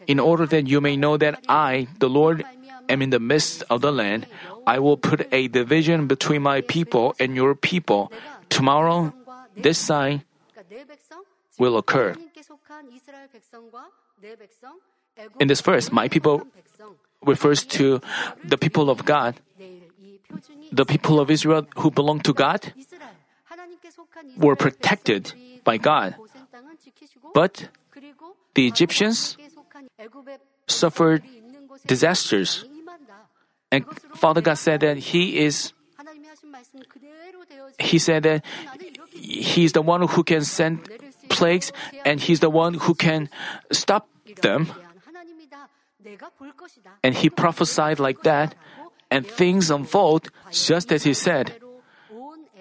in 0.09 0.19
order 0.19 0.49
that 0.49 0.65
you 0.65 0.81
may 0.81 0.97
know 0.97 1.21
that 1.21 1.37
I, 1.47 1.85
the 2.01 2.09
Lord, 2.09 2.43
am 2.89 3.01
in 3.05 3.11
the 3.13 3.21
midst 3.21 3.61
of 3.69 3.85
the 3.85 3.93
land, 3.93 4.25
I 4.65 4.81
will 4.81 4.97
put 4.97 5.29
a 5.31 5.47
division 5.47 6.09
between 6.09 6.41
my 6.41 6.61
people 6.65 7.13
and 7.21 7.37
your 7.37 7.53
people. 7.53 8.11
Tomorrow, 8.49 9.13
this 9.53 9.77
sign 9.77 10.25
will 11.61 11.77
occur. 11.77 12.17
In 15.39 15.47
this 15.47 15.61
verse, 15.61 15.91
my 15.91 16.07
people 16.09 16.41
refers 17.21 17.63
to 17.77 18.01
the 18.43 18.57
people 18.57 18.89
of 18.89 19.05
God, 19.05 19.37
the 20.73 20.85
people 20.85 21.19
of 21.19 21.29
Israel 21.29 21.67
who 21.77 21.91
belong 21.91 22.19
to 22.25 22.33
God 22.33 22.73
were 24.37 24.55
protected 24.55 25.33
by 25.63 25.77
God. 25.77 26.15
But 27.33 27.69
the 28.55 28.67
Egyptians 28.67 29.37
suffered 30.67 31.23
disasters. 31.85 32.65
And 33.71 33.85
Father 34.15 34.41
God 34.41 34.57
said 34.57 34.81
that 34.81 34.97
He 34.97 35.39
is 35.39 35.73
he 37.79 37.99
said 37.99 38.23
that 38.23 38.45
he's 39.13 39.71
the 39.71 39.81
one 39.81 40.07
who 40.07 40.23
can 40.23 40.43
send 40.43 40.89
plagues 41.29 41.71
and 42.05 42.19
he's 42.19 42.39
the 42.39 42.49
one 42.49 42.73
who 42.73 42.93
can 42.93 43.29
stop 43.71 44.07
them. 44.41 44.71
And 47.03 47.15
he 47.15 47.29
prophesied 47.29 47.99
like 47.99 48.23
that, 48.23 48.55
and 49.11 49.25
things 49.25 49.69
unfold 49.69 50.29
just 50.51 50.91
as 50.91 51.03
he 51.03 51.13
said. 51.13 51.59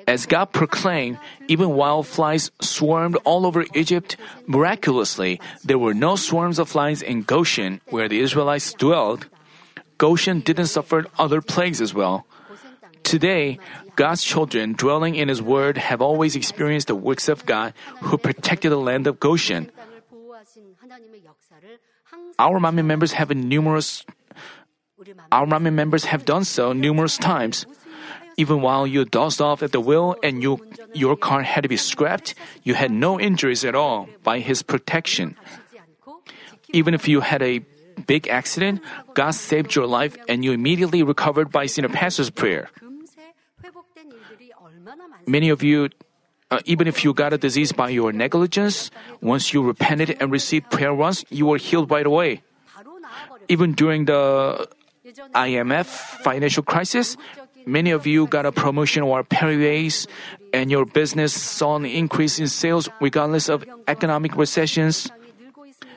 As 0.08 0.24
God 0.24 0.56
proclaimed, 0.56 1.20
even 1.52 1.76
while 1.76 2.02
flies 2.02 2.50
swarmed 2.64 3.20
all 3.28 3.44
over 3.44 3.68
Egypt, 3.76 4.16
miraculously, 4.48 5.36
there 5.62 5.76
were 5.76 5.92
no 5.92 6.16
swarms 6.16 6.58
of 6.58 6.72
flies 6.72 7.04
in 7.04 7.28
Goshen, 7.28 7.84
where 7.92 8.08
the 8.08 8.24
Israelites 8.24 8.72
dwelled. 8.72 9.28
Goshen 10.00 10.40
didn't 10.40 10.72
suffer 10.72 11.04
other 11.18 11.44
plagues 11.44 11.84
as 11.84 11.92
well. 11.92 12.24
Today, 13.04 13.60
God's 14.00 14.24
children 14.24 14.72
dwelling 14.72 15.14
in 15.14 15.28
His 15.28 15.44
Word 15.44 15.76
have 15.76 16.00
always 16.00 16.32
experienced 16.32 16.88
the 16.88 16.96
works 16.96 17.28
of 17.28 17.44
God 17.44 17.76
who 18.08 18.16
protected 18.16 18.72
the 18.72 18.80
land 18.80 19.06
of 19.06 19.20
Goshen. 19.20 19.68
Our 22.38 22.56
Manmin 22.56 22.88
members 22.88 23.12
have 23.12 23.28
numerous 23.36 24.08
our 25.30 25.46
Manmin 25.46 25.74
members 25.74 26.06
have 26.06 26.24
done 26.24 26.44
so 26.44 26.72
numerous 26.72 27.18
times. 27.18 27.66
Even 28.38 28.62
while 28.62 28.86
you 28.86 29.04
dozed 29.04 29.42
off 29.42 29.66
at 29.66 29.74
the 29.74 29.82
wheel 29.82 30.14
and 30.22 30.40
you, 30.40 30.62
your 30.94 31.18
car 31.18 31.42
had 31.42 31.66
to 31.66 31.68
be 31.68 31.76
scrapped, 31.76 32.38
you 32.62 32.74
had 32.74 32.94
no 32.94 33.18
injuries 33.18 33.64
at 33.66 33.74
all 33.74 34.08
by 34.22 34.38
His 34.38 34.62
protection. 34.62 35.34
Even 36.70 36.94
if 36.94 37.08
you 37.10 37.20
had 37.20 37.42
a 37.42 37.66
big 38.06 38.28
accident, 38.28 38.80
God 39.14 39.34
saved 39.34 39.74
your 39.74 39.90
life 39.90 40.16
and 40.28 40.44
you 40.44 40.52
immediately 40.52 41.02
recovered 41.02 41.50
by 41.50 41.66
senior 41.66 41.90
pastor's 41.90 42.30
prayer. 42.30 42.70
Many 45.26 45.50
of 45.50 45.62
you, 45.62 45.90
uh, 46.50 46.60
even 46.64 46.86
if 46.86 47.04
you 47.04 47.12
got 47.12 47.32
a 47.32 47.38
disease 47.38 47.72
by 47.72 47.90
your 47.90 48.12
negligence, 48.12 48.90
once 49.20 49.52
you 49.52 49.66
repented 49.66 50.16
and 50.20 50.30
received 50.30 50.70
prayer 50.70 50.94
once, 50.94 51.24
you 51.28 51.46
were 51.46 51.58
healed 51.58 51.90
right 51.90 52.06
away. 52.06 52.42
Even 53.48 53.72
during 53.72 54.04
the 54.06 54.68
IMF 55.34 55.86
financial 56.22 56.62
crisis, 56.62 57.16
many 57.68 57.90
of 57.92 58.06
you 58.06 58.26
got 58.26 58.46
a 58.46 58.52
promotion 58.52 59.02
or 59.02 59.22
pay 59.22 59.56
raise, 59.56 60.08
and 60.52 60.70
your 60.70 60.84
business 60.84 61.32
saw 61.32 61.76
an 61.76 61.84
increase 61.84 62.40
in 62.40 62.48
sales 62.48 62.88
regardless 63.00 63.48
of 63.48 63.64
economic 63.86 64.34
recessions. 64.36 65.10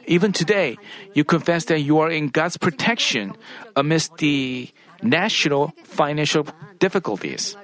Even 0.06 0.32
today, 0.32 0.78
you 1.14 1.24
confess 1.24 1.66
that 1.66 1.80
you 1.80 2.00
are 2.00 2.12
in 2.12 2.28
God's 2.28 2.58
protection 2.58 3.34
amidst 3.76 4.18
the 4.18 4.70
national 5.02 5.74
financial 5.84 6.46
difficulties. 6.80 7.56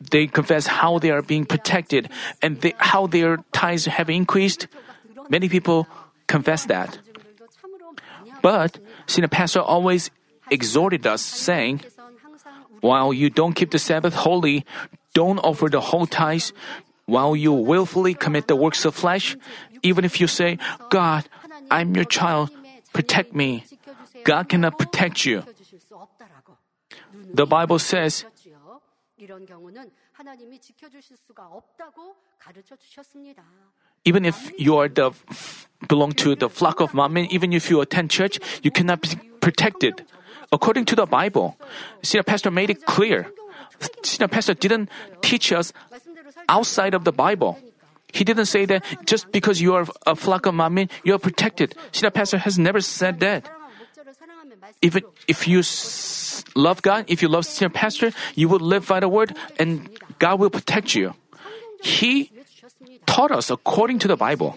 They 0.00 0.26
confess 0.26 0.66
how 0.66 0.98
they 0.98 1.10
are 1.10 1.22
being 1.22 1.44
protected 1.44 2.08
and 2.42 2.60
they, 2.60 2.74
how 2.78 3.06
their 3.06 3.38
tithes 3.52 3.86
have 3.86 4.08
increased. 4.10 4.66
Many 5.28 5.48
people 5.48 5.86
confess 6.26 6.66
that. 6.66 6.98
But 8.42 8.78
Senior 9.06 9.28
Pastor 9.28 9.60
always 9.60 10.10
exhorted 10.50 11.06
us, 11.06 11.22
saying, 11.22 11.80
While 12.80 13.12
you 13.12 13.30
don't 13.30 13.54
keep 13.54 13.70
the 13.70 13.78
Sabbath 13.78 14.14
holy, 14.14 14.64
don't 15.14 15.38
offer 15.38 15.68
the 15.68 15.80
whole 15.80 16.06
tithes. 16.06 16.52
While 17.06 17.36
you 17.36 17.52
willfully 17.52 18.14
commit 18.14 18.48
the 18.48 18.56
works 18.56 18.84
of 18.84 18.94
flesh, 18.94 19.36
even 19.82 20.04
if 20.04 20.20
you 20.20 20.26
say, 20.26 20.58
God, 20.88 21.28
I'm 21.70 21.94
your 21.94 22.04
child, 22.04 22.50
protect 22.92 23.34
me, 23.34 23.64
God 24.24 24.48
cannot 24.48 24.78
protect 24.78 25.24
you. 25.24 25.44
The 27.32 27.46
Bible 27.46 27.78
says, 27.78 28.24
even 34.04 34.24
if 34.24 34.52
you 34.58 34.76
are 34.76 34.88
the 34.88 35.12
belong 35.88 36.12
to 36.12 36.34
the 36.34 36.48
flock 36.48 36.80
of 36.80 36.92
Manmin, 36.92 37.28
even 37.30 37.52
if 37.52 37.70
you 37.70 37.80
attend 37.80 38.10
church, 38.10 38.38
you 38.62 38.70
cannot 38.70 39.00
be 39.00 39.08
protected. 39.40 40.04
According 40.54 40.86
to 40.86 40.94
the 40.94 41.04
Bible, 41.04 41.58
senior 42.06 42.22
pastor 42.22 42.50
made 42.54 42.70
it 42.70 42.86
clear. 42.86 43.26
Senior 44.06 44.28
pastor 44.28 44.54
didn't 44.54 44.88
teach 45.20 45.50
us 45.50 45.74
outside 46.48 46.94
of 46.94 47.02
the 47.02 47.10
Bible. 47.10 47.58
He 48.14 48.22
didn't 48.22 48.46
say 48.46 48.62
that 48.70 48.86
just 49.04 49.32
because 49.34 49.58
you 49.60 49.74
are 49.74 49.84
a 50.06 50.14
flock 50.14 50.46
of 50.46 50.54
Manmin, 50.54 50.88
you 51.02 51.12
are 51.14 51.18
protected. 51.18 51.74
Senior 51.90 52.14
pastor 52.14 52.38
has 52.38 52.54
never 52.56 52.78
said 52.80 53.18
that. 53.18 53.50
If 54.80 54.94
it, 54.94 55.04
if 55.26 55.48
you 55.50 55.66
love 56.54 56.82
God, 56.82 57.04
if 57.08 57.20
you 57.20 57.26
love 57.26 57.46
senior 57.46 57.74
pastor, 57.74 58.12
you 58.38 58.48
will 58.48 58.62
live 58.62 58.86
by 58.86 59.00
the 59.00 59.08
word, 59.08 59.34
and 59.58 59.90
God 60.22 60.38
will 60.38 60.50
protect 60.50 60.94
you. 60.94 61.14
He 61.82 62.30
taught 63.06 63.30
us 63.30 63.50
according 63.50 63.98
to 64.00 64.08
the 64.08 64.16
Bible. 64.16 64.56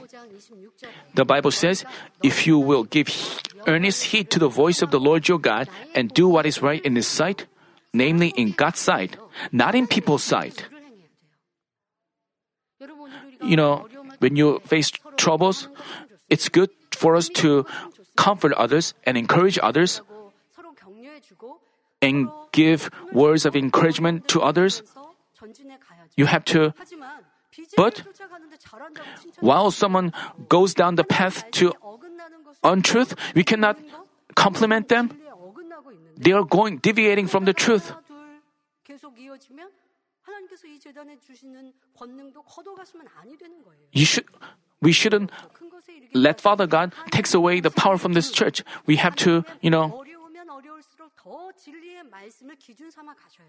The 1.16 1.26
Bible 1.26 1.52
says, 1.52 1.86
if 2.24 2.48
you 2.48 2.60
will 2.60 2.84
give 2.84 3.10
earnest 3.68 4.16
heed 4.16 4.30
to 4.32 4.40
the 4.40 4.48
voice 4.48 4.82
of 4.82 4.92
the 4.92 5.00
Lord 5.00 5.28
your 5.28 5.40
God 5.40 5.70
and 5.96 6.14
do 6.14 6.28
what 6.28 6.46
is 6.46 6.62
right 6.62 6.82
in 6.84 6.96
His 6.96 7.08
sight, 7.08 7.46
namely 7.94 8.30
in 8.36 8.52
God's 8.52 8.80
sight, 8.80 9.18
not 9.52 9.76
in 9.76 9.88
people's 9.88 10.24
sight. 10.24 10.66
You 13.42 13.56
know, 13.56 13.88
when 14.20 14.36
you 14.36 14.60
face 14.66 14.92
troubles, 15.18 15.68
it's 16.30 16.50
good 16.50 16.70
for 16.92 17.16
us 17.16 17.30
to 17.42 17.66
comfort 18.16 18.54
others 18.54 18.94
and 19.06 19.18
encourage 19.18 19.60
others 19.62 20.02
and 22.02 22.30
give 22.52 22.90
words 23.12 23.46
of 23.46 23.56
encouragement 23.56 24.28
to 24.30 24.42
others. 24.42 24.82
You 26.16 26.26
have 26.26 26.46
to, 26.46 26.74
but 27.76 28.04
while 29.40 29.72
someone 29.72 30.14
goes 30.50 30.74
down 30.74 30.96
the 30.96 31.04
path 31.04 31.50
to 31.52 31.74
untruth, 32.64 33.16
we 33.36 33.44
cannot 33.44 33.78
compliment 34.36 34.90
them. 34.90 35.12
They 36.18 36.32
are 36.32 36.44
going, 36.44 36.78
deviating 36.78 37.28
from 37.28 37.46
the 37.46 37.54
truth. 37.54 37.94
You 43.92 44.06
should, 44.06 44.26
we 44.82 44.92
shouldn't 44.92 45.32
let 46.14 46.42
Father 46.42 46.68
God 46.68 46.94
takes 47.12 47.34
away 47.34 47.60
the 47.60 47.72
power 47.72 47.98
from 47.98 48.14
this 48.14 48.32
church. 48.32 48.64
We 48.86 48.98
have 48.98 49.16
to, 49.18 49.44
you 49.62 49.70
know, 49.70 50.04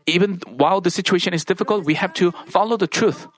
even 0.07 0.41
while 0.47 0.81
the 0.81 0.91
situation 0.91 1.33
is 1.35 1.45
difficult, 1.45 1.85
we 1.85 1.95
have 1.95 2.13
to 2.15 2.33
follow 2.47 2.77
the 2.77 2.87
truth. 2.87 3.29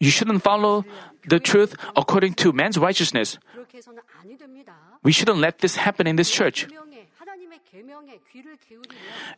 You 0.00 0.10
shouldn't 0.10 0.42
follow 0.42 0.84
the 1.28 1.38
truth 1.38 1.76
according 1.96 2.34
to 2.34 2.52
man's 2.52 2.76
righteousness. 2.78 3.38
We 5.02 5.12
shouldn't 5.12 5.38
let 5.38 5.58
this 5.58 5.76
happen 5.76 6.06
in 6.06 6.16
this 6.16 6.30
church. 6.30 6.66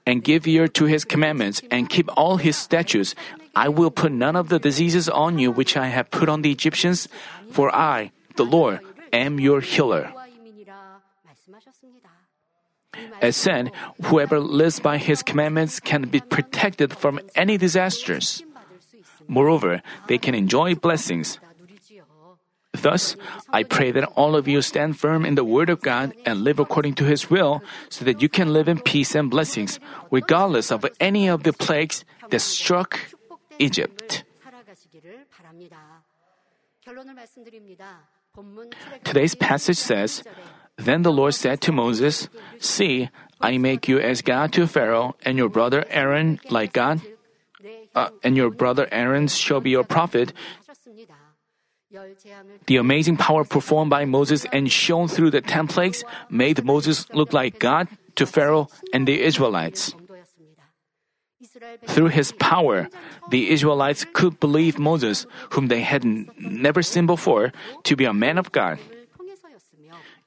And 0.06 0.22
give 0.22 0.46
ear 0.46 0.68
to 0.68 0.84
his 0.84 1.04
commandments 1.04 1.62
and 1.70 1.88
keep 1.88 2.08
all 2.16 2.36
his 2.36 2.56
statutes. 2.56 3.14
I 3.54 3.68
will 3.68 3.90
put 3.90 4.12
none 4.12 4.36
of 4.36 4.48
the 4.48 4.58
diseases 4.58 5.08
on 5.08 5.38
you 5.38 5.50
which 5.50 5.76
I 5.76 5.86
have 5.86 6.10
put 6.10 6.28
on 6.28 6.42
the 6.42 6.50
Egyptians, 6.50 7.08
for 7.50 7.74
I, 7.74 8.12
the 8.36 8.44
Lord, 8.44 8.80
am 9.12 9.40
your 9.40 9.60
healer. 9.60 10.12
As 13.20 13.36
said, 13.36 13.72
whoever 14.04 14.40
lives 14.40 14.80
by 14.80 14.98
his 14.98 15.22
commandments 15.22 15.80
can 15.80 16.08
be 16.08 16.20
protected 16.20 16.96
from 16.96 17.20
any 17.34 17.56
disasters. 17.56 18.42
Moreover, 19.28 19.82
they 20.06 20.18
can 20.18 20.34
enjoy 20.34 20.74
blessings. 20.74 21.38
Thus, 22.82 23.16
I 23.50 23.62
pray 23.62 23.90
that 23.92 24.04
all 24.16 24.36
of 24.36 24.46
you 24.46 24.60
stand 24.60 24.98
firm 24.98 25.24
in 25.24 25.34
the 25.34 25.44
Word 25.44 25.70
of 25.70 25.80
God 25.80 26.12
and 26.24 26.44
live 26.44 26.58
according 26.58 26.94
to 27.00 27.04
His 27.04 27.30
will, 27.30 27.62
so 27.88 28.04
that 28.04 28.20
you 28.20 28.28
can 28.28 28.52
live 28.52 28.68
in 28.68 28.80
peace 28.80 29.14
and 29.14 29.30
blessings, 29.30 29.80
regardless 30.10 30.70
of 30.70 30.84
any 31.00 31.26
of 31.28 31.42
the 31.42 31.52
plagues 31.52 32.04
that 32.30 32.40
struck 32.40 33.00
Egypt. 33.58 34.24
Today's 39.04 39.34
passage 39.34 39.78
says, 39.78 40.22
Then 40.78 41.02
the 41.02 41.12
Lord 41.12 41.34
said 41.34 41.60
to 41.62 41.72
Moses, 41.72 42.28
See, 42.60 43.08
I 43.40 43.58
make 43.58 43.88
you 43.88 43.98
as 43.98 44.22
God 44.22 44.52
to 44.54 44.66
Pharaoh, 44.66 45.16
and 45.24 45.38
your 45.38 45.48
brother 45.48 45.84
Aaron 45.88 46.40
like 46.50 46.72
God 46.72 47.00
uh, 47.94 48.10
and 48.22 48.36
your 48.36 48.50
brother 48.50 48.86
Aaron 48.92 49.28
shall 49.28 49.60
be 49.60 49.70
your 49.70 49.84
prophet. 49.84 50.32
The 52.66 52.76
amazing 52.76 53.16
power 53.16 53.44
performed 53.44 53.90
by 53.90 54.04
Moses 54.04 54.44
and 54.52 54.70
shown 54.70 55.08
through 55.08 55.30
the 55.30 55.40
ten 55.40 55.66
plagues 55.66 56.04
made 56.28 56.64
Moses 56.64 57.08
look 57.12 57.32
like 57.32 57.58
God 57.58 57.88
to 58.16 58.26
Pharaoh 58.26 58.68
and 58.92 59.06
the 59.06 59.22
Israelites. 59.22 59.94
Through 61.86 62.08
his 62.08 62.32
power, 62.32 62.88
the 63.30 63.50
Israelites 63.50 64.04
could 64.12 64.40
believe 64.40 64.78
Moses, 64.78 65.26
whom 65.50 65.68
they 65.68 65.82
had 65.82 66.04
never 66.40 66.82
seen 66.82 67.06
before, 67.06 67.52
to 67.84 67.96
be 67.96 68.04
a 68.04 68.12
man 68.12 68.38
of 68.38 68.52
God. 68.52 68.78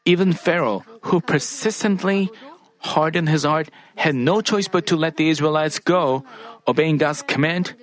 Even 0.10 0.34
Pharaoh, 0.34 0.82
who 1.14 1.22
persistently 1.22 2.34
hardened 2.82 3.30
his 3.30 3.46
heart, 3.46 3.70
had 3.94 4.18
no 4.18 4.42
choice 4.42 4.66
but 4.66 4.90
to 4.90 4.98
let 4.98 5.22
the 5.22 5.30
Israelites 5.30 5.78
go, 5.78 6.26
obeying 6.66 6.98
God's 6.98 7.22
command 7.22 7.78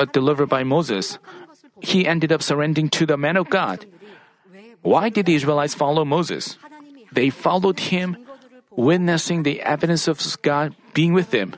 uh, 0.00 0.04
delivered 0.08 0.48
by 0.48 0.64
Moses. 0.64 1.18
He 1.84 2.08
ended 2.08 2.32
up 2.32 2.40
surrendering 2.40 2.88
to 2.96 3.04
the 3.04 3.20
man 3.20 3.36
of 3.36 3.52
God. 3.52 3.84
Why 4.80 5.12
did 5.12 5.26
the 5.26 5.36
Israelites 5.36 5.76
follow 5.76 6.08
Moses? 6.08 6.56
They 7.12 7.28
followed 7.28 7.92
him, 7.92 8.16
witnessing 8.72 9.42
the 9.42 9.60
evidence 9.60 10.08
of 10.08 10.24
God 10.40 10.72
being 10.96 11.12
with 11.12 11.36
them. 11.36 11.52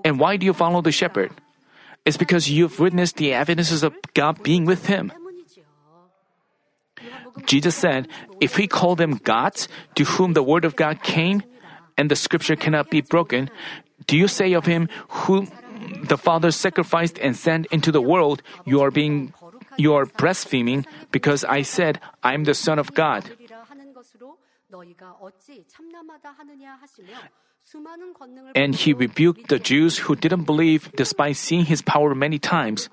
And 0.00 0.16
why 0.16 0.40
do 0.40 0.46
you 0.46 0.56
follow 0.56 0.80
the 0.80 0.92
shepherd? 0.92 1.32
It's 2.08 2.16
because 2.16 2.48
you've 2.48 2.80
witnessed 2.80 3.20
the 3.20 3.34
evidences 3.36 3.84
of 3.84 3.92
God 4.14 4.40
being 4.42 4.64
with 4.64 4.86
him. 4.88 5.12
Jesus 7.46 7.76
said, 7.76 8.08
If 8.40 8.56
we 8.56 8.66
call 8.66 8.96
them 8.96 9.20
gods 9.22 9.68
to 9.94 10.04
whom 10.04 10.32
the 10.32 10.42
word 10.42 10.64
of 10.64 10.76
God 10.76 11.02
came 11.02 11.42
and 11.96 12.10
the 12.10 12.16
scripture 12.16 12.56
cannot 12.56 12.90
be 12.90 13.00
broken, 13.00 13.50
do 14.06 14.16
you 14.16 14.28
say 14.28 14.52
of 14.52 14.66
him 14.66 14.88
whom 15.26 15.50
the 16.02 16.16
Father 16.16 16.50
sacrificed 16.50 17.18
and 17.18 17.36
sent 17.36 17.66
into 17.66 17.92
the 17.92 18.00
world, 18.00 18.42
you 18.64 18.80
are 18.80 18.90
being 18.90 19.32
you 19.76 19.94
are 19.94 20.06
blaspheming 20.06 20.86
because 21.10 21.44
I 21.44 21.62
said, 21.62 22.00
I 22.22 22.34
am 22.34 22.44
the 22.44 22.54
Son 22.54 22.78
of 22.78 22.94
God. 22.94 23.30
And 28.54 28.74
he 28.74 28.92
rebuked 28.92 29.48
the 29.48 29.58
Jews 29.58 29.98
who 29.98 30.16
didn't 30.16 30.44
believe 30.44 30.90
despite 30.96 31.36
seeing 31.36 31.66
his 31.66 31.82
power 31.82 32.14
many 32.14 32.38
times. 32.38 32.88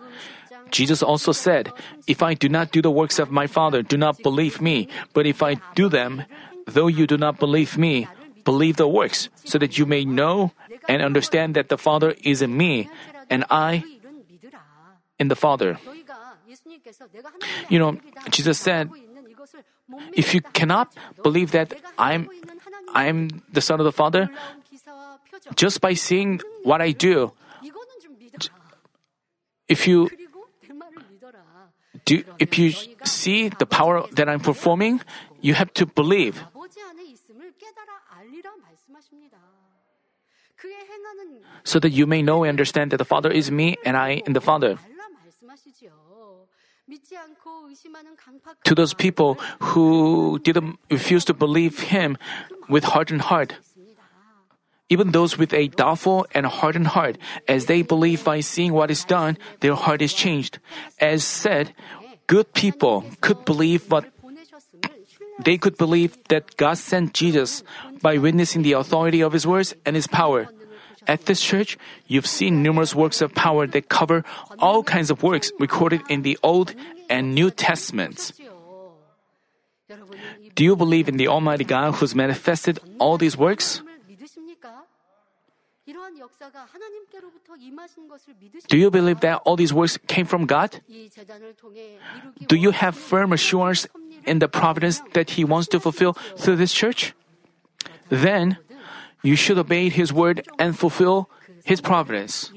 Jesus 0.75 0.99
also 0.99 1.31
said, 1.31 1.71
If 2.03 2.19
I 2.19 2.35
do 2.35 2.51
not 2.51 2.75
do 2.75 2.83
the 2.83 2.91
works 2.91 3.15
of 3.15 3.31
my 3.31 3.47
Father, 3.47 3.79
do 3.79 3.95
not 3.95 4.19
believe 4.19 4.59
me. 4.59 4.91
But 5.15 5.23
if 5.23 5.39
I 5.39 5.55
do 5.71 5.87
them, 5.87 6.27
though 6.67 6.91
you 6.91 7.07
do 7.07 7.15
not 7.15 7.39
believe 7.39 7.79
me, 7.79 8.11
believe 8.43 8.75
the 8.75 8.87
works, 8.87 9.31
so 9.47 9.55
that 9.55 9.79
you 9.79 9.87
may 9.87 10.03
know 10.03 10.51
and 10.91 10.99
understand 10.99 11.55
that 11.55 11.71
the 11.71 11.79
Father 11.79 12.11
is 12.27 12.43
in 12.43 12.59
me, 12.59 12.91
and 13.31 13.47
I 13.47 13.87
in 15.15 15.31
the 15.31 15.39
Father. 15.39 15.79
You 17.71 17.79
know, 17.79 17.95
Jesus 18.27 18.59
said, 18.59 18.91
if 20.11 20.35
you 20.35 20.43
cannot 20.51 20.91
believe 21.23 21.55
that 21.55 21.71
I'm, 21.95 22.27
I'm 22.91 23.31
the 23.47 23.63
Son 23.63 23.79
of 23.79 23.87
the 23.87 23.95
Father, 23.95 24.27
just 25.55 25.79
by 25.79 25.95
seeing 25.95 26.43
what 26.67 26.83
I 26.83 26.91
do, 26.91 27.31
if 29.67 29.87
you 29.87 30.11
do, 32.05 32.23
if 32.39 32.57
you 32.57 32.71
see 33.03 33.49
the 33.49 33.65
power 33.65 34.05
that 34.13 34.29
I'm 34.29 34.39
performing, 34.39 35.01
you 35.41 35.53
have 35.53 35.73
to 35.73 35.85
believe. 35.85 36.43
So 41.63 41.79
that 41.79 41.89
you 41.89 42.05
may 42.07 42.21
know 42.21 42.43
and 42.43 42.49
understand 42.49 42.91
that 42.91 42.97
the 42.97 43.05
Father 43.05 43.29
is 43.29 43.51
me 43.51 43.75
and 43.85 43.97
I 43.97 44.21
in 44.25 44.33
the 44.33 44.41
Father. 44.41 44.77
To 48.65 48.75
those 48.75 48.93
people 48.93 49.35
who 49.59 50.39
didn't 50.43 50.79
refuse 50.89 51.25
to 51.25 51.33
believe 51.33 51.89
Him 51.89 52.17
with 52.69 52.83
heart 52.83 53.09
and 53.09 53.21
heart, 53.21 53.55
even 54.89 55.11
those 55.11 55.37
with 55.37 55.53
a 55.53 55.67
doubtful 55.67 56.27
and 56.33 56.45
hardened 56.45 56.87
heart, 56.87 57.17
as 57.47 57.65
they 57.65 57.81
believe 57.81 58.23
by 58.23 58.39
seeing 58.39 58.73
what 58.73 58.91
is 58.91 59.03
done, 59.03 59.37
their 59.61 59.73
heart 59.73 60.01
is 60.01 60.13
changed. 60.13 60.59
As 60.99 61.23
said, 61.23 61.73
good 62.27 62.53
people 62.53 63.03
could 63.21 63.45
believe 63.45 63.89
what 63.89 64.05
they 65.43 65.57
could 65.57 65.77
believe 65.77 66.15
that 66.29 66.55
God 66.55 66.77
sent 66.77 67.13
Jesus 67.13 67.63
by 68.01 68.17
witnessing 68.17 68.61
the 68.61 68.73
authority 68.73 69.21
of 69.21 69.33
his 69.33 69.45
words 69.45 69.73
and 69.85 69.95
his 69.95 70.07
power. 70.07 70.47
At 71.07 71.25
this 71.25 71.41
church, 71.41 71.77
you've 72.07 72.25
seen 72.25 72.63
numerous 72.63 72.95
works 72.95 73.21
of 73.21 73.33
power 73.33 73.67
that 73.67 73.89
cover 73.89 74.23
all 74.59 74.83
kinds 74.83 75.11
of 75.11 75.23
works 75.23 75.51
recorded 75.59 76.01
in 76.09 76.21
the 76.21 76.37
Old 76.41 76.73
and 77.09 77.35
New 77.35 77.51
Testaments. 77.51 78.33
Do 80.55 80.63
you 80.63 80.75
believe 80.75 81.09
in 81.09 81.17
the 81.17 81.27
Almighty 81.27 81.63
God 81.63 81.95
who's 81.95 82.15
manifested 82.15 82.79
all 82.97 83.17
these 83.17 83.37
works? 83.37 83.81
Do 88.67 88.77
you 88.77 88.89
believe 88.89 89.19
that 89.19 89.41
all 89.45 89.55
these 89.55 89.73
works 89.73 89.97
came 90.07 90.25
from 90.25 90.45
God? 90.45 90.81
Do 92.47 92.55
you 92.55 92.71
have 92.71 92.97
firm 92.97 93.33
assurance 93.33 93.87
in 94.25 94.39
the 94.39 94.47
providence 94.47 95.01
that 95.13 95.31
He 95.31 95.43
wants 95.43 95.67
to 95.69 95.79
fulfill 95.79 96.13
through 96.13 96.55
this 96.55 96.73
church? 96.73 97.13
Then 98.09 98.57
you 99.21 99.35
should 99.35 99.59
obey 99.59 99.89
His 99.89 100.11
word 100.11 100.47
and 100.57 100.77
fulfill 100.77 101.29
His 101.63 101.81
providence. 101.81 102.51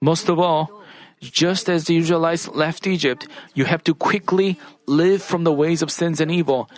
Most 0.00 0.28
of 0.28 0.38
all, 0.38 0.82
just 1.20 1.68
as 1.68 1.84
the 1.84 1.96
Israelites 1.98 2.48
left 2.48 2.86
Egypt, 2.86 3.28
you 3.54 3.66
have 3.66 3.84
to 3.84 3.94
quickly 3.94 4.58
live 4.86 5.22
from 5.22 5.44
the 5.44 5.52
ways 5.52 5.82
of 5.82 5.90
sins 5.90 6.20
and 6.20 6.30
evil 6.30 6.68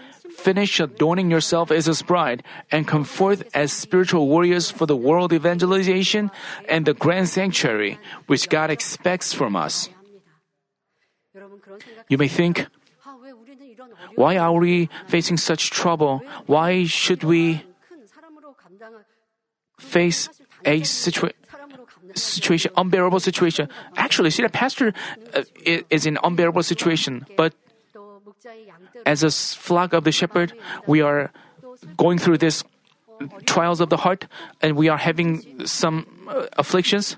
finish 0.44 0.78
adorning 0.78 1.30
yourself 1.32 1.72
as 1.72 1.88
a 1.88 1.96
bride 2.04 2.44
and 2.70 2.86
come 2.86 3.02
forth 3.02 3.48
as 3.56 3.72
spiritual 3.72 4.28
warriors 4.28 4.70
for 4.70 4.84
the 4.84 4.96
world 4.96 5.32
evangelization 5.32 6.30
and 6.68 6.84
the 6.84 6.92
grand 6.92 7.32
sanctuary 7.32 7.96
which 8.28 8.52
God 8.52 8.68
expects 8.68 9.32
from 9.32 9.56
us. 9.56 9.88
You 12.12 12.18
may 12.20 12.28
think, 12.28 12.68
why 14.14 14.36
are 14.36 14.52
we 14.52 14.92
facing 15.08 15.40
such 15.40 15.70
trouble? 15.72 16.20
Why 16.44 16.84
should 16.84 17.24
we 17.24 17.64
face 19.80 20.28
a 20.64 20.84
situation? 20.84 21.40
situation 22.14 22.70
unbearable 22.76 23.18
situation 23.18 23.66
actually 23.96 24.30
see 24.30 24.40
the 24.40 24.48
pastor 24.48 24.94
uh, 25.34 25.42
is 25.90 26.06
in 26.06 26.14
unbearable 26.22 26.62
situation 26.62 27.26
but 27.34 27.50
as 29.06 29.22
a 29.22 29.30
flock 29.30 29.92
of 29.92 30.04
the 30.04 30.12
shepherd, 30.12 30.52
we 30.86 31.00
are 31.00 31.30
going 31.96 32.18
through 32.18 32.38
this 32.38 32.64
trials 33.46 33.80
of 33.80 33.90
the 33.90 33.98
heart 33.98 34.26
and 34.60 34.76
we 34.76 34.88
are 34.88 34.98
having 34.98 35.66
some 35.66 36.06
uh, 36.28 36.46
afflictions. 36.54 37.16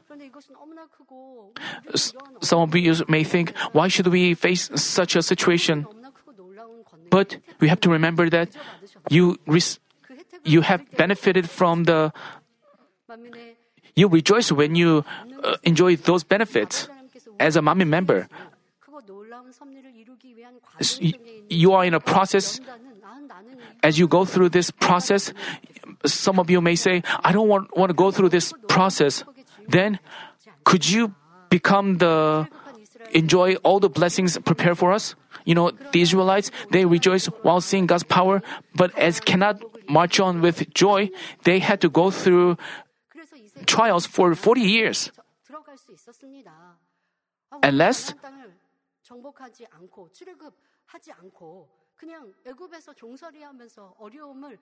Some 2.41 2.61
of 2.61 2.75
you 2.75 2.95
may 3.09 3.25
think, 3.25 3.57
why 3.73 3.89
should 3.89 4.09
we 4.09 4.35
face 4.35 4.71
such 4.75 5.17
a 5.17 5.23
situation? 5.23 5.87
But 7.09 7.39
we 7.61 7.69
have 7.69 7.81
to 7.81 7.91
remember 7.91 8.29
that 8.31 8.51
you 9.09 9.39
res- 9.47 9.79
you 10.45 10.61
have 10.61 10.85
benefited 10.97 11.49
from 11.49 11.85
the. 11.85 12.13
You 13.95 14.09
rejoice 14.09 14.53
when 14.53 14.75
you 14.75 15.05
uh, 15.43 15.57
enjoy 15.63 15.97
those 15.97 16.25
benefits 16.25 16.89
as 17.41 17.57
a 17.57 17.61
Manmin 17.61 17.89
member 17.89 18.29
you 21.49 21.73
are 21.73 21.85
in 21.85 21.95
a 21.95 22.01
process. 22.01 22.61
As 23.83 23.99
you 23.99 24.09
go 24.09 24.25
through 24.25 24.51
this 24.51 24.71
process, 24.71 25.33
some 26.05 26.39
of 26.39 26.51
you 26.51 26.61
may 26.61 26.75
say, 26.75 27.03
I 27.25 27.33
don't 27.33 27.49
want, 27.49 27.77
want 27.77 27.91
to 27.91 27.95
go 27.95 28.11
through 28.11 28.31
this 28.31 28.53
process. 28.69 29.25
Then, 29.69 29.99
could 30.65 30.89
you 30.89 31.15
become 31.51 31.99
the, 31.99 32.49
enjoy 33.13 33.55
all 33.57 33.81
the 33.81 33.89
blessings 33.89 34.39
prepared 34.39 34.79
for 34.79 34.93
us? 34.93 35.15
You 35.45 35.55
know, 35.55 35.71
the 35.93 36.01
Israelites, 36.01 36.51
they 36.71 36.85
rejoice 36.85 37.27
while 37.43 37.61
seeing 37.61 37.87
God's 37.87 38.03
power, 38.03 38.43
but 38.75 38.97
as 38.99 39.21
cannot 39.21 39.63
march 39.89 40.19
on 40.19 40.41
with 40.41 40.73
joy, 40.75 41.11
they 41.45 41.61
had 41.61 41.81
to 41.83 41.89
go 41.89 42.11
through 42.11 42.57
trials 43.67 44.07
for 44.07 44.35
40 44.35 44.61
years. 44.61 45.13
At 47.63 47.75
last, 47.75 48.15
정복하지 49.06 49.66
않고 49.70 50.12
출애굽하지 50.12 51.12
않고 51.14 51.70
그냥 51.96 52.34
애굽에서 52.46 52.94
종살이 52.94 53.44
하면서 53.44 53.96
어려움을 54.00 54.58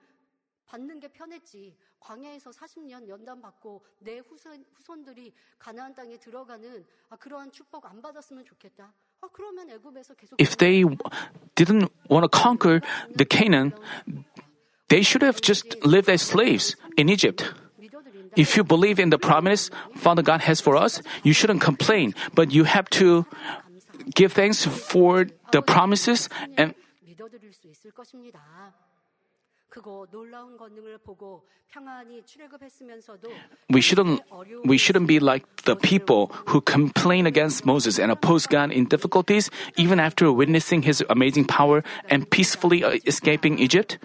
받는 0.66 1.00
게 1.00 1.08
편했지. 1.08 1.76
광야에서 1.98 2.50
40년 2.50 3.08
연단 3.08 3.42
받고 3.42 3.84
내 3.98 4.18
후손, 4.18 4.64
후손들이 4.72 5.34
가나안 5.58 5.94
땅에 5.94 6.16
들어가는 6.16 6.86
아, 7.10 7.16
그러한 7.16 7.50
축복 7.50 7.86
안 7.86 8.00
받았으면 8.00 8.44
좋겠다. 8.44 8.92
아, 9.20 9.28
그러면 9.32 9.68
애굽에서 9.68 10.14
계속 10.14 10.40
If 10.40 10.56
they 10.56 10.84
didn't 11.56 11.90
want 12.08 12.24
to 12.24 12.30
conquer 12.30 12.80
the 13.16 13.26
Canaan, 13.28 13.72
they 14.88 15.02
should 15.02 15.24
have 15.24 15.40
just 15.42 15.76
lived 15.84 16.08
as 16.08 16.22
slaves 16.22 16.76
in 16.96 17.10
Egypt. 17.10 17.44
믿어드린다. 17.76 18.34
If 18.38 18.56
you 18.56 18.64
believe 18.64 19.02
in 19.02 19.10
the 19.10 19.18
promise 19.18 19.70
Father 19.98 20.22
God 20.22 20.44
has 20.46 20.62
for 20.62 20.76
us, 20.76 21.02
you 21.24 21.34
shouldn't 21.34 21.60
complain, 21.60 22.14
but 22.34 22.54
you 22.54 22.64
have 22.64 22.88
to 22.96 23.26
give 24.13 24.33
thanks 24.33 24.65
for 24.65 25.25
the 25.51 25.61
promises 25.61 26.29
and 26.57 26.73
We 33.69 33.81
shouldn't 33.81 34.21
we 34.63 34.77
shouldn't 34.77 35.07
be 35.07 35.19
like 35.19 35.43
the 35.65 35.75
people 35.75 36.31
who 36.47 36.61
complain 36.61 37.27
against 37.27 37.65
Moses 37.65 37.99
and 37.99 38.11
oppose 38.11 38.47
God 38.47 38.71
in 38.71 38.85
difficulties 38.87 39.49
even 39.75 39.99
after 39.99 40.31
witnessing 40.31 40.83
his 40.83 41.03
amazing 41.09 41.45
power 41.45 41.83
and 42.07 42.29
peacefully 42.29 42.83
uh, 42.83 42.99
escaping 43.05 43.59
Egypt. 43.59 43.97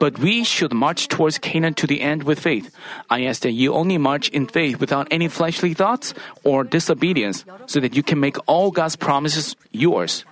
But 0.00 0.18
we 0.18 0.42
should 0.42 0.72
march 0.72 1.06
towards 1.06 1.38
Canaan 1.38 1.74
to 1.74 1.86
the 1.86 2.00
end 2.00 2.24
with 2.24 2.40
faith. 2.40 2.74
I 3.08 3.22
ask 3.22 3.42
that 3.42 3.52
you 3.52 3.72
only 3.72 3.98
march 3.98 4.28
in 4.30 4.46
faith 4.48 4.80
without 4.80 5.06
any 5.12 5.28
fleshly 5.28 5.74
thoughts 5.74 6.14
or 6.42 6.64
disobedience 6.64 7.44
so 7.66 7.78
that 7.78 7.94
you 7.94 8.02
can 8.02 8.18
make 8.18 8.36
all 8.46 8.72
God's 8.72 8.96
promises 8.96 9.54
yours. 9.70 10.24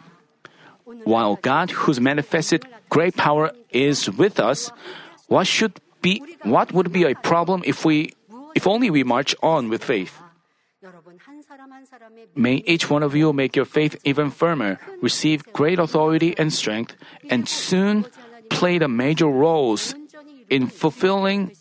While 1.04 1.36
God, 1.36 1.70
whose 1.70 2.00
manifested 2.00 2.66
great 2.88 3.16
power 3.16 3.52
is 3.70 4.10
with 4.10 4.40
us, 4.40 4.70
what 5.28 5.46
should 5.46 5.80
be 6.02 6.22
what 6.42 6.72
would 6.72 6.92
be 6.92 7.04
a 7.04 7.14
problem 7.14 7.62
if 7.64 7.84
we 7.84 8.14
if 8.54 8.66
only 8.66 8.90
we 8.90 9.04
march 9.04 9.34
on 9.42 9.68
with 9.68 9.84
faith? 9.84 10.18
May 12.34 12.64
each 12.66 12.88
one 12.88 13.02
of 13.02 13.14
you 13.14 13.32
make 13.32 13.54
your 13.54 13.64
faith 13.64 13.96
even 14.04 14.30
firmer, 14.30 14.78
receive 15.02 15.44
great 15.52 15.78
authority 15.78 16.34
and 16.38 16.52
strength, 16.52 16.96
and 17.28 17.48
soon 17.48 18.06
play 18.48 18.78
the 18.78 18.88
major 18.88 19.26
roles 19.26 19.94
in 20.48 20.66
fulfilling, 20.66 21.52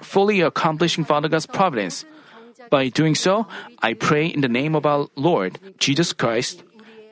fully 0.00 0.40
accomplishing 0.40 1.04
Father 1.04 1.28
God's 1.28 1.46
providence. 1.46 2.04
By 2.70 2.88
doing 2.88 3.14
so, 3.14 3.46
I 3.80 3.94
pray 3.94 4.26
in 4.26 4.40
the 4.40 4.48
name 4.48 4.74
of 4.74 4.86
our 4.86 5.08
Lord, 5.16 5.58
Jesus 5.78 6.12
Christ, 6.12 6.62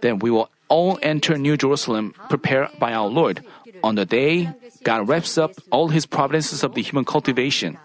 that 0.01 0.23
we 0.23 0.31
will 0.31 0.51
all 0.71 0.99
enter 1.03 1.37
New 1.37 1.59
Jerusalem 1.59 2.15
prepared 2.31 2.71
by 2.79 2.95
our 2.95 3.09
Lord 3.09 3.45
on 3.83 3.97
the 3.97 4.07
day 4.07 4.49
God 4.83 5.09
wraps 5.09 5.37
up 5.37 5.53
all 5.71 5.89
his 5.89 6.07
providences 6.07 6.65
of 6.65 6.75
the 6.75 6.83
human 6.83 7.05
cultivation. 7.05 7.77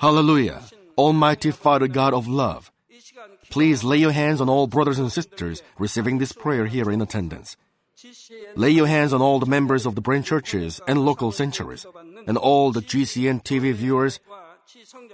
Hallelujah. 0.00 0.62
Almighty 0.96 1.50
Father 1.50 1.88
God 1.88 2.14
of 2.14 2.28
love, 2.28 2.70
please 3.50 3.82
lay 3.82 3.98
your 3.98 4.12
hands 4.12 4.40
on 4.40 4.48
all 4.48 4.66
brothers 4.66 4.98
and 4.98 5.10
sisters 5.10 5.62
receiving 5.78 6.18
this 6.18 6.32
prayer 6.32 6.66
here 6.66 6.90
in 6.90 7.00
attendance. 7.00 7.56
Lay 8.54 8.70
your 8.70 8.86
hands 8.86 9.12
on 9.12 9.22
all 9.22 9.38
the 9.40 9.46
members 9.46 9.86
of 9.86 9.94
the 9.94 10.00
branch 10.00 10.26
churches 10.26 10.80
and 10.86 11.04
local 11.04 11.32
sanctuaries, 11.32 11.86
and 12.26 12.36
all 12.36 12.70
the 12.70 12.80
GCN 12.80 13.42
TV 13.42 13.72
viewers, 13.72 14.20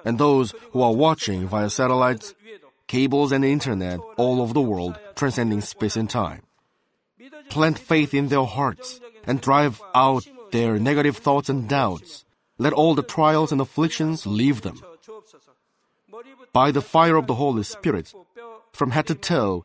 and 0.04 0.18
those 0.18 0.54
who 0.72 0.82
are 0.82 0.92
watching 0.92 1.46
via 1.46 1.70
satellites, 1.70 2.34
cables, 2.86 3.32
and 3.32 3.44
internet 3.44 4.00
all 4.16 4.42
over 4.42 4.52
the 4.52 4.60
world, 4.60 4.98
transcending 5.14 5.60
space 5.60 5.96
and 5.96 6.10
time. 6.10 6.42
Plant 7.48 7.78
faith 7.78 8.12
in 8.12 8.28
their 8.28 8.44
hearts 8.44 9.00
and 9.26 9.40
drive 9.40 9.80
out 9.94 10.26
their 10.52 10.78
negative 10.78 11.16
thoughts 11.16 11.48
and 11.48 11.68
doubts. 11.68 12.24
Let 12.58 12.72
all 12.72 12.94
the 12.94 13.02
trials 13.02 13.52
and 13.52 13.60
afflictions 13.60 14.26
leave 14.26 14.62
them. 14.62 14.80
By 16.52 16.70
the 16.70 16.82
fire 16.82 17.16
of 17.16 17.26
the 17.26 17.34
Holy 17.34 17.62
Spirit, 17.62 18.12
from 18.72 18.90
head 18.90 19.06
to 19.06 19.14
toe, 19.14 19.64